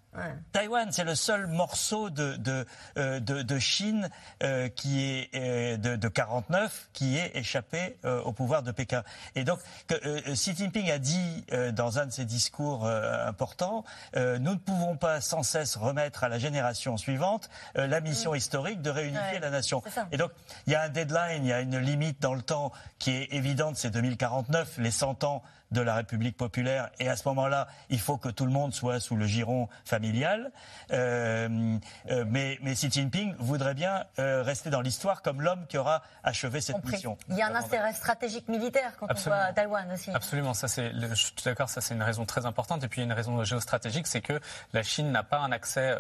Taïwan, 0.53 0.93
c'est 0.93 1.05
le 1.05 1.15
seul 1.15 1.47
morceau 1.47 2.11
de, 2.11 2.37
de, 2.37 2.67
euh, 2.99 3.21
de, 3.21 3.59
Chine 3.59 4.09
euh, 4.43 4.69
qui 4.69 5.03
est 5.03 5.31
euh, 5.35 5.77
de, 5.77 5.97
de, 5.97 6.09
49 6.09 6.91
qui 6.93 7.17
est 7.17 7.37
échappé 7.37 7.97
au 8.05 8.33
pouvoir 8.33 8.63
de 8.63 8.71
Pékin. 8.71 9.03
Et 9.35 9.45
donc, 9.45 9.59
Xi 9.89 10.55
Jinping 10.55 10.91
a 10.91 10.99
dit 10.99 11.45
dans 11.73 11.99
un 11.99 12.07
de 12.07 12.13
ses 12.13 12.25
discours 12.25 12.87
importants, 12.87 13.85
nous 14.15 14.39
ne 14.39 14.59
pouvons 14.59 14.97
pas 14.97 15.21
sans 15.21 15.43
cesse 15.43 15.77
remettre 15.77 16.25
à 16.25 16.29
la 16.29 16.39
génération 16.39 16.97
suivante 16.97 17.49
la 17.75 18.01
mission 18.01 18.33
mm. 18.33 18.37
historique 18.37 18.83
de 18.83 18.91
réunifier 18.91 19.39
la 19.41 19.51
nation. 19.51 19.83
Et 20.13 20.17
donc, 20.17 20.31
il 20.67 20.73
y 20.73 20.77
a 20.77 20.83
un 20.83 20.89
deadline, 20.89 21.45
il 21.45 21.49
y 21.49 21.53
a 21.53 21.61
une 21.61 21.79
limite 21.79 22.21
dans 22.21 22.35
le 22.35 22.43
temps 22.43 22.73
qui 22.99 23.11
est 23.11 23.33
évidente, 23.33 23.77
c'est 23.77 23.91
2049, 23.91 24.79
les 24.79 24.91
100 24.91 25.25
ans 25.25 25.43
de 25.75 25.83
la 25.83 25.95
République 25.95 26.39
populaire. 26.39 26.89
Et 26.99 27.09
à 27.09 27.17
ce 27.17 27.29
moment-là, 27.29 27.69
il 27.91 28.01
faut 28.01 28.17
que 28.17 28.31
tout 28.31 28.47
le 28.47 28.53
monde 28.53 28.73
soit 28.73 29.01
sous 29.01 29.17
le 29.17 29.27
giron 29.27 29.69
familial. 29.85 30.53
Euh, 30.93 31.79
euh, 32.11 32.25
mais, 32.27 32.59
mais, 32.63 32.73
Xi 32.73 32.91
Jinping 32.91 33.35
voudrait 33.39 33.75
bien 33.75 34.05
euh, 34.19 34.43
rester 34.43 34.71
dans 34.71 34.81
l'histoire 34.81 35.21
comme 35.21 35.43
l'homme 35.43 35.67
qui 35.67 35.77
aura 35.77 36.03
achevé 36.23 36.61
cette 36.61 36.83
mission. 36.85 37.19
Il 37.29 37.37
y 37.37 37.43
a 37.43 37.49
un 37.49 37.55
intérêt 37.55 37.93
stratégique 37.93 38.49
militaire 38.49 38.93
quand 38.99 39.09
on 39.11 39.21
voit 39.21 39.53
Taïwan 39.53 39.91
aussi. 39.93 40.11
Absolument, 40.13 40.55
ça 40.55 40.69
c'est, 40.69 40.93
je 40.93 41.15
suis 41.15 41.33
d'accord, 41.45 41.69
ça 41.69 41.81
c'est 41.81 41.95
une 41.95 42.03
raison 42.03 42.25
très 42.25 42.47
importante. 42.47 42.83
Et 42.85 42.89
puis 42.89 43.01
il 43.01 43.05
y 43.05 43.07
a 43.07 43.11
une 43.11 43.17
raison 43.17 43.43
géostratégique, 43.45 44.07
c'est 44.07 44.21
que 44.21 44.41
la 44.73 44.83
Chine 44.83 45.11
n'a 45.11 45.23
pas 45.23 45.39
un 45.39 45.53
accès 45.53 45.95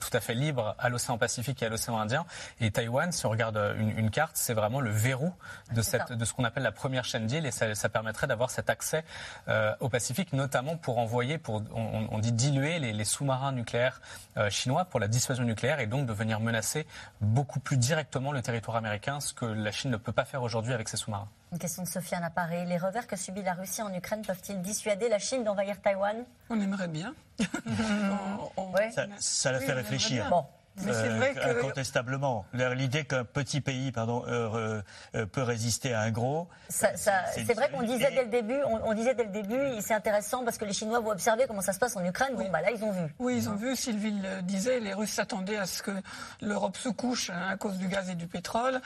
tout 0.00 0.10
à 0.12 0.20
fait 0.20 0.34
libre 0.34 0.74
à 0.78 0.88
l'océan 0.88 1.16
Pacifique 1.16 1.62
et 1.62 1.66
à 1.66 1.68
l'océan 1.68 1.98
Indien. 1.98 2.26
Et 2.60 2.70
Taïwan, 2.70 3.12
si 3.12 3.24
on 3.26 3.30
regarde 3.30 3.58
une, 3.78 4.10
carte, 4.10 4.32
c'est 4.34 4.54
vraiment 4.54 4.80
le 4.80 4.90
verrou 4.90 5.32
de, 5.72 5.82
cette, 5.82 6.12
de 6.12 6.24
ce 6.24 6.32
qu'on 6.32 6.44
appelle 6.44 6.64
la 6.64 6.72
première 6.72 7.04
chaîne 7.04 7.26
d'îles 7.26 7.46
et 7.46 7.52
ça, 7.52 7.74
ça 7.74 7.88
permettrait 7.88 8.26
d'avoir 8.26 8.50
cet 8.50 8.68
accès 8.70 9.04
euh, 9.48 9.74
au 9.80 9.88
Pacifique, 9.88 10.32
notamment 10.32 10.76
pour 10.76 10.98
envoyer, 10.98 11.38
pour, 11.38 11.62
on, 11.74 12.18
dit 12.18 12.32
diluer 12.32 12.78
les, 12.78 13.04
sous-marins 13.04 13.52
nucléaires 13.52 14.00
euh, 14.36 14.50
chinois 14.50 14.84
pour 14.84 15.00
la 15.00 15.08
dissuasion 15.08 15.44
nucléaire 15.44 15.80
et 15.80 15.86
donc 15.86 16.06
de 16.06 16.12
venir 16.12 16.40
menacer 16.40 16.86
beaucoup 17.20 17.60
plus 17.60 17.76
directement 17.76 18.32
le 18.32 18.42
territoire 18.42 18.76
américain, 18.76 19.20
ce 19.20 19.34
que 19.34 19.44
la 19.44 19.72
Chine 19.72 19.90
ne 19.90 19.96
peut 19.96 20.12
pas 20.12 20.24
faire 20.24 20.42
aujourd'hui 20.42 20.72
avec 20.72 20.88
ses 20.88 20.96
sous-marins. 20.96 21.28
Une 21.52 21.58
question 21.58 21.82
de 21.82 21.88
Sofiane 21.88 22.24
à 22.24 22.30
Paris. 22.30 22.64
Les 22.66 22.78
revers 22.78 23.06
que 23.06 23.16
subit 23.16 23.42
la 23.42 23.52
Russie 23.52 23.82
en 23.82 23.92
Ukraine 23.92 24.22
peuvent-ils 24.22 24.60
dissuader 24.62 25.08
la 25.08 25.18
Chine 25.18 25.44
d'envahir 25.44 25.80
Taïwan? 25.82 26.24
On 26.48 26.60
aimerait 26.60 26.88
bien. 26.88 27.14
Ça, 29.18 29.52
la 29.52 29.60
fait 29.60 29.72
réfléchir. 29.72 30.28
Bon. 30.30 30.46
Euh, 30.80 31.58
incontestablement. 31.58 32.46
L'idée 32.52 33.04
qu'un 33.04 33.24
petit 33.24 33.60
pays 33.60 33.92
pardon, 33.92 34.24
euh, 34.26 34.80
euh, 35.14 35.26
peut 35.26 35.42
résister 35.42 35.92
à 35.92 36.00
un 36.00 36.10
gros. 36.10 36.48
c'est 36.68 37.54
vrai 37.54 37.70
qu'on 37.70 37.82
disait 37.82 38.10
dès 38.10 38.24
le 38.24 38.30
début, 38.30 38.58
on, 38.64 38.94
disait 38.94 39.14
dès 39.14 39.24
le 39.24 39.30
début, 39.30 39.60
c'est 39.80 39.94
intéressant 39.94 40.44
parce 40.44 40.56
que 40.56 40.64
les 40.64 40.72
Chinois 40.72 41.00
vont 41.00 41.10
observer 41.10 41.44
comment 41.46 41.60
ça 41.60 41.72
se 41.72 41.78
passe 41.78 41.96
en 41.96 42.04
Ukraine. 42.04 42.34
Bon, 42.36 42.48
bah 42.50 42.62
là, 42.62 42.70
ils 42.70 42.82
ont 42.84 42.92
vu. 42.92 43.14
Oui, 43.18 43.36
ils 43.36 43.48
ont 43.48 43.54
vu. 43.54 43.76
Sylvie 43.76 44.12
le 44.12 44.42
disait, 44.42 44.80
les 44.80 44.94
Russes 44.94 45.12
s'attendaient 45.12 45.58
à 45.58 45.66
ce 45.66 45.82
que 45.82 45.92
l'Europe 46.40 46.76
se 46.76 46.88
couche 46.88 47.30
hein, 47.30 47.48
à 47.50 47.56
cause 47.56 47.76
du 47.76 47.88
gaz 47.88 48.08
et 48.08 48.14
du 48.14 48.26
pétrole, 48.26 48.80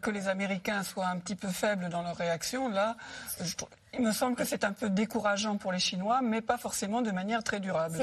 que 0.00 0.10
les 0.10 0.28
Américains 0.28 0.82
soient 0.82 1.08
un 1.08 1.18
petit 1.18 1.34
peu 1.34 1.48
faibles 1.48 1.88
dans 1.88 2.02
leur 2.02 2.16
réaction. 2.16 2.68
Là, 2.68 2.96
je 3.42 3.54
trouve 3.56 3.68
il 3.94 4.00
me 4.00 4.12
semble 4.12 4.36
que 4.36 4.44
c'est 4.44 4.64
un 4.64 4.72
peu 4.72 4.88
décourageant 4.88 5.56
pour 5.56 5.72
les 5.72 5.78
Chinois, 5.78 6.20
mais 6.22 6.40
pas 6.40 6.58
forcément 6.58 7.02
de 7.02 7.10
manière 7.10 7.42
très 7.42 7.60
durable. 7.60 7.98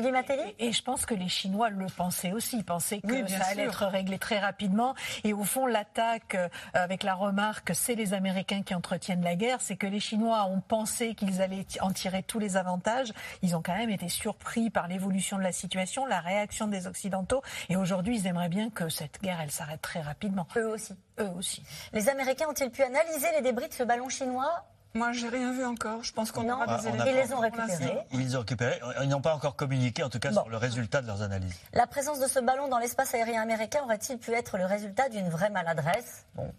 Et, 0.59 0.67
et 0.67 0.71
je 0.71 0.83
pense 0.83 1.05
que 1.05 1.13
les 1.13 1.29
Chinois 1.29 1.69
le 1.69 1.87
pensaient 1.87 2.31
aussi. 2.31 2.57
Ils 2.57 2.65
pensaient 2.65 3.01
que 3.01 3.27
ça 3.27 3.45
allait 3.45 3.63
être 3.63 3.85
réglé 3.85 4.19
très 4.19 4.39
rapidement. 4.39 4.95
Et 5.23 5.33
au 5.33 5.43
fond, 5.43 5.65
l'attaque 5.65 6.35
euh, 6.35 6.47
avec 6.73 7.03
la 7.03 7.13
remarque 7.13 7.71
c'est 7.73 7.95
les 7.95 8.13
Américains 8.13 8.61
qui 8.61 8.75
entretiennent 8.75 9.23
la 9.23 9.35
guerre, 9.35 9.61
c'est 9.61 9.75
que 9.75 9.87
les 9.87 9.99
Chinois 9.99 10.45
ont 10.45 10.61
pensé 10.61 11.15
qu'ils 11.15 11.41
allaient 11.41 11.65
en 11.81 11.91
tirer 11.91 12.23
tous 12.23 12.39
les 12.39 12.57
avantages. 12.57 13.13
Ils 13.41 13.55
ont 13.55 13.61
quand 13.61 13.75
même 13.75 13.89
été 13.89 14.09
surpris 14.09 14.69
par 14.69 14.87
l'évolution 14.87 15.37
de 15.37 15.43
la 15.43 15.51
situation, 15.51 16.05
la 16.05 16.19
réaction 16.19 16.67
des 16.67 16.87
Occidentaux. 16.87 17.41
Et 17.69 17.75
aujourd'hui, 17.75 18.17
ils 18.17 18.27
aimeraient 18.27 18.49
bien 18.49 18.69
que 18.69 18.89
cette 18.89 19.21
guerre, 19.21 19.39
elle 19.41 19.51
s'arrête 19.51 19.81
très 19.81 20.01
rapidement. 20.01 20.47
Eux 20.57 20.69
aussi. 20.69 20.93
Eux 21.19 21.29
aussi. 21.37 21.63
Les 21.93 22.09
Américains 22.09 22.47
ont-ils 22.49 22.69
pu 22.69 22.83
analyser 22.83 23.27
les 23.35 23.41
débris 23.41 23.67
de 23.67 23.73
ce 23.73 23.83
ballon 23.83 24.09
chinois? 24.09 24.65
Moi, 24.95 25.11
j'ai 25.11 25.29
rien 25.29 25.53
vu 25.53 25.63
encore. 25.63 26.03
Je 26.03 26.11
pense 26.13 26.31
qu'on 26.31 26.49
aura 26.49 26.77
des 26.77 26.87
éléments. 26.87 27.05
Ils 27.05 27.15
les 27.15 27.33
ont 27.33 27.39
récupérés. 27.39 27.97
Ils 28.11 28.35
ont 28.35 28.39
récupérés. 28.39 28.79
Ils 29.01 29.09
n'ont 29.09 29.21
pas 29.21 29.35
encore 29.35 29.55
communiqué, 29.55 30.03
en 30.03 30.09
tout 30.09 30.19
cas, 30.19 30.31
sur 30.31 30.49
le 30.49 30.57
résultat 30.57 31.01
de 31.01 31.07
leurs 31.07 31.21
analyses. 31.21 31.55
La 31.73 31.87
présence 31.87 32.19
de 32.19 32.27
ce 32.27 32.39
ballon 32.39 32.67
dans 32.67 32.79
l'espace 32.79 33.13
aérien 33.13 33.41
américain 33.41 33.81
aurait-il 33.83 34.17
pu 34.17 34.33
être 34.33 34.57
le 34.57 34.65
résultat 34.65 35.09
d'une 35.09 35.29
vraie 35.29 35.49
maladresse? 35.49 36.25
Bon. 36.35 36.51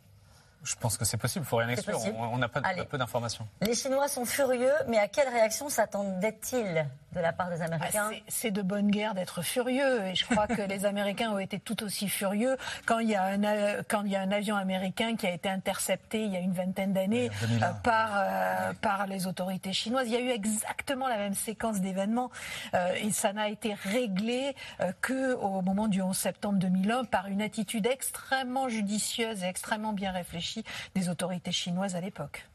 Je 0.63 0.77
pense 0.77 0.99
que 0.99 1.07
c'est 1.07 1.17
possible, 1.17 1.47
il 1.47 1.49
faut 1.49 1.57
rien 1.57 1.71
exclure. 1.71 1.99
On 2.19 2.37
n'a 2.37 2.49
pas, 2.49 2.61
peu 2.89 2.99
d'informations. 2.99 3.49
Les 3.63 3.75
Chinois 3.75 4.09
sont 4.09 4.27
furieux, 4.27 4.75
mais 4.89 4.99
à 4.99 5.09
quelle 5.09 5.29
réaction 5.29 5.71
s'attendaient-ils? 5.71 6.87
De 7.15 7.21
la 7.21 7.33
part 7.33 7.51
des 7.51 7.63
Américains. 7.63 8.11
Ah, 8.13 8.17
c'est 8.29 8.51
de 8.51 8.63
bonne 8.63 8.91
guerre 8.91 9.15
d'être 9.15 9.43
furieux 9.43 10.07
et 10.07 10.15
je 10.15 10.25
crois 10.25 10.47
que 10.47 10.63
les 10.63 10.85
Américains 10.85 11.31
ont 11.31 11.39
été 11.39 11.59
tout 11.59 11.83
aussi 11.83 12.09
furieux 12.09 12.57
quand 12.87 13.01
il 13.01 13.09
y 13.09 13.15
a 13.15 13.25
un 13.25 13.83
quand 13.89 14.03
il 14.05 14.13
y 14.13 14.17
a 14.17 14.21
un 14.21 14.31
avion 14.31 14.57
américain 14.57 15.17
qui 15.17 15.27
a 15.27 15.33
été 15.33 15.49
intercepté 15.49 16.25
il 16.25 16.33
y 16.33 16.37
a 16.37 16.41
une 16.41 16.53
vingtaine 16.53 16.93
d'années 16.93 17.31
euh, 17.43 17.73
par 17.83 18.13
euh, 18.15 18.73
par 18.81 19.07
les 19.07 19.27
autorités 19.27 19.73
chinoises. 19.73 20.07
Il 20.07 20.13
y 20.13 20.17
a 20.17 20.21
eu 20.21 20.31
exactement 20.31 21.09
la 21.09 21.17
même 21.17 21.35
séquence 21.35 21.81
d'événements 21.81 22.31
euh, 22.75 22.95
et 23.03 23.11
ça 23.11 23.33
n'a 23.33 23.49
été 23.49 23.75
réglé 23.75 24.55
que 25.01 25.35
au 25.35 25.63
moment 25.63 25.89
du 25.89 26.03
11 26.03 26.17
septembre 26.17 26.59
2001 26.59 27.05
par 27.05 27.27
une 27.27 27.43
attitude 27.43 27.87
extrêmement 27.87 28.69
judicieuse 28.69 29.43
et 29.43 29.47
extrêmement 29.47 29.93
bien 29.93 30.13
réfléchie 30.13 30.65
des 30.95 31.09
autorités 31.09 31.53
chinoises 31.53 31.97
à 31.97 32.01
l'époque. 32.01 32.47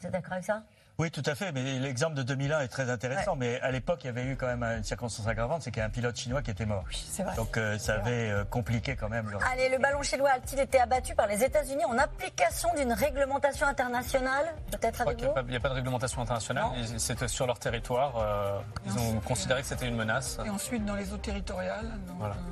Vous 0.00 0.06
êtes 0.06 0.12
d'accord 0.12 0.34
avec 0.34 0.44
ça? 0.44 0.62
Oui, 0.98 1.10
tout 1.10 1.22
à 1.26 1.34
fait. 1.34 1.50
Mais 1.50 1.78
l'exemple 1.80 2.14
de 2.14 2.22
2001 2.22 2.60
est 2.60 2.68
très 2.68 2.88
intéressant. 2.88 3.34
Mais 3.34 3.60
à 3.60 3.72
l'époque, 3.72 4.00
il 4.04 4.06
y 4.06 4.10
avait 4.10 4.24
eu 4.24 4.36
quand 4.36 4.46
même 4.46 4.62
une 4.62 4.84
circonstance 4.84 5.26
aggravante, 5.26 5.62
c'est 5.62 5.70
qu'il 5.72 5.80
y 5.80 5.82
a 5.82 5.86
un 5.86 5.90
pilote 5.90 6.16
chinois 6.16 6.40
qui 6.40 6.52
était 6.52 6.66
mort. 6.66 6.84
Oui, 6.88 7.04
c'est 7.08 7.24
vrai. 7.24 7.34
Donc 7.34 7.56
euh, 7.56 7.78
ça 7.78 7.94
avait 7.94 8.30
euh, 8.30 8.44
compliqué 8.44 8.94
quand 8.94 9.08
même. 9.08 9.26
Allez, 9.52 9.68
le 9.70 9.78
ballon 9.78 10.02
chinois 10.02 10.30
a-t-il 10.30 10.60
été 10.60 10.78
abattu 10.78 11.14
par 11.14 11.26
les 11.26 11.42
États-Unis 11.42 11.84
en 11.84 11.98
application 11.98 12.68
d'une 12.76 12.92
réglementation 12.92 13.66
internationale 13.66 14.54
Peut-être 14.70 15.00
avec 15.00 15.20
vous 15.20 15.30
Il 15.42 15.50
n'y 15.50 15.56
a, 15.56 15.60
pas 15.60 15.70
de 15.70 15.74
réglementation 15.74 16.22
internationale. 16.22 16.66
C'était 16.98 17.28
sur 17.28 17.46
leur 17.46 17.58
territoire. 17.58 18.14
Euh, 18.16 18.60
ils 18.86 18.98
ont 18.98 19.20
considéré 19.20 19.62
que 19.62 19.66
c'était 19.66 19.88
une 19.88 19.96
menace. 19.96 20.38
Et 20.44 20.50
ensuite 20.50 20.84
dans 20.84 20.94
les 20.94 21.12
eaux 21.12 21.18
territoriales. 21.18 21.90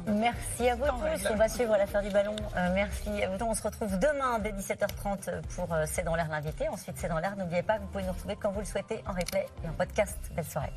Merci 0.06 0.68
à 0.68 0.74
vous 0.74 0.84
tous. 0.84 1.28
On 1.30 1.36
va 1.36 1.48
suivre 1.48 1.76
l'affaire 1.76 2.02
du 2.02 2.10
ballon. 2.10 2.34
merci 2.74 3.22
à 3.22 3.28
vous. 3.28 3.44
On 3.44 3.54
se 3.54 3.62
retrouve 3.62 3.98
demain 3.98 4.38
dès 4.40 4.50
17h30 4.52 5.42
pour 5.54 5.68
C'est 5.86 6.02
dans 6.02 6.16
l'air 6.16 6.28
l'invité. 6.28 6.68
Ensuite, 6.68 6.96
C'est 6.98 7.08
dans 7.08 7.18
l'air. 7.18 7.36
N'oubliez 7.36 7.62
pas 7.62 7.76
que 7.76 7.82
vous 7.82 7.88
pouvez 7.88 8.04
nous 8.04 8.14
retrouver 8.32 8.36
quand 8.40 8.52
vous 8.52 8.60
le 8.60 8.66
souhaitez 8.66 9.02
en 9.06 9.12
replay 9.12 9.46
et 9.64 9.68
en 9.68 9.74
podcast. 9.74 10.18
Belle 10.34 10.44
soirée. 10.44 10.72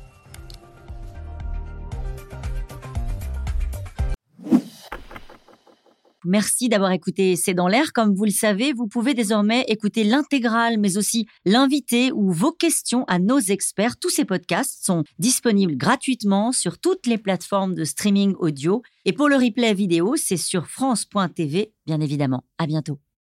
Merci 6.28 6.68
d'avoir 6.68 6.90
écouté 6.90 7.36
C'est 7.36 7.54
dans 7.54 7.68
l'air. 7.68 7.92
Comme 7.92 8.12
vous 8.12 8.24
le 8.24 8.32
savez, 8.32 8.72
vous 8.72 8.88
pouvez 8.88 9.14
désormais 9.14 9.64
écouter 9.68 10.02
l'intégrale, 10.02 10.76
mais 10.76 10.96
aussi 10.96 11.28
l'invité 11.44 12.10
ou 12.10 12.32
vos 12.32 12.50
questions 12.50 13.04
à 13.06 13.20
nos 13.20 13.38
experts. 13.38 13.96
Tous 13.96 14.10
ces 14.10 14.24
podcasts 14.24 14.84
sont 14.84 15.04
disponibles 15.20 15.76
gratuitement 15.76 16.50
sur 16.50 16.80
toutes 16.80 17.06
les 17.06 17.18
plateformes 17.18 17.74
de 17.74 17.84
streaming 17.84 18.34
audio. 18.40 18.82
Et 19.04 19.12
pour 19.12 19.28
le 19.28 19.36
replay 19.36 19.72
vidéo, 19.72 20.16
c'est 20.16 20.36
sur 20.36 20.66
France.tv, 20.66 21.72
bien 21.86 22.00
évidemment. 22.00 22.42
À 22.58 22.66
bientôt. 22.66 22.98